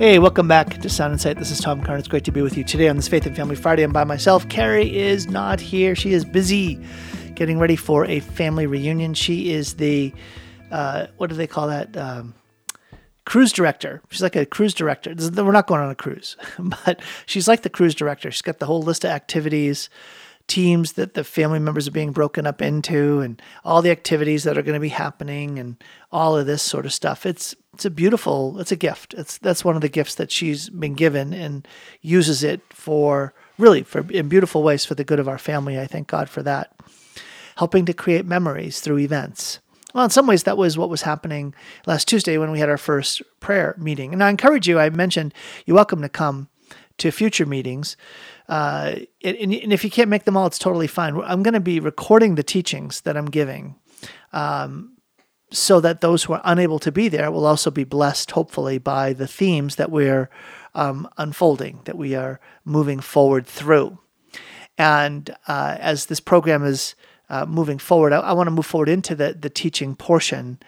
Hey, 0.01 0.17
welcome 0.17 0.47
back 0.47 0.81
to 0.81 0.89
Sound 0.89 1.13
Insight. 1.13 1.37
This 1.37 1.51
is 1.51 1.59
Tom 1.59 1.83
Curran. 1.83 1.99
It's 1.99 2.07
great 2.07 2.23
to 2.23 2.31
be 2.31 2.41
with 2.41 2.57
you 2.57 2.63
today 2.63 2.87
on 2.87 2.95
this 2.95 3.07
Faith 3.07 3.27
and 3.27 3.35
Family 3.35 3.55
Friday. 3.55 3.83
I'm 3.83 3.91
by 3.91 4.03
myself. 4.03 4.49
Carrie 4.49 4.97
is 4.97 5.27
not 5.27 5.59
here. 5.59 5.93
She 5.93 6.11
is 6.13 6.25
busy 6.25 6.83
getting 7.35 7.59
ready 7.59 7.75
for 7.75 8.05
a 8.05 8.19
family 8.19 8.65
reunion. 8.65 9.13
She 9.13 9.51
is 9.51 9.75
the, 9.75 10.11
uh, 10.71 11.05
what 11.17 11.29
do 11.29 11.35
they 11.35 11.45
call 11.45 11.67
that? 11.67 11.95
Um, 11.95 12.33
cruise 13.25 13.51
director. 13.51 14.01
She's 14.09 14.23
like 14.23 14.35
a 14.35 14.43
cruise 14.43 14.73
director. 14.73 15.13
We're 15.15 15.51
not 15.51 15.67
going 15.67 15.81
on 15.81 15.91
a 15.91 15.95
cruise, 15.95 16.35
but 16.57 16.99
she's 17.27 17.47
like 17.47 17.61
the 17.61 17.69
cruise 17.69 17.93
director. 17.93 18.31
She's 18.31 18.41
got 18.41 18.57
the 18.57 18.65
whole 18.65 18.81
list 18.81 19.05
of 19.05 19.11
activities 19.11 19.87
teams 20.51 20.93
that 20.93 21.13
the 21.13 21.23
family 21.23 21.59
members 21.59 21.87
are 21.87 21.91
being 21.91 22.11
broken 22.11 22.45
up 22.45 22.61
into 22.61 23.21
and 23.21 23.41
all 23.63 23.81
the 23.81 23.89
activities 23.89 24.43
that 24.43 24.57
are 24.57 24.61
going 24.61 24.73
to 24.73 24.81
be 24.81 24.89
happening 24.89 25.57
and 25.57 25.81
all 26.11 26.35
of 26.37 26.45
this 26.45 26.61
sort 26.61 26.85
of 26.85 26.91
stuff. 26.91 27.25
It's 27.25 27.55
it's 27.73 27.85
a 27.85 27.89
beautiful 27.89 28.59
it's 28.59 28.71
a 28.71 28.75
gift. 28.75 29.13
It's 29.13 29.37
that's 29.37 29.63
one 29.63 29.77
of 29.77 29.81
the 29.81 29.87
gifts 29.87 30.15
that 30.15 30.29
she's 30.29 30.69
been 30.69 30.93
given 30.93 31.31
and 31.31 31.65
uses 32.01 32.43
it 32.43 32.59
for 32.69 33.33
really 33.57 33.81
for 33.83 34.05
in 34.11 34.27
beautiful 34.27 34.61
ways 34.61 34.83
for 34.83 34.93
the 34.93 35.05
good 35.05 35.19
of 35.19 35.29
our 35.29 35.37
family. 35.37 35.79
I 35.79 35.87
thank 35.87 36.09
God 36.09 36.27
for 36.29 36.43
that. 36.43 36.75
Helping 37.55 37.85
to 37.85 37.93
create 37.93 38.25
memories 38.25 38.81
through 38.81 38.97
events. 38.97 39.59
Well, 39.93 40.03
in 40.03 40.09
some 40.09 40.27
ways, 40.27 40.43
that 40.43 40.57
was 40.57 40.77
what 40.77 40.89
was 40.89 41.03
happening 41.03 41.53
last 41.85 42.09
Tuesday 42.09 42.37
when 42.37 42.51
we 42.51 42.59
had 42.59 42.69
our 42.69 42.77
first 42.77 43.21
prayer 43.39 43.75
meeting. 43.77 44.13
And 44.13 44.23
I 44.23 44.29
encourage 44.29 44.67
you, 44.67 44.79
I 44.79 44.89
mentioned 44.89 45.33
you're 45.65 45.75
welcome 45.75 46.01
to 46.01 46.09
come 46.09 46.49
to 46.97 47.11
future 47.11 47.45
meetings. 47.45 47.97
Uh, 48.51 48.99
and, 49.23 49.37
and, 49.37 49.71
if 49.71 49.85
you 49.85 49.89
can't 49.89 50.09
make 50.09 50.25
them 50.25 50.35
all, 50.35 50.45
it's 50.45 50.59
totally 50.59 50.85
fine. 50.85 51.15
I'm 51.21 51.41
going 51.41 51.53
to 51.53 51.61
be 51.61 51.79
recording 51.79 52.35
the 52.35 52.43
teachings 52.43 52.99
that 53.01 53.15
I'm 53.15 53.27
giving 53.27 53.75
um, 54.33 54.97
so 55.53 55.79
that 55.79 56.01
those 56.01 56.25
who 56.25 56.33
are 56.33 56.41
unable 56.43 56.77
to 56.79 56.91
be 56.91 57.07
there 57.07 57.31
will 57.31 57.45
also 57.45 57.71
be 57.71 57.85
blessed, 57.85 58.31
hopefully, 58.31 58.77
by 58.77 59.13
the 59.13 59.25
themes 59.25 59.77
that 59.77 59.89
we're 59.89 60.29
um, 60.75 61.07
unfolding, 61.17 61.79
that 61.85 61.97
we 61.97 62.13
are 62.13 62.41
moving 62.65 62.99
forward 62.99 63.47
through. 63.47 63.97
And 64.77 65.33
uh, 65.47 65.77
as 65.79 66.07
this 66.07 66.19
program 66.19 66.65
is 66.65 66.95
uh, 67.29 67.45
moving 67.45 67.77
forward, 67.77 68.11
I, 68.11 68.19
I 68.19 68.33
want 68.33 68.47
to 68.47 68.51
move 68.51 68.65
forward 68.65 68.89
into 68.89 69.15
the, 69.15 69.31
the 69.31 69.49
teaching 69.49 69.95
portion. 69.95 70.59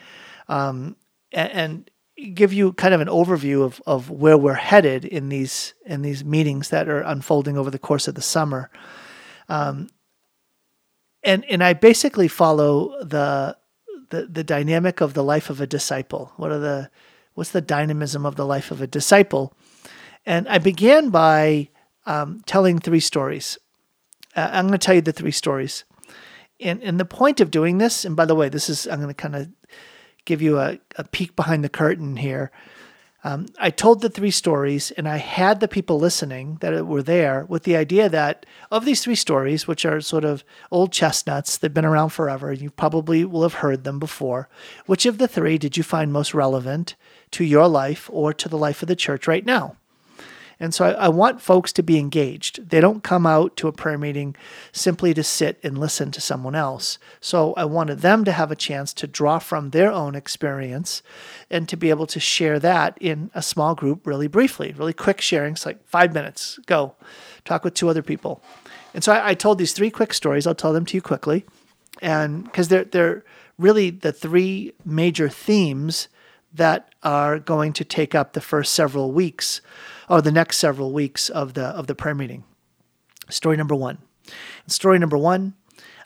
Um, 0.48 0.96
and, 1.34 1.52
and 1.52 1.92
give 2.36 2.54
you 2.54 2.74
kind 2.74 2.94
of 2.94 3.02
an 3.02 3.08
overview 3.08 3.64
of, 3.64 3.82
of 3.86 4.10
where 4.10 4.38
we're 4.38 4.54
headed 4.54 5.06
in 5.06 5.30
these 5.30 5.74
in 5.86 6.02
these 6.02 6.24
meetings 6.24 6.70
that 6.70 6.88
are 6.88 7.02
unfolding 7.02 7.58
over 7.58 7.72
the 7.72 7.80
course 7.80 8.08
of 8.08 8.16
the 8.16 8.22
summer. 8.22 8.70
Um, 9.50 9.90
and 11.24 11.46
and 11.46 11.64
I 11.64 11.74
basically 11.74 12.28
follow 12.28 13.04
the, 13.04 13.58
the 14.10 14.28
the 14.28 14.44
dynamic 14.44 15.02
of 15.02 15.14
the 15.14 15.24
life 15.24 15.50
of 15.50 15.60
a 15.62 15.68
disciple. 15.68 16.32
What 16.38 16.52
are 16.52 16.60
the 16.60 16.90
what's 17.34 17.52
the 17.52 17.62
dynamism 17.62 18.26
of 18.26 18.36
the 18.36 18.46
life 18.46 18.72
of 18.72 18.82
a 18.82 18.88
disciple? 18.88 19.54
And 20.26 20.48
I 20.48 20.58
began 20.58 21.10
by 21.10 21.70
um, 22.06 22.42
telling 22.46 22.80
three 22.80 23.00
stories. 23.00 23.58
Uh, 24.36 24.50
I'm 24.52 24.68
going 24.68 24.80
to 24.80 24.86
tell 24.86 24.96
you 24.96 25.02
the 25.02 25.12
three 25.12 25.32
stories. 25.32 25.84
And, 26.60 26.82
and 26.82 27.00
the 27.00 27.06
point 27.06 27.42
of 27.42 27.52
doing 27.52 27.78
this, 27.78 28.06
and 28.06 28.16
by 28.16 28.26
the 28.26 28.36
way, 28.36 28.48
this 28.48 28.70
is, 28.70 28.88
I'm 28.88 29.02
going 29.02 29.14
to 29.14 29.14
kind 29.14 29.36
of 29.36 29.50
give 30.26 30.42
you 30.42 30.60
a, 30.60 30.80
a 30.96 31.04
peek 31.04 31.36
behind 31.36 31.64
the 31.64 31.70
curtain 31.70 32.18
here. 32.18 32.52
Um, 33.26 33.46
I 33.58 33.70
told 33.70 34.02
the 34.02 34.10
three 34.10 34.32
stories, 34.32 34.92
and 34.92 35.08
I 35.08 35.16
had 35.16 35.62
the 35.62 35.68
people 35.70 35.98
listening 35.98 36.58
that 36.60 36.86
were 36.86 37.02
there 37.02 37.46
with 37.48 37.64
the 37.64 37.78
idea 37.78 38.10
that 38.10 38.46
of 38.70 38.84
these 38.84 39.02
three 39.02 39.16
stories, 39.16 39.66
which 39.66 39.86
are 39.86 40.02
sort 40.02 40.26
of 40.26 40.44
old 40.72 40.92
chestnuts, 40.92 41.58
they've 41.58 41.74
been 41.74 41.86
around 41.86 42.10
forever, 42.10 42.52
you 42.52 42.70
probably 42.70 43.24
will 43.24 43.44
have 43.44 43.56
heard 43.56 43.86
them 43.86 43.98
before. 43.98 44.50
Which 44.88 45.06
of 45.06 45.20
the 45.20 45.28
three 45.28 45.58
did 45.58 45.78
you 45.78 45.84
find 45.84 46.12
most 46.12 46.34
relevant 46.34 46.96
to 47.32 47.46
your 47.46 47.70
life 47.70 48.10
or 48.12 48.34
to 48.34 48.50
the 48.50 48.58
life 48.58 48.82
of 48.82 48.90
the 48.90 48.96
church 48.96 49.26
right 49.26 49.46
now? 49.46 49.78
And 50.64 50.74
so 50.74 50.86
I, 50.86 50.92
I, 50.92 51.10
want 51.10 51.42
folks 51.42 51.74
to 51.74 51.84
be 51.84 52.00
engaged. 52.00 52.70
They 52.70 52.80
don't 52.80 53.04
come 53.04 53.26
out 53.26 53.58
to 53.58 53.68
a 53.68 53.74
prayer 53.74 53.98
meeting 53.98 54.34
simply 54.72 55.14
to 55.14 55.22
sit 55.22 55.60
and 55.62 55.78
listen 55.78 56.10
to 56.12 56.22
someone 56.22 56.56
else. 56.56 56.98
So 57.20 57.54
I 57.56 57.66
wanted 57.66 58.00
them 58.00 58.24
to 58.24 58.32
have 58.32 58.50
a 58.50 58.56
chance 58.56 58.94
to 58.94 59.06
draw 59.06 59.40
from 59.40 59.72
their 59.72 59.92
own 59.92 60.16
experience 60.16 61.04
and 61.50 61.68
to 61.68 61.76
be 61.76 61.90
able 61.90 62.08
to 62.08 62.20
share 62.22 62.60
that 62.60 62.98
in 63.02 63.30
a 63.34 63.42
small 63.42 63.76
group 63.76 64.08
really 64.08 64.30
briefly, 64.30 64.74
really 64.78 64.94
quick 64.94 65.18
sharings, 65.18 65.66
like 65.66 65.86
five 65.86 66.14
minutes, 66.14 66.58
go 66.66 66.96
talk 67.44 67.66
with 67.66 67.74
two 67.74 67.90
other 67.90 68.02
people. 68.02 68.42
And 68.94 69.04
so 69.04 69.12
I, 69.12 69.32
I 69.32 69.34
told 69.34 69.58
these 69.58 69.74
three 69.74 69.92
quick 69.92 70.14
stories. 70.14 70.48
I'll 70.48 70.56
tell 70.56 70.72
them 70.72 70.86
to 70.86 70.96
you 70.96 71.02
quickly. 71.02 71.44
And 72.02 72.46
because 72.46 72.70
they're, 72.70 72.86
they're 72.86 73.26
really 73.58 73.90
the 73.90 74.14
three 74.14 74.72
major 74.86 75.28
themes 75.28 76.08
that 76.54 76.96
are 77.04 77.38
going 77.38 77.74
to 77.74 77.84
take 77.84 78.16
up 78.16 78.32
the 78.32 78.40
first 78.40 78.74
several 78.74 79.12
weeks 79.12 79.60
or 80.10 80.22
the 80.22 80.32
next 80.32 80.58
several 80.58 80.92
weeks 80.92 81.30
of 81.30 81.54
the 81.54 81.66
of 81.66 81.88
the 81.88 81.96
prayer 81.96 82.16
meeting. 82.16 82.44
Story 83.30 83.58
number 83.58 83.76
one. 83.76 84.00
Story 84.68 85.00
number 85.00 85.18
one, 85.18 85.54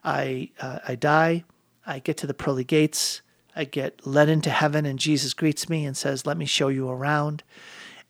I 0.04 0.52
uh, 0.60 0.80
I 0.88 0.96
die. 0.96 1.44
I 1.86 2.00
get 2.00 2.18
to 2.18 2.28
the 2.28 2.34
pearly 2.34 2.64
gates. 2.64 3.22
I 3.56 3.64
get 3.64 4.06
led 4.06 4.30
into 4.30 4.50
heaven, 4.50 4.86
and 4.86 5.00
Jesus 5.00 5.34
greets 5.34 5.70
me 5.70 5.86
and 5.86 5.96
says, 5.96 6.26
"Let 6.26 6.38
me 6.38 6.46
show 6.46 6.68
you 6.68 6.90
around." 6.90 7.44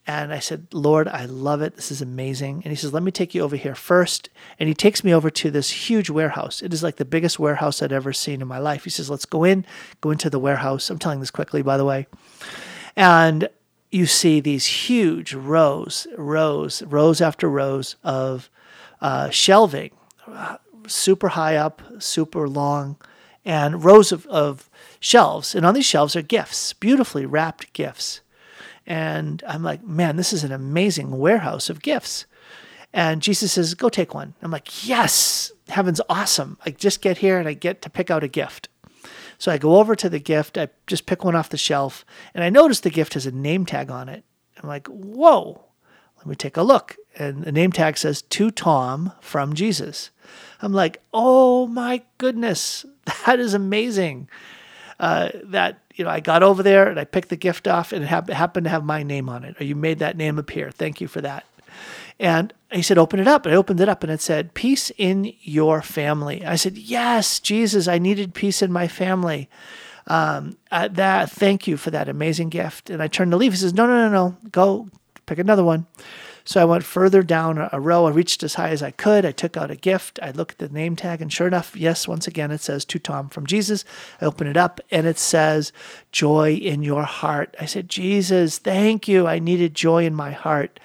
And 0.09 0.33
I 0.33 0.39
said, 0.39 0.67
Lord, 0.71 1.09
I 1.09 1.25
love 1.25 1.61
it. 1.61 1.75
This 1.75 1.91
is 1.91 2.01
amazing. 2.01 2.61
And 2.63 2.71
he 2.71 2.77
says, 2.77 2.93
Let 2.93 3.03
me 3.03 3.11
take 3.11 3.35
you 3.35 3.41
over 3.41 3.57
here 3.57 3.75
first. 3.75 4.29
And 4.57 4.69
he 4.69 4.73
takes 4.73 5.03
me 5.03 5.13
over 5.13 5.29
to 5.29 5.51
this 5.51 5.69
huge 5.69 6.09
warehouse. 6.09 6.61
It 6.61 6.73
is 6.73 6.81
like 6.81 6.95
the 6.95 7.03
biggest 7.03 7.39
warehouse 7.39 7.81
I'd 7.81 7.91
ever 7.91 8.13
seen 8.13 8.41
in 8.41 8.47
my 8.47 8.57
life. 8.57 8.85
He 8.85 8.89
says, 8.89 9.09
Let's 9.09 9.25
go 9.25 9.43
in, 9.43 9.65
go 9.99 10.11
into 10.11 10.29
the 10.29 10.39
warehouse. 10.39 10.89
I'm 10.89 10.97
telling 10.97 11.19
this 11.19 11.29
quickly, 11.29 11.61
by 11.61 11.75
the 11.75 11.83
way. 11.83 12.07
And 12.95 13.49
you 13.91 14.05
see 14.05 14.39
these 14.39 14.65
huge 14.65 15.33
rows, 15.33 16.07
rows, 16.17 16.83
rows 16.83 17.21
after 17.21 17.49
rows 17.49 17.95
of 18.03 18.49
uh, 19.01 19.29
shelving, 19.29 19.91
super 20.87 21.29
high 21.29 21.55
up, 21.55 21.81
super 21.99 22.47
long, 22.47 22.97
and 23.45 23.83
rows 23.83 24.11
of, 24.11 24.25
of 24.27 24.69
shelves. 24.99 25.55
And 25.55 25.65
on 25.65 25.73
these 25.73 25.85
shelves 25.85 26.15
are 26.15 26.21
gifts, 26.21 26.73
beautifully 26.73 27.25
wrapped 27.25 27.71
gifts. 27.73 28.21
And 28.85 29.43
I'm 29.47 29.63
like, 29.63 29.83
man, 29.83 30.15
this 30.15 30.33
is 30.33 30.43
an 30.43 30.51
amazing 30.51 31.17
warehouse 31.17 31.69
of 31.69 31.81
gifts. 31.81 32.25
And 32.93 33.21
Jesus 33.21 33.51
says, 33.51 33.73
go 33.73 33.89
take 33.89 34.13
one. 34.13 34.33
I'm 34.41 34.51
like, 34.51 34.87
yes, 34.87 35.51
heaven's 35.67 36.01
awesome. 36.09 36.57
I 36.65 36.71
just 36.71 37.01
get 37.01 37.17
here 37.19 37.37
and 37.37 37.47
I 37.47 37.53
get 37.53 37.81
to 37.81 37.89
pick 37.89 38.09
out 38.09 38.23
a 38.23 38.27
gift. 38.29 38.69
So 39.37 39.51
I 39.51 39.57
go 39.57 39.77
over 39.77 39.95
to 39.95 40.09
the 40.09 40.19
gift, 40.19 40.57
I 40.57 40.69
just 40.87 41.05
pick 41.05 41.23
one 41.23 41.35
off 41.35 41.49
the 41.49 41.57
shelf, 41.57 42.05
and 42.33 42.43
I 42.43 42.49
notice 42.49 42.79
the 42.79 42.89
gift 42.89 43.13
has 43.13 43.25
a 43.25 43.31
name 43.31 43.65
tag 43.65 43.91
on 43.91 44.09
it. 44.09 44.23
I'm 44.61 44.67
like, 44.67 44.87
whoa, 44.87 45.63
let 46.17 46.25
me 46.25 46.35
take 46.35 46.57
a 46.57 46.63
look. 46.63 46.95
And 47.15 47.43
the 47.43 47.51
name 47.51 47.71
tag 47.71 47.97
says, 47.97 48.21
To 48.23 48.51
Tom 48.51 49.13
from 49.21 49.53
Jesus. 49.53 50.09
I'm 50.61 50.73
like, 50.73 51.01
oh 51.13 51.67
my 51.67 52.01
goodness, 52.17 52.85
that 53.25 53.39
is 53.39 53.53
amazing. 53.53 54.29
Uh, 54.99 55.29
that 55.43 55.79
you 55.93 56.03
know, 56.03 56.09
I 56.09 56.19
got 56.19 56.43
over 56.43 56.63
there 56.63 56.87
and 56.87 56.99
I 56.99 57.05
picked 57.05 57.29
the 57.29 57.35
gift 57.35 57.67
off, 57.67 57.91
and 57.91 58.03
it 58.03 58.07
happened 58.07 58.65
to 58.65 58.69
have 58.69 58.83
my 58.83 59.03
name 59.03 59.29
on 59.29 59.43
it. 59.43 59.59
Or 59.59 59.63
you 59.63 59.75
made 59.75 59.99
that 59.99 60.17
name 60.17 60.39
appear. 60.39 60.71
Thank 60.71 61.01
you 61.01 61.07
for 61.07 61.21
that. 61.21 61.45
And 62.19 62.53
he 62.71 62.81
said, 62.81 62.97
Open 62.97 63.19
it 63.19 63.27
up. 63.27 63.45
And 63.45 63.53
I 63.53 63.57
opened 63.57 63.79
it 63.79 63.89
up 63.89 64.03
and 64.03 64.11
it 64.11 64.21
said, 64.21 64.53
Peace 64.53 64.91
in 64.97 65.33
your 65.41 65.81
family. 65.81 66.45
I 66.45 66.55
said, 66.55 66.77
Yes, 66.77 67.39
Jesus, 67.39 67.87
I 67.87 67.99
needed 67.99 68.33
peace 68.33 68.61
in 68.61 68.71
my 68.71 68.87
family. 68.87 69.49
Um, 70.07 70.57
uh, 70.71 70.87
that 70.89 71.29
thank 71.29 71.67
you 71.67 71.75
for 71.75 71.91
that 71.91 72.09
amazing 72.09 72.49
gift. 72.49 72.89
And 72.89 73.03
I 73.03 73.07
turned 73.07 73.31
to 73.31 73.37
leave. 73.37 73.53
He 73.53 73.57
says, 73.57 73.73
No, 73.73 73.85
no, 73.85 74.09
no, 74.09 74.09
no. 74.09 74.49
Go 74.49 74.89
pick 75.25 75.37
another 75.37 75.63
one. 75.63 75.85
So 76.43 76.61
I 76.61 76.65
went 76.65 76.85
further 76.85 77.23
down 77.23 77.67
a 77.73 77.79
row. 77.79 78.05
I 78.05 78.11
reached 78.11 78.41
as 78.41 78.53
high 78.53 78.69
as 78.69 78.81
I 78.81 78.91
could. 78.91 79.25
I 79.25 79.33
took 79.33 79.57
out 79.57 79.69
a 79.69 79.75
gift. 79.75 80.17
I 80.23 80.31
looked 80.31 80.53
at 80.53 80.69
the 80.69 80.73
name 80.73 80.95
tag, 80.95 81.21
and 81.21 81.31
sure 81.31 81.45
enough, 81.45 81.75
yes, 81.75 82.07
once 82.07 82.25
again, 82.25 82.51
it 82.51 82.61
says 82.61 82.85
to 82.85 82.99
Tom 82.99 83.27
from 83.27 83.45
Jesus. 83.45 83.83
I 84.21 84.25
open 84.25 84.47
it 84.47 84.55
up, 84.55 84.79
and 84.89 85.05
it 85.05 85.19
says, 85.19 85.73
Joy 86.13 86.53
in 86.53 86.83
your 86.83 87.03
heart. 87.03 87.53
I 87.59 87.65
said, 87.65 87.89
Jesus, 87.89 88.59
thank 88.59 89.09
you. 89.09 89.27
I 89.27 89.39
needed 89.39 89.75
joy 89.75 90.05
in 90.05 90.15
my 90.15 90.31
heart 90.31 90.79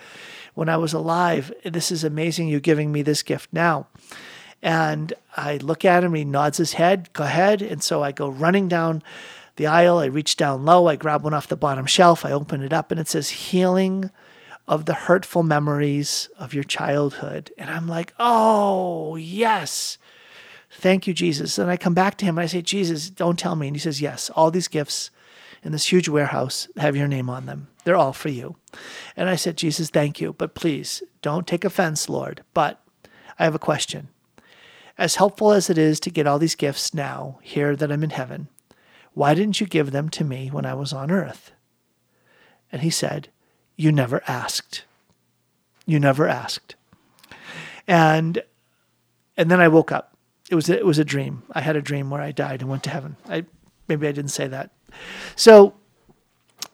when 0.54 0.68
I 0.68 0.76
was 0.76 0.92
alive. 0.92 1.52
This 1.64 1.90
is 1.90 2.04
amazing. 2.04 2.48
You're 2.48 2.60
giving 2.60 2.92
me 2.92 3.02
this 3.02 3.22
gift 3.22 3.52
now. 3.52 3.86
And 4.62 5.12
I 5.36 5.56
look 5.56 5.84
at 5.84 6.04
him, 6.04 6.14
he 6.14 6.24
nods 6.24 6.58
his 6.58 6.74
head, 6.74 7.12
go 7.12 7.24
ahead. 7.24 7.62
And 7.62 7.82
so 7.82 8.02
I 8.02 8.12
go 8.12 8.28
running 8.28 8.68
down 8.68 9.02
the 9.56 9.66
aisle. 9.66 9.98
I 9.98 10.06
reach 10.06 10.36
down 10.36 10.64
low, 10.64 10.86
I 10.86 10.96
grab 10.96 11.24
one 11.24 11.34
off 11.34 11.48
the 11.48 11.56
bottom 11.56 11.86
shelf, 11.86 12.24
I 12.24 12.32
open 12.32 12.62
it 12.62 12.72
up, 12.72 12.90
and 12.90 13.00
it 13.00 13.08
says, 13.08 13.28
Healing 13.28 14.10
of 14.68 14.84
the 14.84 14.94
hurtful 14.94 15.42
memories 15.42 16.28
of 16.38 16.54
your 16.54 16.64
childhood. 16.64 17.52
And 17.58 17.68
I'm 17.68 17.88
like, 17.88 18.14
oh, 18.18 19.16
yes. 19.16 19.98
Thank 20.70 21.06
you, 21.06 21.12
Jesus. 21.12 21.58
And 21.58 21.70
I 21.70 21.76
come 21.76 21.94
back 21.94 22.16
to 22.18 22.24
him 22.24 22.38
and 22.38 22.44
I 22.44 22.46
say, 22.46 22.62
Jesus, 22.62 23.10
don't 23.10 23.38
tell 23.38 23.56
me. 23.56 23.66
And 23.66 23.76
he 23.76 23.80
says, 23.80 24.00
Yes, 24.00 24.30
all 24.30 24.50
these 24.50 24.68
gifts 24.68 25.10
in 25.62 25.72
this 25.72 25.92
huge 25.92 26.08
warehouse 26.08 26.68
have 26.78 26.96
your 26.96 27.08
name 27.08 27.28
on 27.28 27.46
them. 27.46 27.68
They're 27.84 27.96
all 27.96 28.12
for 28.12 28.28
you. 28.28 28.56
And 29.16 29.28
I 29.28 29.36
said, 29.36 29.56
Jesus, 29.56 29.90
thank 29.90 30.20
you. 30.20 30.32
But 30.32 30.54
please 30.54 31.02
don't 31.20 31.46
take 31.46 31.64
offense, 31.64 32.08
Lord. 32.08 32.42
But 32.54 32.82
I 33.38 33.44
have 33.44 33.54
a 33.54 33.60
question. 33.60 34.08
As 34.98 35.16
helpful 35.16 35.52
as 35.52 35.70
it 35.70 35.78
is 35.78 35.98
to 36.00 36.10
get 36.10 36.26
all 36.26 36.38
these 36.38 36.54
gifts 36.54 36.94
now, 36.94 37.38
here 37.42 37.74
that 37.74 37.90
I'm 37.90 38.04
in 38.04 38.10
heaven, 38.10 38.48
why 39.14 39.34
didn't 39.34 39.60
you 39.60 39.66
give 39.66 39.90
them 39.90 40.08
to 40.10 40.24
me 40.24 40.48
when 40.48 40.66
I 40.66 40.74
was 40.74 40.92
on 40.92 41.10
earth? 41.10 41.52
And 42.70 42.82
he 42.82 42.90
said, 42.90 43.28
you 43.76 43.90
never 43.90 44.22
asked. 44.28 44.84
You 45.86 45.98
never 45.98 46.28
asked. 46.28 46.76
And 47.86 48.42
and 49.36 49.50
then 49.50 49.60
I 49.60 49.68
woke 49.68 49.90
up. 49.90 50.16
It 50.50 50.54
was 50.54 50.68
a, 50.68 50.78
it 50.78 50.86
was 50.86 50.98
a 50.98 51.04
dream. 51.04 51.42
I 51.52 51.62
had 51.62 51.74
a 51.74 51.82
dream 51.82 52.10
where 52.10 52.20
I 52.20 52.32
died 52.32 52.60
and 52.60 52.70
went 52.70 52.84
to 52.84 52.90
heaven. 52.90 53.16
I 53.28 53.44
maybe 53.88 54.06
I 54.06 54.12
didn't 54.12 54.30
say 54.30 54.46
that. 54.48 54.70
So 55.34 55.74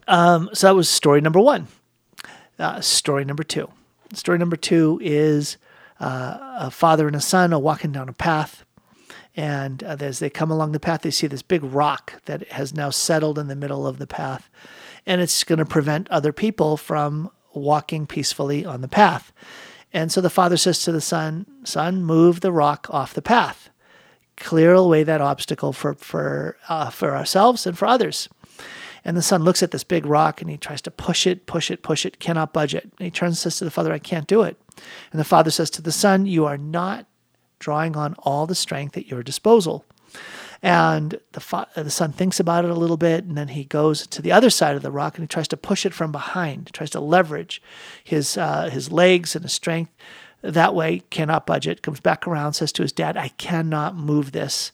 um, 0.09 0.51
so 0.53 0.67
that 0.67 0.75
was 0.75 0.89
story 0.89 1.21
number 1.21 1.41
one. 1.41 1.69
Uh, 2.59 2.81
story 2.81 3.25
number 3.25 3.45
two. 3.45 3.71
Story 4.15 4.39
number 4.39 4.57
two 4.57 4.99
is 5.03 5.57
uh, 6.01 6.39
a 6.59 6.71
father 6.71 7.07
and 7.07 7.15
a 7.15 7.21
son 7.21 7.53
are 7.53 7.61
walking 7.61 7.93
down 7.93 8.09
a 8.09 8.13
path. 8.13 8.65
And 9.37 9.85
uh, 9.85 9.97
as 10.01 10.19
they 10.19 10.31
come 10.31 10.51
along 10.51 10.73
the 10.73 10.81
path, 10.81 11.03
they 11.03 11.13
see 11.13 11.29
this 11.29 11.43
big 11.43 11.63
rock 11.63 12.21
that 12.25 12.49
has 12.49 12.75
now 12.75 12.91
settled 12.91 13.39
in 13.39 13.47
the 13.47 13.55
middle 13.55 13.87
of 13.87 13.99
the 13.99 14.07
path 14.07 14.51
and 15.09 15.23
it's 15.23 15.43
going 15.43 15.59
to 15.59 15.65
prevent 15.65 16.07
other 16.11 16.35
people 16.35 16.77
from 16.77 17.31
walking 17.55 18.07
peacefully 18.07 18.65
on 18.65 18.83
the 18.83 18.89
path. 18.89 19.33
And 19.91 20.13
so 20.13 20.21
the 20.21 20.29
father 20.29 20.59
says 20.59 20.83
to 20.83 20.93
the 20.93 21.01
son, 21.01 21.47
Son, 21.65 22.03
move 22.03 22.41
the 22.41 22.53
rock 22.53 22.89
off 22.91 23.15
the 23.15 23.23
path. 23.23 23.71
Clear 24.37 24.75
away 24.75 25.03
that 25.05 25.23
obstacle 25.23 25.73
for, 25.73 25.95
for, 25.95 26.59
uh, 26.69 26.91
for 26.91 27.17
ourselves 27.17 27.67
and 27.67 27.77
for 27.77 27.87
others. 27.87 28.29
And 29.05 29.17
the 29.17 29.23
son 29.23 29.43
looks 29.43 29.63
at 29.63 29.71
this 29.71 29.85
big 29.85 30.07
rock 30.07 30.41
and 30.41 30.51
he 30.51 30.57
tries 30.57 30.83
to 30.83 30.91
push 30.91 31.27
it, 31.27 31.47
push 31.47 31.71
it, 31.71 31.83
push 31.83 32.05
it, 32.05 32.19
cannot 32.19 32.53
budge 32.53 32.75
it. 32.75 32.85
And 32.85 33.05
he 33.05 33.11
turns 33.11 33.31
and 33.33 33.39
says 33.39 33.57
to 33.59 33.65
the 33.65 33.71
father, 33.71 33.93
I 33.93 33.99
can't 33.99 34.27
do 34.27 34.43
it. 34.43 34.57
And 35.13 35.21
the 35.21 35.25
father 35.25 35.51
says 35.51 35.71
to 35.71 35.83
the 35.83 35.93
son, 35.93 36.27
You 36.27 36.47
are 36.47 36.59
not 36.59 37.07
drawing 37.59 37.97
on 37.97 38.15
all 38.19 38.47
the 38.47 38.55
strength 38.55 38.97
at 38.97 39.09
your 39.09 39.23
disposal. 39.23 39.85
And 40.63 41.21
the, 41.33 41.41
fa- 41.41 41.69
the 41.75 41.91
son 41.91 42.13
thinks 42.13 42.41
about 42.41 42.65
it 42.65 42.71
a 42.71 42.75
little 42.75 42.97
bit, 42.97 43.25
and 43.25 43.37
then 43.37 43.49
he 43.49 43.65
goes 43.65 44.07
to 44.09 44.21
the 44.21 44.33
other 44.33 44.51
side 44.51 44.75
of 44.75 44.83
the 44.83 44.91
rock 44.91 45.17
and 45.17 45.23
he 45.23 45.29
tries 45.29 45.49
to 45.49 45.57
push 45.57 45.87
it 45.87 45.95
from 45.95 46.11
behind, 46.11 46.71
tries 46.73 46.91
to 46.91 47.01
leverage 47.01 47.63
his, 48.03 48.37
uh, 48.37 48.69
his 48.71 48.91
legs 48.91 49.37
and 49.37 49.45
his 49.45 49.53
strength. 49.53 49.93
That 50.43 50.75
way, 50.75 51.03
cannot 51.11 51.47
budge 51.47 51.69
it, 51.69 51.83
comes 51.83 52.01
back 52.01 52.27
around, 52.27 52.55
says 52.55 52.73
to 52.73 52.83
his 52.83 52.93
dad, 52.93 53.17
I 53.17 53.29
cannot 53.29 53.97
move 53.97 54.33
this, 54.33 54.73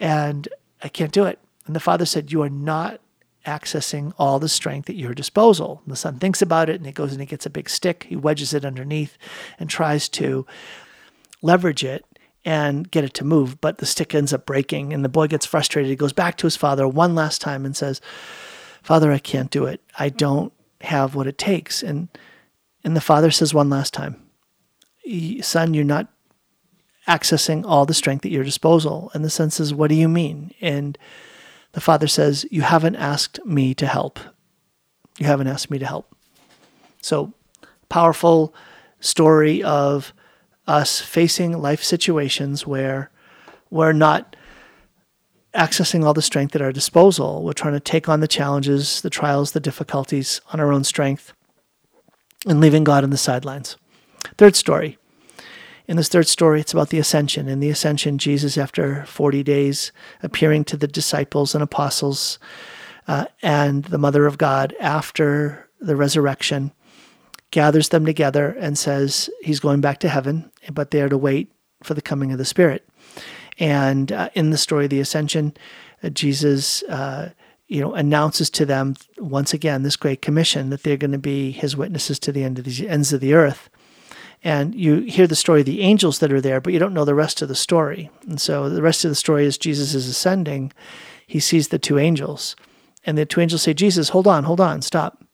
and 0.00 0.48
I 0.82 0.88
can't 0.88 1.12
do 1.12 1.24
it. 1.24 1.38
And 1.66 1.76
the 1.76 1.80
father 1.80 2.06
said, 2.06 2.32
You 2.32 2.42
are 2.42 2.50
not 2.50 3.00
accessing 3.46 4.12
all 4.18 4.38
the 4.38 4.48
strength 4.48 4.88
at 4.88 4.96
your 4.96 5.14
disposal. 5.14 5.82
The 5.86 5.96
son 5.96 6.18
thinks 6.18 6.42
about 6.42 6.68
it 6.68 6.76
and 6.76 6.86
he 6.86 6.92
goes 6.92 7.12
and 7.12 7.20
he 7.20 7.26
gets 7.26 7.46
a 7.46 7.50
big 7.50 7.68
stick, 7.68 8.06
he 8.08 8.16
wedges 8.16 8.54
it 8.54 8.64
underneath 8.64 9.16
and 9.58 9.68
tries 9.68 10.08
to 10.10 10.46
leverage 11.42 11.84
it 11.84 12.04
and 12.44 12.90
get 12.90 13.04
it 13.04 13.14
to 13.14 13.24
move, 13.24 13.60
but 13.60 13.78
the 13.78 13.86
stick 13.86 14.14
ends 14.14 14.32
up 14.32 14.44
breaking 14.46 14.92
and 14.92 15.04
the 15.04 15.08
boy 15.08 15.26
gets 15.26 15.46
frustrated. 15.46 15.88
He 15.88 15.96
goes 15.96 16.12
back 16.12 16.36
to 16.38 16.46
his 16.46 16.56
father 16.56 16.86
one 16.86 17.14
last 17.14 17.40
time 17.40 17.64
and 17.64 17.76
says, 17.76 18.00
"Father, 18.82 19.10
I 19.12 19.18
can't 19.18 19.50
do 19.50 19.64
it. 19.64 19.80
I 19.98 20.10
don't 20.10 20.52
have 20.82 21.14
what 21.14 21.26
it 21.26 21.38
takes." 21.38 21.82
And 21.82 22.08
and 22.82 22.94
the 22.94 23.00
father 23.00 23.30
says 23.30 23.54
one 23.54 23.70
last 23.70 23.94
time, 23.94 24.16
"Son, 25.40 25.72
you're 25.72 25.84
not 25.84 26.08
accessing 27.08 27.64
all 27.64 27.86
the 27.86 27.94
strength 27.94 28.26
at 28.26 28.32
your 28.32 28.44
disposal." 28.44 29.10
And 29.14 29.24
the 29.24 29.30
son 29.30 29.50
says, 29.50 29.72
"What 29.72 29.88
do 29.88 29.94
you 29.94 30.08
mean?" 30.08 30.52
And 30.60 30.98
the 31.74 31.80
father 31.80 32.06
says, 32.06 32.46
"You 32.50 32.62
haven't 32.62 32.96
asked 32.96 33.44
me 33.44 33.74
to 33.74 33.86
help. 33.86 34.18
You 35.18 35.26
haven't 35.26 35.48
asked 35.48 35.70
me 35.70 35.78
to 35.78 35.86
help." 35.86 36.14
So, 37.02 37.32
powerful 37.88 38.54
story 39.00 39.62
of 39.62 40.12
us 40.66 41.00
facing 41.00 41.60
life 41.60 41.84
situations 41.84 42.66
where 42.66 43.10
we're 43.70 43.92
not 43.92 44.34
accessing 45.54 46.04
all 46.04 46.14
the 46.14 46.22
strength 46.22 46.56
at 46.56 46.62
our 46.62 46.72
disposal. 46.72 47.44
We're 47.44 47.52
trying 47.52 47.74
to 47.74 47.80
take 47.80 48.08
on 48.08 48.20
the 48.20 48.28
challenges, 48.28 49.02
the 49.02 49.10
trials, 49.10 49.52
the 49.52 49.60
difficulties 49.60 50.40
on 50.52 50.60
our 50.60 50.72
own 50.72 50.84
strength 50.84 51.32
and 52.46 52.60
leaving 52.60 52.84
God 52.84 53.04
on 53.04 53.10
the 53.10 53.16
sidelines. 53.16 53.76
Third 54.36 54.56
story. 54.56 54.98
In 55.86 55.96
this 55.98 56.08
third 56.08 56.26
story, 56.26 56.60
it's 56.60 56.72
about 56.72 56.88
the 56.88 56.98
ascension. 56.98 57.48
In 57.48 57.60
the 57.60 57.68
ascension, 57.68 58.16
Jesus, 58.16 58.56
after 58.56 59.04
40 59.04 59.42
days, 59.42 59.92
appearing 60.22 60.64
to 60.64 60.76
the 60.76 60.88
disciples 60.88 61.54
and 61.54 61.62
apostles 61.62 62.38
uh, 63.06 63.26
and 63.42 63.84
the 63.84 63.98
Mother 63.98 64.26
of 64.26 64.38
God 64.38 64.74
after 64.80 65.68
the 65.80 65.96
resurrection, 65.96 66.72
gathers 67.50 67.90
them 67.90 68.06
together 68.06 68.56
and 68.58 68.78
says 68.78 69.28
he's 69.42 69.60
going 69.60 69.80
back 69.80 70.00
to 70.00 70.08
heaven, 70.08 70.50
but 70.72 70.90
they 70.90 71.02
are 71.02 71.08
to 71.08 71.18
wait 71.18 71.52
for 71.82 71.94
the 71.94 72.02
coming 72.02 72.32
of 72.32 72.38
the 72.38 72.44
Spirit. 72.44 72.88
And 73.58 74.10
uh, 74.10 74.30
in 74.34 74.50
the 74.50 74.58
story 74.58 74.84
of 74.84 74.90
the 74.90 75.00
ascension, 75.00 75.54
uh, 76.02 76.08
Jesus, 76.08 76.82
uh, 76.84 77.30
you 77.68 77.80
know, 77.80 77.94
announces 77.94 78.50
to 78.50 78.66
them 78.66 78.96
once 79.18 79.54
again 79.54 79.82
this 79.82 79.96
great 79.96 80.22
commission 80.22 80.70
that 80.70 80.82
they're 80.82 80.96
going 80.96 81.12
to 81.12 81.18
be 81.18 81.50
his 81.50 81.76
witnesses 81.76 82.18
to 82.20 82.32
the 82.32 82.42
end 82.42 82.58
of 82.58 82.64
the 82.64 82.88
ends 82.88 83.12
of 83.12 83.20
the 83.20 83.34
earth. 83.34 83.68
And 84.44 84.74
you 84.74 85.00
hear 85.00 85.26
the 85.26 85.34
story 85.34 85.60
of 85.60 85.66
the 85.66 85.80
angels 85.80 86.18
that 86.18 86.30
are 86.30 86.40
there, 86.40 86.60
but 86.60 86.74
you 86.74 86.78
don't 86.78 86.92
know 86.92 87.06
the 87.06 87.14
rest 87.14 87.40
of 87.40 87.48
the 87.48 87.54
story. 87.54 88.10
And 88.28 88.38
so 88.38 88.68
the 88.68 88.82
rest 88.82 89.02
of 89.04 89.10
the 89.10 89.14
story 89.14 89.46
is 89.46 89.56
Jesus 89.56 89.94
is 89.94 90.06
ascending. 90.06 90.70
He 91.26 91.40
sees 91.40 91.68
the 91.68 91.78
two 91.78 91.98
angels. 91.98 92.54
And 93.06 93.16
the 93.16 93.24
two 93.24 93.40
angels 93.40 93.62
say, 93.62 93.72
Jesus, 93.72 94.10
hold 94.10 94.26
on, 94.26 94.44
hold 94.44 94.60
on, 94.60 94.82
stop. 94.82 95.24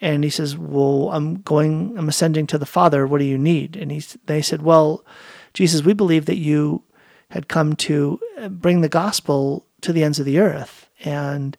And 0.00 0.22
he 0.22 0.30
says, 0.30 0.56
Well, 0.56 1.10
I'm 1.12 1.42
going, 1.42 1.98
I'm 1.98 2.08
ascending 2.08 2.46
to 2.48 2.58
the 2.58 2.66
Father. 2.66 3.06
What 3.06 3.18
do 3.18 3.24
you 3.24 3.38
need? 3.38 3.76
And 3.76 3.90
he, 3.90 4.02
they 4.26 4.42
said, 4.42 4.62
Well, 4.62 5.04
Jesus, 5.52 5.82
we 5.82 5.92
believe 5.92 6.26
that 6.26 6.36
you 6.36 6.84
had 7.30 7.48
come 7.48 7.74
to 7.74 8.20
uh, 8.38 8.48
bring 8.48 8.80
the 8.80 8.88
gospel 8.88 9.66
to 9.80 9.92
the 9.92 10.04
ends 10.04 10.20
of 10.20 10.26
the 10.26 10.38
earth. 10.38 10.88
And 11.04 11.56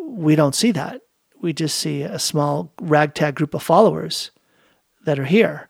we 0.00 0.34
don't 0.34 0.54
see 0.54 0.72
that. 0.72 1.02
We 1.42 1.52
just 1.52 1.76
see 1.78 2.02
a 2.02 2.18
small 2.18 2.72
ragtag 2.80 3.34
group 3.34 3.52
of 3.52 3.62
followers 3.62 4.30
that 5.04 5.18
are 5.18 5.24
here. 5.24 5.68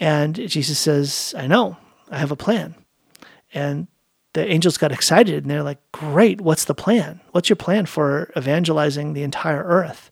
And 0.00 0.34
Jesus 0.34 0.78
says, 0.78 1.34
I 1.36 1.46
know, 1.46 1.76
I 2.10 2.18
have 2.18 2.32
a 2.32 2.36
plan. 2.36 2.74
And 3.52 3.86
the 4.32 4.46
angels 4.46 4.78
got 4.78 4.92
excited 4.92 5.44
and 5.44 5.50
they're 5.50 5.62
like, 5.62 5.80
Great, 5.92 6.40
what's 6.40 6.64
the 6.64 6.74
plan? 6.74 7.20
What's 7.32 7.48
your 7.48 7.56
plan 7.56 7.86
for 7.86 8.32
evangelizing 8.36 9.12
the 9.12 9.22
entire 9.22 9.62
earth? 9.62 10.10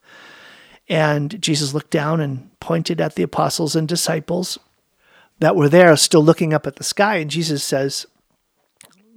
And 0.88 1.40
Jesus 1.40 1.74
looked 1.74 1.90
down 1.90 2.20
and 2.20 2.50
pointed 2.60 3.00
at 3.00 3.14
the 3.14 3.22
apostles 3.22 3.74
and 3.74 3.88
disciples 3.88 4.58
that 5.38 5.56
were 5.56 5.68
there, 5.68 5.96
still 5.96 6.22
looking 6.22 6.52
up 6.52 6.66
at 6.66 6.76
the 6.76 6.84
sky. 6.84 7.16
And 7.16 7.30
Jesus 7.30 7.64
says, 7.64 8.06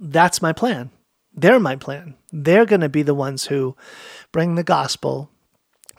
That's 0.00 0.42
my 0.42 0.52
plan. 0.52 0.90
They're 1.34 1.60
my 1.60 1.76
plan. 1.76 2.14
They're 2.30 2.66
going 2.66 2.82
to 2.82 2.88
be 2.88 3.02
the 3.02 3.14
ones 3.14 3.46
who 3.46 3.76
bring 4.32 4.54
the 4.54 4.62
gospel 4.62 5.30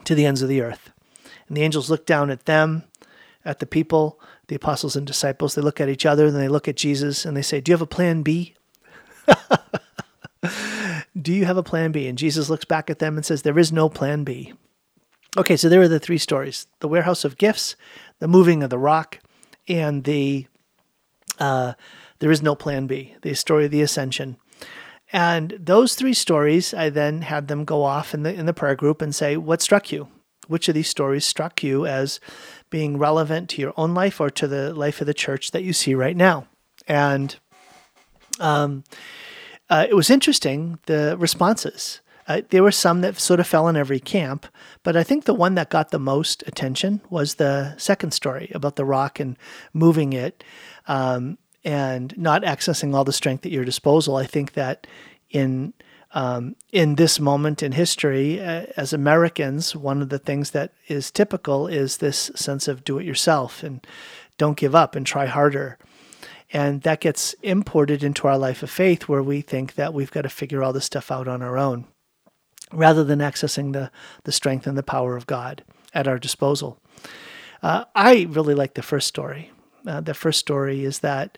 to 0.06 0.16
the 0.16 0.26
ends 0.26 0.42
of 0.42 0.50
the 0.50 0.62
earth. 0.62 0.92
And 1.48 1.58
the 1.58 1.64
angels 1.64 1.90
looked 1.90 2.08
down 2.08 2.30
at 2.30 2.46
them, 2.46 2.84
at 3.44 3.60
the 3.60 3.66
people, 3.66 4.20
the 4.48 4.56
apostles 4.56 4.96
and 4.96 5.06
disciples. 5.08 5.56
They 5.56 5.62
look 5.62 5.82
at 5.82 5.90
each 5.90 6.06
other 6.06 6.28
and 6.28 6.36
they 6.36 6.48
look 6.48 6.68
at 6.68 6.76
Jesus 6.76 7.26
and 7.26 7.36
they 7.36 7.42
say, 7.42 7.62
Do 7.62 7.72
you 7.72 7.74
have 7.74 7.82
a 7.82 7.88
plan 7.88 8.24
B? 8.24 8.56
Do 11.22 11.32
you 11.32 11.46
have 11.46 11.58
a 11.58 11.64
plan 11.64 11.92
B? 11.92 12.08
And 12.08 12.18
Jesus 12.18 12.50
looks 12.50 12.66
back 12.66 12.90
at 12.90 13.00
them 13.00 13.16
and 13.16 13.26
says, 13.26 13.42
There 13.42 13.60
is 13.60 13.72
no 13.72 13.90
plan 13.90 14.24
B. 14.24 14.54
Okay, 15.36 15.58
so 15.58 15.68
there 15.68 15.82
are 15.82 15.88
the 15.88 16.00
three 16.00 16.18
stories 16.18 16.68
the 16.80 16.88
warehouse 16.88 17.26
of 17.26 17.38
gifts, 17.38 17.76
the 18.20 18.28
moving 18.28 18.62
of 18.62 18.70
the 18.70 18.78
rock, 18.78 19.20
and 19.68 20.04
the 20.04 20.48
uh, 21.40 21.74
there 22.20 22.32
is 22.32 22.44
no 22.44 22.56
plan 22.56 22.88
B, 22.88 23.16
the 23.22 23.34
story 23.34 23.66
of 23.66 23.72
the 23.72 23.82
ascension. 23.82 24.38
And 25.12 25.58
those 25.60 25.96
three 25.96 26.14
stories, 26.14 26.74
I 26.74 26.90
then 26.90 27.22
had 27.22 27.48
them 27.48 27.66
go 27.66 27.84
off 27.84 28.14
in 28.14 28.24
the 28.24 28.34
in 28.34 28.46
the 28.46 28.54
prayer 28.54 28.76
group 28.76 29.02
and 29.02 29.14
say, 29.14 29.38
"What 29.38 29.62
struck 29.62 29.92
you? 29.92 30.08
Which 30.48 30.68
of 30.68 30.76
these 30.76 30.90
stories 30.90 31.26
struck 31.26 31.64
you 31.64 31.86
as 31.86 32.20
being 32.70 32.98
relevant 32.98 33.50
to 33.52 33.62
your 33.62 33.74
own 33.78 33.94
life 33.94 34.20
or 34.20 34.30
to 34.32 34.48
the 34.48 34.74
life 34.74 35.02
of 35.02 35.08
the 35.08 35.14
church 35.14 35.52
that 35.52 35.64
you 35.64 35.74
see 35.74 35.96
right 35.96 36.16
now?" 36.16 36.48
And 36.88 37.36
um, 38.40 38.84
uh, 39.70 39.86
it 39.90 39.96
was 39.96 40.10
interesting 40.10 40.80
the 40.86 41.16
responses. 41.18 42.02
Uh, 42.26 42.42
there 42.52 42.64
were 42.64 42.72
some 42.72 43.02
that 43.02 43.20
sort 43.20 43.42
of 43.42 43.48
fell 43.48 43.68
in 43.68 43.76
every 43.76 44.00
camp, 44.00 44.48
but 44.82 44.96
I 44.96 45.04
think 45.04 45.26
the 45.26 45.34
one 45.34 45.56
that 45.56 45.70
got 45.70 45.92
the 45.92 46.00
most 46.00 46.42
attention 46.48 47.02
was 47.10 47.36
the 47.36 47.76
second 47.78 48.12
story 48.12 48.50
about 48.56 48.78
the 48.78 48.86
rock 48.86 49.20
and 49.20 49.38
moving 49.74 50.14
it. 50.14 50.44
Um, 50.88 51.38
and 51.64 52.18
not 52.18 52.44
accessing 52.44 52.94
all 52.94 53.04
the 53.04 53.14
strength 53.14 53.46
at 53.46 53.52
your 53.52 53.66
disposal. 53.66 54.16
I 54.18 54.26
think 54.26 54.54
that 54.54 54.86
in 55.30 55.74
um, 56.14 56.56
in 56.72 56.96
this 56.96 57.20
moment 57.20 57.64
in 57.64 57.72
history, 57.72 58.40
uh, 58.40 58.66
as 58.78 58.94
Americans, 58.94 59.76
one 59.76 60.02
of 60.02 60.10
the 60.10 60.20
things 60.20 60.52
that 60.52 60.72
is 60.88 61.12
typical 61.12 61.68
is 61.68 61.98
this 61.98 62.32
sense 62.36 62.68
of 62.68 62.84
do 62.84 63.00
it 63.00 63.06
yourself 63.06 63.64
and 63.64 63.86
don't 64.38 64.58
give 64.58 64.76
up 64.76 64.96
and 64.96 65.06
try 65.06 65.26
harder. 65.26 65.78
And 66.52 66.84
that 66.84 67.02
gets 67.02 67.34
imported 67.42 68.04
into 68.04 68.28
our 68.28 68.38
life 68.38 68.62
of 68.62 68.70
faith 68.70 69.08
where 69.08 69.24
we 69.24 69.42
think 69.42 69.74
that 69.74 69.94
we've 69.94 70.12
got 70.12 70.22
to 70.22 70.30
figure 70.30 70.64
all 70.64 70.74
this 70.74 70.86
stuff 70.86 71.12
out 71.12 71.28
on 71.28 71.42
our 71.42 71.58
own 71.58 71.86
rather 72.72 73.04
than 73.04 73.20
accessing 73.20 73.74
the, 73.74 73.92
the 74.24 74.32
strength 74.32 74.68
and 74.68 74.78
the 74.78 74.84
power 74.84 75.16
of 75.16 75.28
God 75.28 75.64
at 75.94 76.08
our 76.08 76.18
disposal. 76.18 76.80
Uh, 77.62 77.86
I 77.96 78.28
really 78.30 78.56
like 78.56 78.74
the 78.74 78.82
first 78.82 79.08
story. 79.08 79.52
Uh, 79.86 80.02
the 80.02 80.14
first 80.14 80.40
story 80.40 80.84
is 80.84 81.00
that 81.00 81.38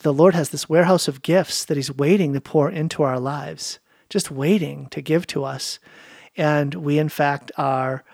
the 0.00 0.12
Lord 0.12 0.34
has 0.34 0.50
this 0.50 0.68
warehouse 0.68 1.06
of 1.06 1.22
gifts 1.22 1.64
that 1.64 1.76
He's 1.76 1.92
waiting 1.92 2.32
to 2.32 2.40
pour 2.40 2.70
into 2.70 3.02
our 3.02 3.20
lives, 3.20 3.78
just 4.14 4.30
waiting 4.30 4.86
to 4.90 5.02
give 5.02 5.26
to 5.26 5.42
us. 5.42 5.80
And 6.36 6.72
we, 6.72 7.00
in 7.00 7.08
fact, 7.08 7.50
are 7.58 8.04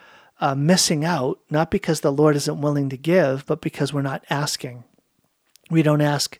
uh, 0.40 0.54
missing 0.54 1.04
out, 1.04 1.38
not 1.50 1.70
because 1.70 2.00
the 2.00 2.10
Lord 2.10 2.36
isn't 2.36 2.62
willing 2.62 2.88
to 2.88 2.96
give, 2.96 3.44
but 3.44 3.60
because 3.60 3.92
we're 3.92 4.00
not 4.00 4.24
asking. 4.30 4.84
We 5.70 5.82
don't 5.82 6.00
ask 6.00 6.38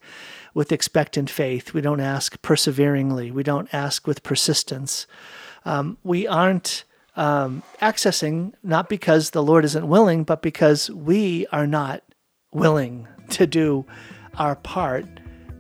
with 0.55 0.73
expectant 0.73 1.29
faith. 1.29 1.75
We 1.75 1.83
don't 1.83 2.01
ask 2.01 2.41
perseveringly. 2.41 3.31
We 3.31 3.43
don't 3.43 3.69
ask 3.71 4.07
with 4.07 4.23
persistence. 4.23 5.07
Um, 5.67 5.99
we 6.03 6.27
aren't 6.27 6.85
um, 7.15 7.63
accessing 7.83 8.55
not 8.63 8.89
because 8.89 9.31
the 9.31 9.43
Lord 9.43 9.67
isn't 9.67 9.87
willing, 9.87 10.25
but 10.25 10.41
because 10.41 10.89
we 10.89 11.47
are 11.53 11.67
not 11.67 12.03
willing 12.51 13.07
to 13.29 13.47
do 13.47 13.85
our 14.39 14.57
part 14.57 15.05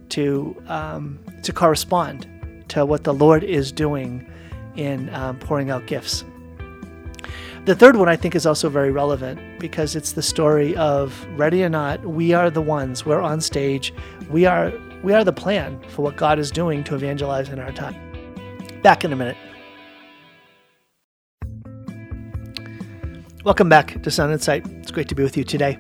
to 0.09 0.57
um, 0.69 1.19
to 1.43 1.53
correspond 1.53 2.27
to 2.71 2.85
what 2.87 3.05
the 3.05 3.15
Lord 3.15 3.45
is 3.45 3.71
doing 3.71 4.27
in 4.77 5.13
um, 5.15 5.39
pouring 5.39 5.71
out 5.71 5.87
gifts. 5.87 6.25
The 7.67 7.75
third 7.75 7.97
one 7.97 8.09
I 8.09 8.17
think 8.17 8.35
is 8.35 8.47
also 8.47 8.71
very 8.71 8.91
relevant 8.91 9.61
because 9.61 9.95
it's 9.95 10.13
the 10.13 10.23
story 10.23 10.75
of 10.77 11.27
ready 11.37 11.63
or 11.63 11.69
not, 11.69 12.05
we 12.07 12.33
are 12.33 12.49
the 12.49 12.63
ones. 12.63 13.05
We're 13.05 13.21
on 13.21 13.41
stage. 13.41 13.93
We 14.31 14.47
are 14.47 14.73
we 15.03 15.13
are 15.13 15.25
the 15.25 15.33
plan 15.33 15.81
for 15.89 16.03
what 16.03 16.17
God 16.17 16.39
is 16.39 16.51
doing 16.51 16.85
to 16.85 16.95
evangelize 16.95 17.49
in 17.49 17.59
our 17.59 17.73
time. 17.73 17.95
Back 18.83 19.05
in 19.05 19.13
a 19.13 19.17
minute. 19.17 19.37
Welcome 23.45 23.69
back 23.69 24.03
to 24.03 24.11
Sound 24.11 24.33
Insight. 24.33 24.67
It's 24.81 24.91
great 24.91 25.09
to 25.09 25.15
be 25.15 25.23
with 25.23 25.37
you 25.37 25.45
today. 25.45 25.79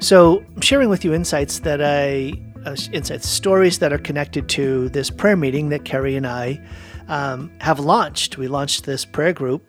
So, 0.00 0.44
I'm 0.54 0.60
sharing 0.60 0.90
with 0.90 1.04
you 1.04 1.14
insights 1.14 1.60
that 1.60 1.80
I 1.82 2.34
uh, 2.64 2.76
insights, 2.92 3.28
stories 3.28 3.78
that 3.78 3.92
are 3.92 3.98
connected 3.98 4.48
to 4.50 4.88
this 4.90 5.10
prayer 5.10 5.36
meeting 5.36 5.68
that 5.70 5.84
Carrie 5.84 6.16
and 6.16 6.26
I 6.26 6.60
um, 7.08 7.50
have 7.60 7.80
launched. 7.80 8.38
We 8.38 8.48
launched 8.48 8.84
this 8.84 9.04
prayer 9.04 9.32
group, 9.32 9.62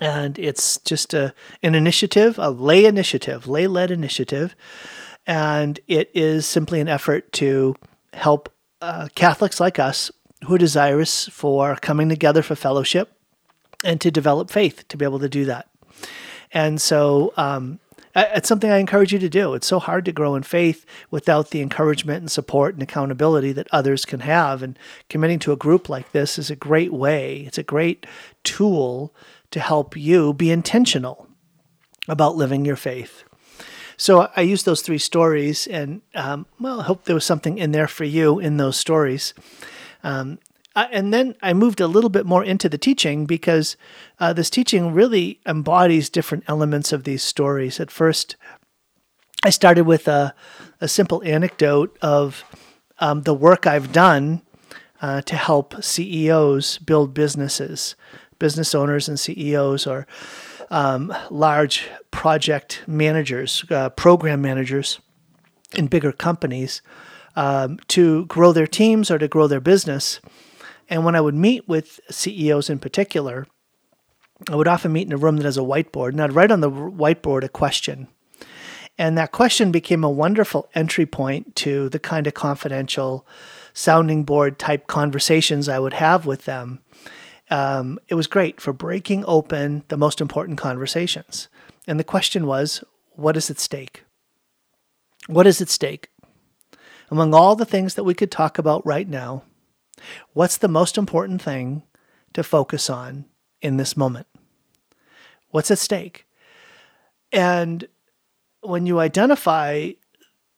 and 0.00 0.38
it's 0.38 0.78
just 0.78 1.14
a, 1.14 1.34
an 1.62 1.74
initiative, 1.74 2.38
a 2.38 2.50
lay 2.50 2.84
initiative, 2.84 3.46
lay 3.46 3.66
led 3.66 3.90
initiative. 3.90 4.54
And 5.26 5.80
it 5.88 6.10
is 6.14 6.46
simply 6.46 6.80
an 6.80 6.88
effort 6.88 7.32
to 7.34 7.74
help 8.12 8.52
uh, 8.80 9.08
Catholics 9.14 9.60
like 9.60 9.78
us 9.78 10.10
who 10.44 10.54
are 10.54 10.58
desirous 10.58 11.28
for 11.28 11.76
coming 11.76 12.08
together 12.08 12.42
for 12.42 12.54
fellowship 12.54 13.12
and 13.82 14.00
to 14.00 14.10
develop 14.10 14.50
faith 14.50 14.86
to 14.88 14.96
be 14.96 15.04
able 15.04 15.18
to 15.20 15.28
do 15.28 15.44
that. 15.46 15.68
And 16.52 16.80
so 16.80 17.32
um, 17.36 17.80
it's 18.14 18.48
something 18.48 18.70
I 18.70 18.78
encourage 18.78 19.12
you 19.12 19.18
to 19.18 19.28
do. 19.28 19.54
It's 19.54 19.66
so 19.66 19.78
hard 19.78 20.04
to 20.04 20.12
grow 20.12 20.34
in 20.34 20.42
faith 20.42 20.86
without 21.10 21.50
the 21.50 21.60
encouragement 21.60 22.20
and 22.20 22.30
support 22.30 22.74
and 22.74 22.82
accountability 22.82 23.52
that 23.52 23.68
others 23.72 24.04
can 24.04 24.20
have. 24.20 24.62
And 24.62 24.78
committing 25.08 25.38
to 25.40 25.52
a 25.52 25.56
group 25.56 25.88
like 25.88 26.12
this 26.12 26.38
is 26.38 26.50
a 26.50 26.56
great 26.56 26.92
way, 26.92 27.40
it's 27.40 27.58
a 27.58 27.62
great 27.62 28.06
tool 28.42 29.14
to 29.50 29.60
help 29.60 29.96
you 29.96 30.32
be 30.32 30.50
intentional 30.50 31.28
about 32.08 32.36
living 32.36 32.64
your 32.64 32.76
faith. 32.76 33.24
So 33.96 34.28
I 34.36 34.40
used 34.40 34.64
those 34.64 34.82
three 34.82 34.98
stories, 34.98 35.66
and 35.66 36.02
um, 36.14 36.46
well, 36.58 36.80
I 36.80 36.84
hope 36.84 37.04
there 37.04 37.14
was 37.14 37.24
something 37.24 37.58
in 37.58 37.70
there 37.70 37.86
for 37.86 38.04
you 38.04 38.40
in 38.40 38.56
those 38.56 38.76
stories. 38.76 39.34
Um, 40.02 40.38
uh, 40.74 40.88
and 40.90 41.12
then 41.12 41.36
I 41.42 41.52
moved 41.52 41.80
a 41.80 41.86
little 41.86 42.10
bit 42.10 42.26
more 42.26 42.44
into 42.44 42.68
the 42.68 42.78
teaching 42.78 43.26
because 43.26 43.76
uh, 44.18 44.32
this 44.32 44.50
teaching 44.50 44.92
really 44.92 45.40
embodies 45.46 46.10
different 46.10 46.44
elements 46.48 46.92
of 46.92 47.04
these 47.04 47.22
stories. 47.22 47.78
At 47.78 47.90
first, 47.90 48.36
I 49.44 49.50
started 49.50 49.84
with 49.84 50.08
a, 50.08 50.34
a 50.80 50.88
simple 50.88 51.22
anecdote 51.24 51.96
of 52.02 52.44
um, 52.98 53.22
the 53.22 53.34
work 53.34 53.66
I've 53.66 53.92
done 53.92 54.42
uh, 55.00 55.20
to 55.22 55.36
help 55.36 55.82
CEOs 55.82 56.78
build 56.78 57.14
businesses, 57.14 57.94
business 58.38 58.74
owners 58.74 59.08
and 59.08 59.20
CEOs, 59.20 59.86
or 59.86 60.06
um, 60.70 61.14
large 61.30 61.88
project 62.10 62.82
managers, 62.86 63.64
uh, 63.70 63.90
program 63.90 64.40
managers 64.40 64.98
in 65.76 65.86
bigger 65.88 66.12
companies 66.12 66.80
um, 67.36 67.78
to 67.88 68.26
grow 68.26 68.52
their 68.52 68.66
teams 68.66 69.10
or 69.10 69.18
to 69.18 69.28
grow 69.28 69.46
their 69.46 69.60
business. 69.60 70.20
And 70.94 71.04
when 71.04 71.16
I 71.16 71.20
would 71.20 71.34
meet 71.34 71.66
with 71.66 71.98
CEOs 72.08 72.70
in 72.70 72.78
particular, 72.78 73.48
I 74.48 74.54
would 74.54 74.68
often 74.68 74.92
meet 74.92 75.08
in 75.08 75.12
a 75.12 75.16
room 75.16 75.38
that 75.38 75.44
has 75.44 75.58
a 75.58 75.62
whiteboard, 75.62 76.10
and 76.10 76.22
I'd 76.22 76.32
write 76.32 76.52
on 76.52 76.60
the 76.60 76.70
whiteboard 76.70 77.42
a 77.42 77.48
question. 77.48 78.06
And 78.96 79.18
that 79.18 79.32
question 79.32 79.72
became 79.72 80.04
a 80.04 80.08
wonderful 80.08 80.68
entry 80.72 81.04
point 81.04 81.56
to 81.56 81.88
the 81.88 81.98
kind 81.98 82.28
of 82.28 82.34
confidential 82.34 83.26
sounding 83.72 84.22
board 84.22 84.56
type 84.60 84.86
conversations 84.86 85.68
I 85.68 85.80
would 85.80 85.94
have 85.94 86.26
with 86.26 86.44
them. 86.44 86.78
Um, 87.50 87.98
it 88.06 88.14
was 88.14 88.28
great 88.28 88.60
for 88.60 88.72
breaking 88.72 89.24
open 89.26 89.82
the 89.88 89.96
most 89.96 90.20
important 90.20 90.58
conversations. 90.58 91.48
And 91.88 91.98
the 91.98 92.04
question 92.04 92.46
was, 92.46 92.84
what 93.16 93.36
is 93.36 93.50
at 93.50 93.58
stake? 93.58 94.04
What 95.26 95.48
is 95.48 95.60
at 95.60 95.70
stake? 95.70 96.10
Among 97.10 97.34
all 97.34 97.56
the 97.56 97.64
things 97.64 97.94
that 97.94 98.04
we 98.04 98.14
could 98.14 98.30
talk 98.30 98.58
about 98.58 98.86
right 98.86 99.08
now, 99.08 99.42
what's 100.32 100.56
the 100.56 100.68
most 100.68 100.98
important 100.98 101.42
thing 101.42 101.82
to 102.32 102.42
focus 102.42 102.90
on 102.90 103.24
in 103.60 103.76
this 103.76 103.96
moment? 103.96 104.26
What's 105.50 105.70
at 105.70 105.78
stake? 105.78 106.26
And 107.32 107.86
when 108.60 108.86
you 108.86 108.98
identify 108.98 109.90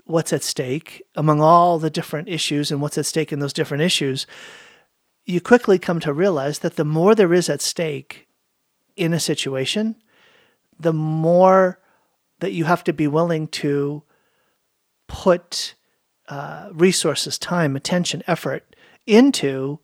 what's 0.05 0.33
at 0.33 0.43
stake 0.43 1.03
among 1.15 1.41
all 1.41 1.79
the 1.79 1.91
different 1.91 2.29
issues 2.29 2.71
and 2.71 2.81
what's 2.81 2.99
at 2.99 3.07
stake 3.07 3.33
in 3.33 3.41
those 3.41 3.53
different 3.53 3.83
issues, 3.83 4.27
you 5.25 5.41
quickly 5.41 5.79
come 5.79 6.01
to 6.01 6.13
realize 6.13 6.61
that 6.61 6.77
the 6.77 6.85
more 6.85 7.15
there 7.15 7.35
is 7.35 7.49
at 7.49 7.61
stake 7.61 8.29
in 8.95 9.13
a 9.13 9.21
situation, 9.21 9.97
the 10.79 10.93
more 10.93 11.81
that 12.39 12.53
you 12.53 12.65
have 12.65 12.85
to 12.85 12.93
be 12.93 13.07
willing 13.07 13.49
to 13.49 14.03
put 15.09 15.75
uh, 16.29 16.69
resources, 16.73 17.39
time, 17.39 17.77
attention, 17.77 18.23
effort 18.27 18.76
into 19.07 19.79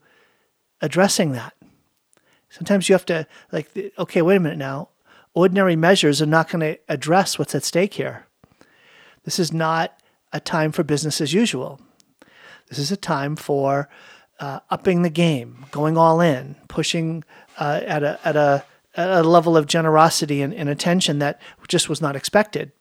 addressing 0.80 1.32
that. 1.32 1.54
Sometimes 2.50 2.88
you 2.88 2.94
have 2.94 3.06
to, 3.06 3.26
like, 3.50 3.70
okay, 3.98 4.20
wait 4.20 4.36
a 4.36 4.40
minute 4.40 4.58
now. 4.58 4.90
Ordinary 5.34 5.76
measures 5.76 6.20
are 6.20 6.26
not 6.26 6.50
going 6.50 6.60
to 6.60 6.78
address 6.88 7.38
what's 7.38 7.54
at 7.54 7.64
stake 7.64 7.94
here. 7.94 8.26
This 9.24 9.38
is 9.38 9.52
not 9.52 9.98
a 10.32 10.40
time 10.40 10.72
for 10.72 10.82
business 10.82 11.20
as 11.20 11.32
usual. 11.32 11.80
This 12.68 12.78
is 12.78 12.90
a 12.90 12.96
time 12.96 13.36
for 13.36 13.88
uh, 14.40 14.60
upping 14.70 15.02
the 15.02 15.10
game, 15.10 15.66
going 15.70 15.96
all 15.96 16.20
in, 16.20 16.56
pushing 16.68 17.24
uh, 17.58 17.80
at 17.84 18.02
a 18.02 18.18
at 18.24 18.36
a 18.36 18.64
at 18.94 19.08
a 19.08 19.22
level 19.22 19.56
of 19.56 19.66
generosity 19.66 20.42
and, 20.42 20.52
and 20.52 20.68
attention 20.68 21.18
that 21.20 21.40
just 21.68 21.88
was 21.88 22.02
not 22.02 22.16
expected. 22.16 22.72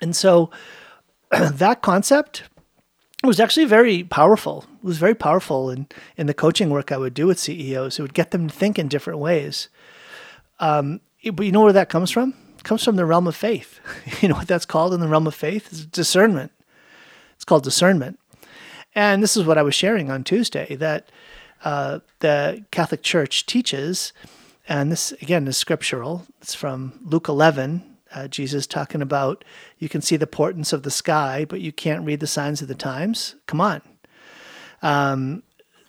And 0.00 0.14
so 0.14 0.50
that 1.30 1.82
concept 1.82 2.44
was 3.26 3.40
actually 3.40 3.66
very 3.66 4.04
powerful. 4.04 4.64
It 4.82 4.84
was 4.84 4.98
very 4.98 5.14
powerful 5.14 5.70
in, 5.70 5.86
in 6.16 6.26
the 6.26 6.34
coaching 6.34 6.70
work 6.70 6.92
I 6.92 6.98
would 6.98 7.14
do 7.14 7.26
with 7.26 7.38
CEOs. 7.38 7.98
It 7.98 8.02
would 8.02 8.14
get 8.14 8.30
them 8.30 8.48
to 8.48 8.54
think 8.54 8.78
in 8.78 8.88
different 8.88 9.18
ways. 9.18 9.68
Um, 10.60 11.00
but 11.32 11.44
you 11.44 11.52
know 11.52 11.62
where 11.62 11.72
that 11.72 11.88
comes 11.88 12.10
from? 12.10 12.34
It 12.56 12.64
comes 12.64 12.84
from 12.84 12.96
the 12.96 13.06
realm 13.06 13.26
of 13.26 13.34
faith. 13.36 13.80
you 14.22 14.28
know 14.28 14.36
what 14.36 14.48
that's 14.48 14.66
called 14.66 14.94
in 14.94 15.00
the 15.00 15.08
realm 15.08 15.26
of 15.26 15.34
faith? 15.34 15.68
It's 15.72 15.84
discernment. 15.84 16.52
It's 17.34 17.44
called 17.44 17.64
discernment. 17.64 18.18
And 18.94 19.22
this 19.22 19.36
is 19.36 19.44
what 19.44 19.58
I 19.58 19.62
was 19.62 19.74
sharing 19.74 20.10
on 20.10 20.24
Tuesday 20.24 20.76
that 20.76 21.10
uh, 21.64 22.00
the 22.20 22.64
Catholic 22.70 23.02
Church 23.02 23.46
teaches 23.46 24.12
and 24.68 24.92
this, 24.92 25.12
again, 25.22 25.48
is 25.48 25.56
scriptural. 25.56 26.26
It's 26.42 26.54
from 26.54 27.00
Luke 27.02 27.28
11. 27.28 27.87
Uh, 28.14 28.28
Jesus 28.28 28.66
talking 28.66 29.02
about 29.02 29.44
you 29.78 29.88
can 29.88 30.00
see 30.00 30.16
the 30.16 30.26
portents 30.26 30.72
of 30.72 30.82
the 30.82 30.90
sky, 30.90 31.44
but 31.48 31.60
you 31.60 31.72
can't 31.72 32.04
read 32.04 32.20
the 32.20 32.26
signs 32.26 32.62
of 32.62 32.68
the 32.68 32.74
times. 32.74 33.34
Come 33.46 33.60
on. 33.60 33.82
Um, 34.82 35.42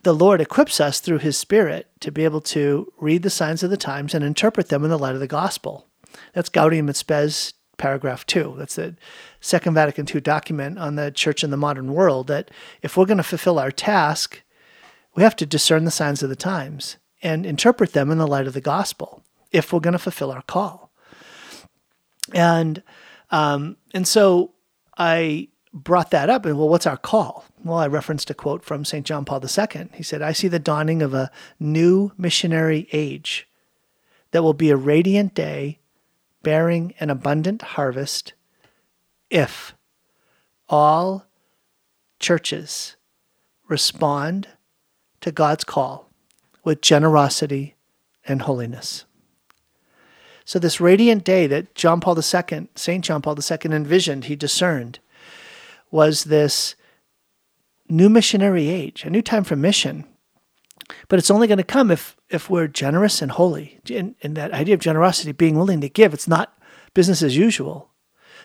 the 0.04 0.14
Lord 0.14 0.42
equips 0.42 0.80
us 0.80 1.00
through 1.00 1.20
his 1.20 1.38
Spirit 1.38 1.88
to 2.00 2.12
be 2.12 2.24
able 2.24 2.42
to 2.42 2.92
read 3.00 3.24
the 3.24 3.30
signs 3.30 3.64
of 3.64 3.70
the 3.70 3.78
times 3.78 4.14
and 4.14 4.24
interpret 4.24 4.70
them 4.70 4.84
in 4.84 4.90
the 4.90 5.00
light 5.00 5.14
of 5.14 5.20
the 5.20 5.28
gospel. 5.28 5.88
That's 6.34 6.50
Gaudium 6.50 6.90
et 6.90 6.96
Spes, 6.96 7.54
paragraph 7.78 8.26
two. 8.26 8.56
That's 8.58 8.76
the 8.76 8.96
Second 9.42 9.74
Vatican 9.74 10.06
II 10.14 10.22
document 10.22 10.80
on 10.80 10.96
the 10.96 11.12
church 11.12 11.44
in 11.44 11.50
the 11.50 11.58
modern 11.58 11.94
world 11.94 12.28
that 12.28 12.52
if 12.82 12.96
we're 12.96 13.06
going 13.06 13.18
to 13.18 13.24
fulfill 13.24 13.60
our 13.60 13.72
task, 13.72 14.42
we 15.16 15.24
have 15.24 15.36
to 15.38 15.46
discern 15.46 15.86
the 15.86 15.92
signs 15.92 16.24
of 16.24 16.30
the 16.30 16.36
times 16.36 16.98
and 17.22 17.46
interpret 17.46 17.94
them 17.94 18.10
in 18.12 18.18
the 18.18 18.28
light 18.28 18.48
of 18.48 18.54
the 18.54 18.62
gospel 18.62 19.24
if 19.52 19.74
we're 19.74 19.80
going 19.80 19.94
to 19.94 20.00
fulfill 20.00 20.32
our 20.32 20.44
call. 20.44 20.79
And 22.34 22.84
um, 23.32 23.78
and 23.94 24.08
so 24.08 24.54
I 24.98 25.50
brought 25.74 26.12
that 26.12 26.30
up 26.30 26.46
and 26.46 26.58
well, 26.58 26.70
what's 26.70 26.88
our 26.88 26.98
call? 26.98 27.46
Well, 27.64 27.78
I 27.78 27.88
referenced 27.88 28.30
a 28.30 28.34
quote 28.34 28.64
from 28.64 28.86
St. 28.86 29.06
John 29.06 29.26
Paul 29.26 29.42
II. 29.44 29.90
He 29.94 30.04
said, 30.04 30.22
I 30.22 30.32
see 30.32 30.48
the 30.48 30.60
dawning 30.60 31.02
of 31.02 31.14
a 31.14 31.32
new 31.60 32.12
missionary 32.18 32.88
age 32.92 33.48
that 34.32 34.44
will 34.44 34.54
be 34.54 34.70
a 34.70 34.78
radiant 34.78 35.34
day 35.34 35.80
bearing 36.42 36.94
an 37.00 37.10
abundant 37.10 37.62
harvest 37.62 38.34
if 39.30 39.76
all 40.68 41.26
churches 42.20 42.96
respond 43.68 44.48
to 45.22 45.32
God's 45.32 45.64
call 45.64 46.10
with 46.64 46.82
generosity 46.82 47.76
and 48.26 48.44
holiness. 48.44 49.06
So, 50.50 50.58
this 50.58 50.82
radiant 50.82 51.24
day 51.24 51.46
that 51.46 51.76
John 51.76 52.02
Paul 52.02 52.18
II, 52.18 52.70
St. 52.74 53.06
John 53.06 53.22
Paul 53.22 53.38
II, 53.38 53.72
envisioned, 53.72 54.26
he 54.26 54.36
discerned, 54.36 54.98
was 55.92 56.24
this 56.24 56.74
new 57.88 58.10
missionary 58.10 58.68
age, 58.68 59.06
a 59.06 59.12
new 59.12 59.22
time 59.22 59.44
for 59.44 59.56
mission. 59.56 60.06
But 61.08 61.20
it's 61.20 61.30
only 61.30 61.46
going 61.46 61.60
to 61.60 61.64
come 61.64 61.92
if, 61.92 62.18
if 62.32 62.50
we're 62.50 62.68
generous 62.68 63.22
and 63.22 63.30
holy. 63.30 63.78
And, 63.94 64.16
and 64.24 64.36
that 64.38 64.52
idea 64.52 64.74
of 64.74 64.80
generosity, 64.80 65.34
being 65.34 65.56
willing 65.56 65.82
to 65.82 65.90
give, 65.90 66.16
it's 66.16 66.28
not 66.28 66.58
business 66.96 67.22
as 67.22 67.38
usual. 67.38 67.92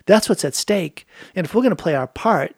That's 0.05 0.29
what's 0.29 0.45
at 0.45 0.55
stake. 0.55 1.07
And 1.35 1.47
if 1.47 1.55
we're 1.55 1.63
going 1.63 1.71
to 1.71 1.83
play 1.83 1.95
our 1.95 2.07
part, 2.07 2.55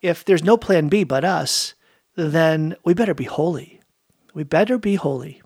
if 0.00 0.24
there's 0.24 0.42
no 0.42 0.56
plan 0.56 0.88
B 0.88 1.04
but 1.04 1.24
us, 1.24 1.74
then 2.16 2.74
we 2.84 2.94
better 2.94 3.14
be 3.14 3.26
holy. 3.26 3.78
We 4.34 4.42
better 4.42 4.76
be 4.76 4.96
holy. 4.96 5.40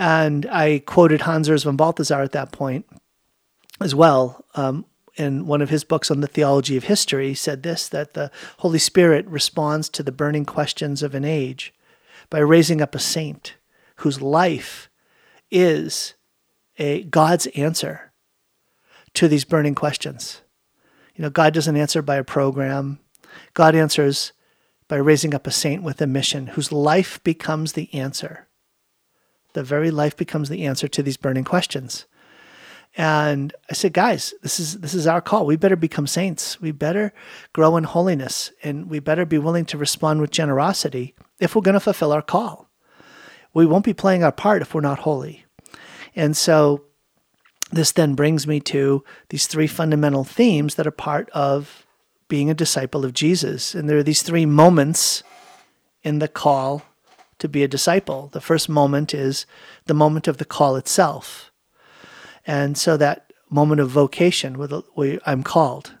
And 0.00 0.46
I 0.46 0.78
quoted 0.78 1.20
Hans 1.20 1.50
Urs 1.50 1.64
von 1.64 1.76
Balthasar 1.76 2.22
at 2.22 2.32
that 2.32 2.52
point 2.52 2.86
as 3.82 3.94
well. 3.94 4.46
Um, 4.54 4.86
in 5.16 5.46
one 5.46 5.60
of 5.60 5.68
his 5.68 5.84
books 5.84 6.10
on 6.10 6.20
the 6.20 6.26
theology 6.26 6.78
of 6.78 6.84
history, 6.84 7.34
said 7.34 7.62
this 7.62 7.86
that 7.88 8.14
the 8.14 8.30
Holy 8.58 8.78
Spirit 8.78 9.26
responds 9.26 9.90
to 9.90 10.02
the 10.02 10.10
burning 10.10 10.46
questions 10.46 11.02
of 11.02 11.14
an 11.14 11.26
age 11.26 11.74
by 12.30 12.38
raising 12.38 12.80
up 12.80 12.94
a 12.94 12.98
saint 12.98 13.56
whose 13.96 14.22
life 14.22 14.88
is 15.50 16.14
a 16.78 17.02
God's 17.02 17.46
answer 17.48 18.12
to 19.12 19.28
these 19.28 19.44
burning 19.44 19.74
questions. 19.74 20.40
You 21.14 21.22
know, 21.22 21.30
God 21.30 21.52
doesn't 21.52 21.76
answer 21.76 22.00
by 22.00 22.16
a 22.16 22.24
program. 22.24 23.00
God 23.52 23.74
answers 23.74 24.32
by 24.88 24.96
raising 24.96 25.34
up 25.34 25.46
a 25.46 25.50
saint 25.50 25.82
with 25.82 26.00
a 26.00 26.06
mission 26.06 26.46
whose 26.46 26.72
life 26.72 27.22
becomes 27.22 27.74
the 27.74 27.92
answer. 27.92 28.46
The 29.52 29.62
very 29.62 29.90
life 29.90 30.16
becomes 30.16 30.48
the 30.48 30.64
answer 30.64 30.88
to 30.88 31.02
these 31.02 31.16
burning 31.16 31.44
questions. 31.44 32.06
And 32.96 33.54
I 33.70 33.74
said, 33.74 33.92
guys, 33.92 34.34
this 34.42 34.58
is 34.58 34.80
this 34.80 34.94
is 34.94 35.06
our 35.06 35.20
call. 35.20 35.46
We 35.46 35.56
better 35.56 35.76
become 35.76 36.06
saints. 36.06 36.60
We 36.60 36.72
better 36.72 37.12
grow 37.52 37.76
in 37.76 37.84
holiness 37.84 38.50
and 38.64 38.90
we 38.90 38.98
better 38.98 39.24
be 39.24 39.38
willing 39.38 39.64
to 39.66 39.78
respond 39.78 40.20
with 40.20 40.30
generosity 40.30 41.14
if 41.38 41.54
we're 41.54 41.62
going 41.62 41.74
to 41.74 41.80
fulfill 41.80 42.12
our 42.12 42.22
call. 42.22 42.68
We 43.54 43.66
won't 43.66 43.84
be 43.84 43.94
playing 43.94 44.24
our 44.24 44.32
part 44.32 44.62
if 44.62 44.74
we're 44.74 44.80
not 44.80 45.00
holy. 45.00 45.44
And 46.16 46.36
so 46.36 46.84
this 47.70 47.92
then 47.92 48.14
brings 48.14 48.46
me 48.46 48.58
to 48.60 49.04
these 49.28 49.46
three 49.46 49.68
fundamental 49.68 50.24
themes 50.24 50.74
that 50.74 50.86
are 50.86 50.92
part 50.92 51.30
of 51.30 51.86
being 52.28 52.50
a 52.50 52.54
disciple 52.54 53.04
of 53.04 53.12
Jesus. 53.12 53.74
And 53.74 53.88
there 53.88 53.98
are 53.98 54.02
these 54.02 54.22
three 54.22 54.46
moments 54.46 55.22
in 56.02 56.18
the 56.18 56.28
call 56.28 56.82
to 57.40 57.48
be 57.48 57.62
a 57.62 57.68
disciple. 57.68 58.28
The 58.32 58.40
first 58.40 58.68
moment 58.68 59.12
is 59.12 59.46
the 59.86 59.94
moment 59.94 60.28
of 60.28 60.38
the 60.38 60.44
call 60.44 60.76
itself. 60.76 61.50
And 62.46 62.78
so 62.78 62.96
that 62.96 63.32
moment 63.50 63.80
of 63.80 63.90
vocation, 63.90 64.54
where 64.56 65.20
I'm 65.26 65.42
called. 65.42 65.94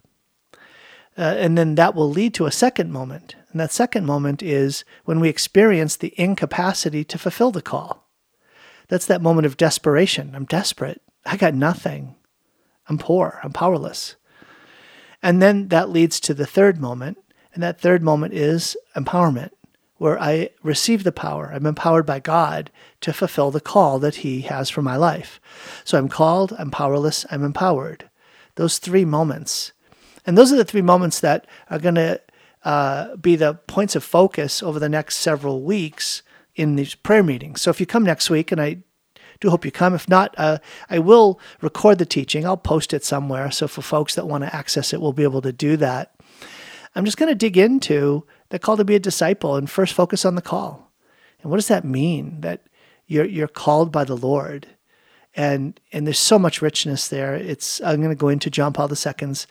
Uh, 1.18 1.34
and 1.38 1.58
then 1.58 1.74
that 1.74 1.94
will 1.94 2.08
lead 2.08 2.32
to 2.34 2.46
a 2.46 2.52
second 2.52 2.92
moment. 2.92 3.34
And 3.50 3.60
that 3.60 3.72
second 3.72 4.06
moment 4.06 4.42
is 4.42 4.84
when 5.04 5.20
we 5.20 5.28
experience 5.28 5.96
the 5.96 6.14
incapacity 6.16 7.04
to 7.04 7.18
fulfill 7.18 7.50
the 7.50 7.60
call. 7.60 8.08
That's 8.88 9.06
that 9.06 9.22
moment 9.22 9.46
of 9.46 9.56
desperation. 9.56 10.32
I'm 10.34 10.44
desperate. 10.44 11.02
I 11.26 11.36
got 11.36 11.54
nothing. 11.54 12.16
I'm 12.88 12.98
poor. 12.98 13.40
I'm 13.42 13.52
powerless. 13.52 14.16
And 15.22 15.42
then 15.42 15.68
that 15.68 15.90
leads 15.90 16.20
to 16.20 16.34
the 16.34 16.46
third 16.46 16.80
moment. 16.80 17.18
And 17.52 17.62
that 17.62 17.80
third 17.80 18.02
moment 18.02 18.34
is 18.34 18.76
empowerment, 18.96 19.50
where 20.00 20.18
I 20.18 20.48
receive 20.62 21.04
the 21.04 21.12
power. 21.12 21.50
I'm 21.52 21.66
empowered 21.66 22.06
by 22.06 22.20
God 22.20 22.70
to 23.02 23.12
fulfill 23.12 23.50
the 23.50 23.60
call 23.60 23.98
that 23.98 24.16
He 24.16 24.40
has 24.40 24.70
for 24.70 24.80
my 24.80 24.96
life. 24.96 25.38
So 25.84 25.98
I'm 25.98 26.08
called, 26.08 26.54
I'm 26.58 26.70
powerless, 26.70 27.26
I'm 27.30 27.44
empowered. 27.44 28.08
Those 28.54 28.78
three 28.78 29.04
moments. 29.04 29.72
And 30.24 30.38
those 30.38 30.54
are 30.54 30.56
the 30.56 30.64
three 30.64 30.80
moments 30.80 31.20
that 31.20 31.46
are 31.68 31.78
going 31.78 31.96
to 31.96 32.18
uh, 32.64 33.16
be 33.16 33.36
the 33.36 33.52
points 33.66 33.94
of 33.94 34.02
focus 34.02 34.62
over 34.62 34.78
the 34.78 34.88
next 34.88 35.16
several 35.16 35.60
weeks 35.60 36.22
in 36.54 36.76
these 36.76 36.94
prayer 36.94 37.22
meetings. 37.22 37.60
So 37.60 37.68
if 37.68 37.78
you 37.78 37.84
come 37.84 38.04
next 38.04 38.30
week, 38.30 38.50
and 38.50 38.58
I 38.60 38.78
do 39.38 39.50
hope 39.50 39.66
you 39.66 39.70
come. 39.70 39.94
If 39.94 40.08
not, 40.08 40.34
uh, 40.38 40.60
I 40.88 40.98
will 40.98 41.38
record 41.60 41.98
the 41.98 42.06
teaching. 42.06 42.46
I'll 42.46 42.56
post 42.56 42.94
it 42.94 43.04
somewhere. 43.04 43.50
So 43.50 43.68
for 43.68 43.82
folks 43.82 44.14
that 44.14 44.26
want 44.26 44.44
to 44.44 44.56
access 44.56 44.94
it, 44.94 45.00
we'll 45.02 45.12
be 45.12 45.24
able 45.24 45.42
to 45.42 45.52
do 45.52 45.76
that. 45.76 46.14
I'm 46.94 47.04
just 47.04 47.18
going 47.18 47.28
to 47.28 47.34
dig 47.34 47.58
into 47.58 48.24
the 48.50 48.58
call 48.58 48.76
to 48.76 48.84
be 48.84 48.94
a 48.94 49.00
disciple 49.00 49.56
and 49.56 49.70
first 49.70 49.94
focus 49.94 50.24
on 50.24 50.34
the 50.34 50.42
call. 50.42 50.92
And 51.42 51.50
what 51.50 51.56
does 51.56 51.68
that 51.68 51.84
mean? 51.84 52.40
That 52.42 52.66
you're 53.06 53.24
you're 53.24 53.48
called 53.48 53.90
by 53.90 54.04
the 54.04 54.16
Lord, 54.16 54.66
and 55.34 55.80
and 55.92 56.06
there's 56.06 56.18
so 56.18 56.38
much 56.38 56.62
richness 56.62 57.08
there. 57.08 57.34
It's 57.34 57.80
I'm 57.80 58.00
going 58.00 58.10
to 58.10 58.14
go 58.14 58.28
into 58.28 58.50
John 58.50 58.72
Paul 58.72 58.90
II's 58.90 59.46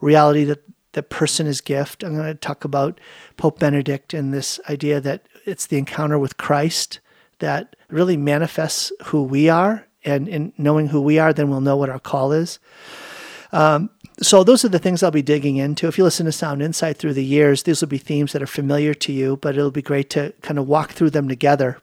reality 0.00 0.44
that 0.44 0.62
the 0.92 1.02
person 1.02 1.46
is 1.46 1.60
gift. 1.60 2.02
I'm 2.02 2.14
going 2.14 2.26
to 2.26 2.34
talk 2.34 2.64
about 2.64 3.00
Pope 3.36 3.58
Benedict 3.58 4.14
and 4.14 4.32
this 4.32 4.58
idea 4.68 5.00
that 5.00 5.26
it's 5.44 5.66
the 5.66 5.78
encounter 5.78 6.18
with 6.18 6.38
Christ 6.38 7.00
that 7.38 7.76
really 7.88 8.16
manifests 8.16 8.92
who 9.06 9.22
we 9.22 9.48
are. 9.48 9.86
And 10.04 10.28
in 10.28 10.52
knowing 10.56 10.88
who 10.88 11.00
we 11.00 11.18
are, 11.18 11.32
then 11.32 11.50
we'll 11.50 11.60
know 11.60 11.76
what 11.76 11.90
our 11.90 11.98
call 11.98 12.32
is. 12.32 12.58
Um, 13.52 13.90
so 14.20 14.42
those 14.42 14.64
are 14.64 14.68
the 14.68 14.78
things 14.78 15.02
I'll 15.02 15.10
be 15.10 15.22
digging 15.22 15.56
into. 15.56 15.86
If 15.86 15.98
you 15.98 16.04
listen 16.04 16.26
to 16.26 16.32
Sound 16.32 16.62
Insight 16.62 16.96
through 16.96 17.14
the 17.14 17.24
years, 17.24 17.62
these 17.62 17.80
will 17.80 17.88
be 17.88 17.98
themes 17.98 18.32
that 18.32 18.42
are 18.42 18.46
familiar 18.46 18.94
to 18.94 19.12
you, 19.12 19.36
but 19.36 19.56
it'll 19.56 19.70
be 19.70 19.82
great 19.82 20.10
to 20.10 20.32
kind 20.42 20.58
of 20.58 20.66
walk 20.66 20.92
through 20.92 21.10
them 21.10 21.28
together. 21.28 21.80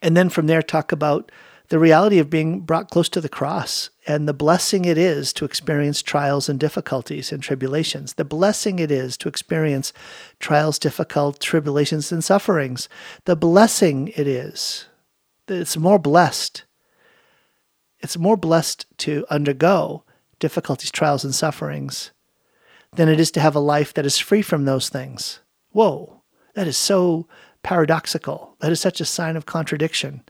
And 0.00 0.16
then 0.16 0.28
from 0.28 0.48
there, 0.48 0.62
talk 0.62 0.90
about 0.90 1.30
the 1.68 1.78
reality 1.78 2.18
of 2.18 2.28
being 2.28 2.60
brought 2.60 2.90
close 2.90 3.08
to 3.10 3.20
the 3.20 3.28
cross 3.28 3.90
and 4.06 4.28
the 4.28 4.34
blessing 4.34 4.84
it 4.84 4.98
is 4.98 5.32
to 5.32 5.44
experience 5.44 6.02
trials 6.02 6.48
and 6.48 6.58
difficulties 6.58 7.32
and 7.32 7.42
tribulations, 7.42 8.14
the 8.14 8.24
blessing 8.24 8.78
it 8.78 8.90
is 8.90 9.16
to 9.18 9.28
experience 9.28 9.92
trials, 10.40 10.78
difficult 10.78 11.40
tribulations 11.40 12.10
and 12.10 12.24
sufferings, 12.24 12.88
the 13.24 13.36
blessing 13.36 14.08
it 14.16 14.26
is. 14.26 14.86
It's 15.46 15.76
more 15.76 15.98
blessed. 15.98 16.64
It's 18.00 18.18
more 18.18 18.36
blessed 18.36 18.86
to 18.98 19.24
undergo 19.30 20.02
difficulties, 20.42 20.90
trials, 20.90 21.24
and 21.24 21.34
sufferings 21.34 22.10
than 22.96 23.08
it 23.08 23.20
is 23.20 23.30
to 23.30 23.40
have 23.40 23.54
a 23.54 23.60
life 23.60 23.94
that 23.94 24.04
is 24.04 24.18
free 24.18 24.42
from 24.42 24.64
those 24.64 24.88
things. 24.88 25.38
Whoa, 25.70 26.22
that 26.54 26.66
is 26.66 26.76
so 26.76 27.28
paradoxical. 27.62 28.56
That 28.58 28.72
is 28.72 28.80
such 28.80 29.00
a 29.00 29.04
sign 29.04 29.36
of 29.36 29.46
contradiction. 29.46 30.22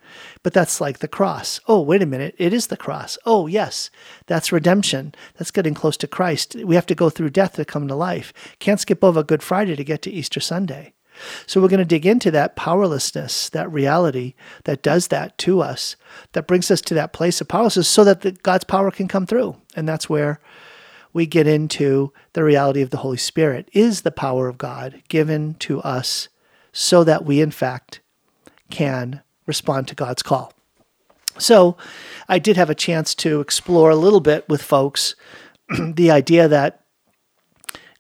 But 0.43 0.53
that's 0.53 0.83
like 0.83 0.99
the 0.99 1.09
cross. 1.09 1.61
Oh, 1.67 1.81
wait 1.81 2.03
a 2.03 2.07
minute. 2.07 2.35
It 2.37 2.53
is 2.53 2.67
the 2.67 2.77
cross. 2.77 3.17
Oh, 3.25 3.47
yes. 3.47 3.91
That's 4.27 4.53
redemption. 4.53 5.15
That's 5.39 5.51
getting 5.51 5.73
close 5.73 5.97
to 5.97 6.07
Christ. 6.07 6.57
We 6.57 6.75
have 6.75 6.87
to 6.87 6.95
go 6.95 7.09
through 7.09 7.31
death 7.31 7.55
to 7.55 7.65
come 7.65 7.89
to 7.89 7.95
life. 7.95 8.35
Can't 8.59 8.81
skip 8.81 9.03
over 9.03 9.23
Good 9.23 9.43
Friday 9.43 9.75
to 9.77 9.85
get 9.85 10.03
to 10.03 10.11
Easter 10.11 10.41
Sunday. 10.41 10.93
So 11.47 11.61
we're 11.61 11.69
going 11.69 11.79
to 11.79 11.85
dig 11.85 12.07
into 12.07 12.31
that 12.31 12.57
powerlessness, 12.57 13.49
that 13.51 13.73
reality 13.73 14.35
that 14.65 14.83
does 14.83 15.09
that 15.09 15.37
to 15.39 15.61
us, 15.61 15.97
that 16.33 16.47
brings 16.47 16.71
us 16.71 16.81
to 16.83 16.95
that 16.95 17.13
place 17.13 17.41
of 17.41 17.49
powerlessness 17.49 17.89
so 17.89 18.05
that 18.05 18.23
the, 18.23 18.33
God's 18.33 18.65
power 18.65 18.91
can 18.91 19.09
come 19.09 19.27
through. 19.27 19.57
And 19.77 19.89
that's 19.89 20.09
where 20.09 20.41
we 21.13 21.27
get 21.27 21.47
into 21.47 22.13
the 22.33 22.45
reality 22.45 22.83
of 22.83 22.91
the 22.91 22.99
Holy 22.99 23.19
Spirit 23.19 23.69
is 23.73 24.03
the 24.03 24.11
power 24.11 24.49
of 24.49 24.59
God 24.59 25.03
given 25.09 25.55
to 25.55 25.81
us 25.83 26.29
so 26.73 27.05
that 27.05 27.25
we, 27.25 27.41
in 27.41 27.51
fact, 27.51 28.01
can 28.71 29.23
respond 29.47 29.89
to 29.89 29.95
God's 29.95 30.23
call. 30.23 30.53
So 31.39 31.77
I 32.29 32.39
did 32.39 32.57
have 32.57 32.71
a 32.71 32.75
chance 32.75 33.15
to 33.17 33.41
explore 33.41 33.91
a 33.91 33.97
little 33.97 34.21
bit 34.21 34.49
with 34.49 34.63
folks 34.63 35.15
the 35.79 36.11
idea 36.11 36.49
that 36.49 36.81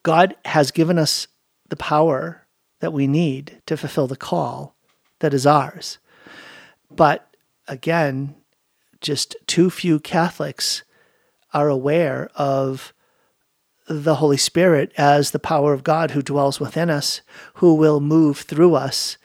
God 0.02 0.34
has 0.44 0.70
given 0.70 0.98
us 0.98 1.28
the 1.68 1.76
power 1.76 2.41
that 2.82 2.92
we 2.92 3.06
need 3.06 3.62
to 3.64 3.76
fulfill 3.76 4.08
the 4.08 4.16
call 4.16 4.74
that 5.20 5.32
is 5.32 5.46
ours. 5.46 5.98
But 6.90 7.32
again, 7.68 8.34
just 9.00 9.36
too 9.46 9.70
few 9.70 10.00
Catholics 10.00 10.82
are 11.54 11.68
aware 11.68 12.28
of 12.34 12.92
the 13.86 14.16
Holy 14.16 14.36
Spirit 14.36 14.90
as 14.98 15.30
the 15.30 15.38
power 15.38 15.72
of 15.72 15.84
God 15.84 16.10
who 16.10 16.22
dwells 16.22 16.58
within 16.58 16.90
us, 16.90 17.20
who 17.54 17.72
will 17.76 18.00
move 18.00 18.38
through 18.38 18.74
us, 18.74 19.16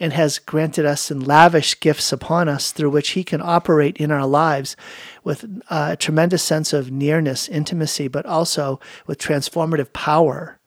and 0.00 0.12
has 0.12 0.40
granted 0.40 0.84
us 0.84 1.08
and 1.08 1.24
lavish 1.24 1.78
gifts 1.78 2.10
upon 2.10 2.48
us 2.48 2.72
through 2.72 2.90
which 2.90 3.10
He 3.10 3.22
can 3.22 3.40
operate 3.40 3.96
in 3.96 4.10
our 4.10 4.26
lives 4.26 4.74
with 5.22 5.44
uh, 5.70 5.90
a 5.92 5.96
tremendous 5.96 6.42
sense 6.42 6.72
of 6.72 6.90
nearness, 6.90 7.48
intimacy, 7.48 8.08
but 8.08 8.26
also 8.26 8.80
with 9.06 9.18
transformative 9.18 9.92
power 9.92 10.58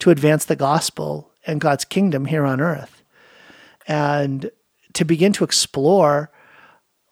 to 0.00 0.10
advance 0.10 0.44
the 0.44 0.56
gospel 0.56 1.31
and 1.46 1.60
God's 1.60 1.84
kingdom 1.84 2.26
here 2.26 2.44
on 2.44 2.60
earth. 2.60 3.02
And 3.86 4.50
to 4.94 5.04
begin 5.04 5.32
to 5.34 5.44
explore 5.44 6.30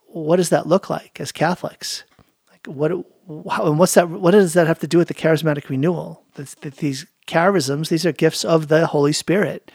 what 0.06 0.36
does 0.36 0.50
that 0.50 0.66
look 0.66 0.90
like 0.90 1.20
as 1.20 1.32
Catholics? 1.32 2.04
Like 2.50 2.66
what 2.66 2.90
and 2.90 3.78
what's 3.78 3.94
that? 3.94 4.08
What 4.08 4.32
does 4.32 4.54
that 4.54 4.66
have 4.66 4.80
to 4.80 4.88
do 4.88 4.98
with 4.98 5.08
the 5.08 5.14
charismatic 5.14 5.68
renewal? 5.68 6.24
That 6.34 6.76
these 6.76 7.06
charisms, 7.26 7.88
these 7.88 8.04
are 8.04 8.12
gifts 8.12 8.44
of 8.44 8.68
the 8.68 8.88
Holy 8.88 9.12
Spirit, 9.12 9.70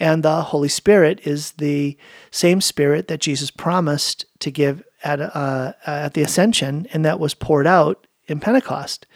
and 0.00 0.22
the 0.22 0.42
Holy 0.42 0.68
Spirit 0.68 1.20
is 1.24 1.52
the 1.52 1.96
same 2.30 2.60
Spirit 2.60 3.08
that 3.08 3.20
Jesus 3.20 3.50
promised 3.50 4.26
to 4.40 4.50
give 4.50 4.82
at 5.04 5.20
uh, 5.20 5.74
at 5.86 6.14
the 6.14 6.22
Ascension, 6.22 6.88
and 6.92 7.04
that 7.04 7.20
was 7.20 7.34
poured 7.34 7.66
out 7.66 8.06
in 8.26 8.40
Pentecost. 8.40 9.06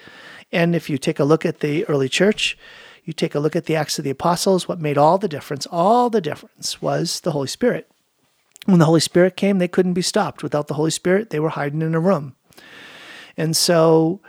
And 0.52 0.76
if 0.76 0.88
you 0.88 0.98
take 0.98 1.18
a 1.18 1.24
look 1.24 1.44
at 1.44 1.60
the 1.60 1.84
early 1.86 2.08
church, 2.08 2.56
you 3.04 3.12
take 3.12 3.34
a 3.34 3.40
look 3.40 3.56
at 3.56 3.66
the 3.66 3.76
Acts 3.76 3.98
of 3.98 4.04
the 4.04 4.10
Apostles, 4.10 4.68
what 4.68 4.80
made 4.80 4.98
all 4.98 5.18
the 5.18 5.28
difference? 5.28 5.66
All 5.70 6.08
the 6.08 6.20
difference 6.20 6.80
was 6.80 7.20
the 7.20 7.32
Holy 7.32 7.48
Spirit. 7.48 7.90
When 8.66 8.78
the 8.78 8.84
Holy 8.84 9.00
Spirit 9.00 9.36
came, 9.36 9.58
they 9.58 9.68
couldn't 9.68 9.94
be 9.94 10.02
stopped. 10.02 10.42
Without 10.42 10.68
the 10.68 10.74
Holy 10.74 10.90
Spirit, 10.90 11.30
they 11.30 11.40
were 11.40 11.48
hiding 11.50 11.82
in 11.82 11.94
a 11.94 12.00
room. 12.00 12.36
And 13.36 13.56
so 13.56 14.20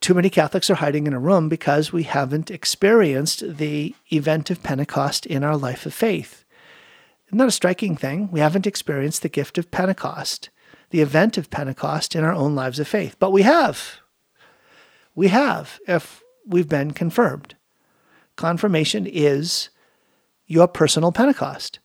too 0.00 0.14
many 0.14 0.30
Catholics 0.30 0.70
are 0.70 0.76
hiding 0.76 1.06
in 1.06 1.12
a 1.12 1.18
room 1.18 1.48
because 1.48 1.92
we 1.92 2.04
haven't 2.04 2.50
experienced 2.50 3.56
the 3.56 3.94
event 4.10 4.50
of 4.50 4.62
Pentecost 4.62 5.26
in 5.26 5.44
our 5.44 5.56
life 5.56 5.86
of 5.86 5.94
faith. 5.94 6.44
Not 7.32 7.48
a 7.48 7.52
striking 7.52 7.96
thing. 7.96 8.30
We 8.30 8.40
haven't 8.40 8.66
experienced 8.66 9.22
the 9.22 9.28
gift 9.28 9.58
of 9.58 9.70
Pentecost, 9.70 10.48
the 10.90 11.00
event 11.00 11.36
of 11.36 11.50
Pentecost 11.50 12.14
in 12.14 12.22
our 12.22 12.32
own 12.32 12.54
lives 12.54 12.78
of 12.78 12.86
faith. 12.86 13.16
But 13.18 13.32
we 13.32 13.42
have. 13.42 13.96
We 15.14 15.28
have, 15.28 15.80
if 15.88 16.22
we've 16.46 16.68
been 16.68 16.92
confirmed. 16.92 17.56
Confirmation 18.36 19.06
is 19.06 19.70
your 20.46 20.68
personal 20.68 21.12
Pentecost. 21.12 21.78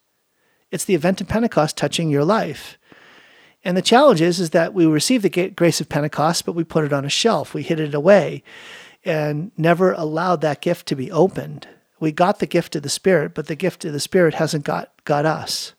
It's 0.70 0.86
the 0.86 0.96
event 0.96 1.22
of 1.22 1.28
Pentecost 1.28 1.76
touching 1.76 2.10
your 2.10 2.26
life. 2.26 2.78
And 3.64 3.78
the 3.78 3.82
challenge 3.82 4.22
is, 4.22 4.40
is 4.40 4.52
that 4.52 4.74
we 4.74 4.86
receive 4.86 5.22
the 5.22 5.50
grace 5.50 5.82
of 5.82 5.90
Pentecost, 5.90 6.46
but 6.46 6.54
we 6.54 6.64
put 6.64 6.84
it 6.84 6.94
on 6.94 7.06
a 7.06 7.10
shelf. 7.10 7.54
We 7.54 7.64
hid 7.64 7.80
it 7.80 7.94
away 7.94 8.44
and 9.04 9.52
never 9.58 9.94
allowed 9.94 10.42
that 10.42 10.62
gift 10.62 10.88
to 10.88 10.96
be 10.96 11.12
opened. 11.12 11.68
We 12.00 12.12
got 12.12 12.40
the 12.40 12.46
gift 12.48 12.76
of 12.76 12.84
the 12.84 12.90
Spirit, 12.90 13.34
but 13.36 13.48
the 13.48 13.56
gift 13.56 13.86
of 13.86 13.94
the 13.94 14.00
Spirit 14.00 14.34
hasn't 14.36 14.64
got, 14.64 14.92
got 15.06 15.26
us. 15.26 15.74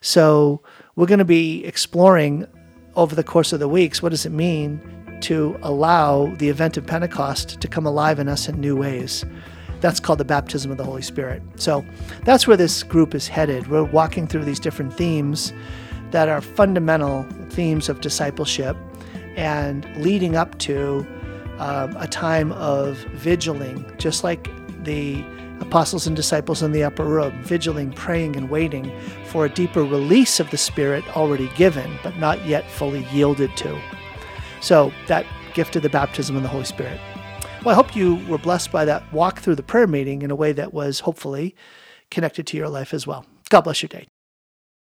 So 0.00 0.62
we're 0.94 1.06
going 1.06 1.18
to 1.18 1.24
be 1.24 1.64
exploring 1.64 2.46
over 2.94 3.14
the 3.14 3.24
course 3.24 3.52
of 3.52 3.60
the 3.60 3.68
weeks 3.68 4.02
what 4.02 4.10
does 4.10 4.24
it 4.24 4.32
mean 4.32 4.80
to 5.20 5.58
allow 5.62 6.34
the 6.36 6.48
event 6.48 6.76
of 6.76 6.86
Pentecost 6.86 7.60
to 7.60 7.68
come 7.68 7.86
alive 7.86 8.18
in 8.18 8.28
us 8.28 8.48
in 8.48 8.60
new 8.60 8.76
ways. 8.76 9.24
That's 9.80 10.00
called 10.00 10.18
the 10.18 10.24
baptism 10.24 10.70
of 10.70 10.76
the 10.76 10.84
Holy 10.84 11.02
Spirit. 11.02 11.42
So 11.56 11.84
that's 12.24 12.46
where 12.46 12.56
this 12.56 12.82
group 12.82 13.14
is 13.14 13.28
headed. 13.28 13.68
We're 13.68 13.84
walking 13.84 14.26
through 14.26 14.44
these 14.44 14.60
different 14.60 14.94
themes 14.94 15.52
that 16.10 16.28
are 16.28 16.40
fundamental 16.40 17.24
themes 17.50 17.88
of 17.88 18.00
discipleship 18.00 18.76
and 19.36 19.84
leading 19.96 20.36
up 20.36 20.58
to 20.60 21.06
um, 21.58 21.96
a 21.96 22.06
time 22.06 22.52
of 22.52 22.96
vigiling, 23.14 23.84
just 23.98 24.24
like 24.24 24.50
the 24.84 25.24
apostles 25.60 26.06
and 26.06 26.14
disciples 26.14 26.62
in 26.62 26.72
the 26.72 26.84
upper 26.84 27.04
room, 27.04 27.32
vigiling, 27.42 27.92
praying, 27.92 28.36
and 28.36 28.50
waiting 28.50 28.92
for 29.26 29.44
a 29.44 29.48
deeper 29.48 29.82
release 29.82 30.38
of 30.40 30.50
the 30.50 30.58
Spirit 30.58 31.04
already 31.16 31.48
given, 31.56 31.98
but 32.02 32.16
not 32.16 32.44
yet 32.46 32.70
fully 32.70 33.04
yielded 33.06 33.54
to. 33.56 33.80
So, 34.60 34.92
that 35.06 35.26
gift 35.54 35.76
of 35.76 35.82
the 35.82 35.88
baptism 35.88 36.36
of 36.36 36.42
the 36.42 36.48
Holy 36.48 36.64
Spirit. 36.64 37.00
Well, 37.66 37.72
I 37.72 37.82
hope 37.82 37.96
you 37.96 38.24
were 38.28 38.38
blessed 38.38 38.70
by 38.70 38.84
that 38.84 39.12
walk 39.12 39.40
through 39.40 39.56
the 39.56 39.62
prayer 39.64 39.88
meeting 39.88 40.22
in 40.22 40.30
a 40.30 40.36
way 40.36 40.52
that 40.52 40.72
was 40.72 41.00
hopefully 41.00 41.56
connected 42.12 42.46
to 42.46 42.56
your 42.56 42.68
life 42.68 42.94
as 42.94 43.08
well. 43.08 43.26
God 43.48 43.62
bless 43.62 43.82
your 43.82 43.88
day. 43.88 44.06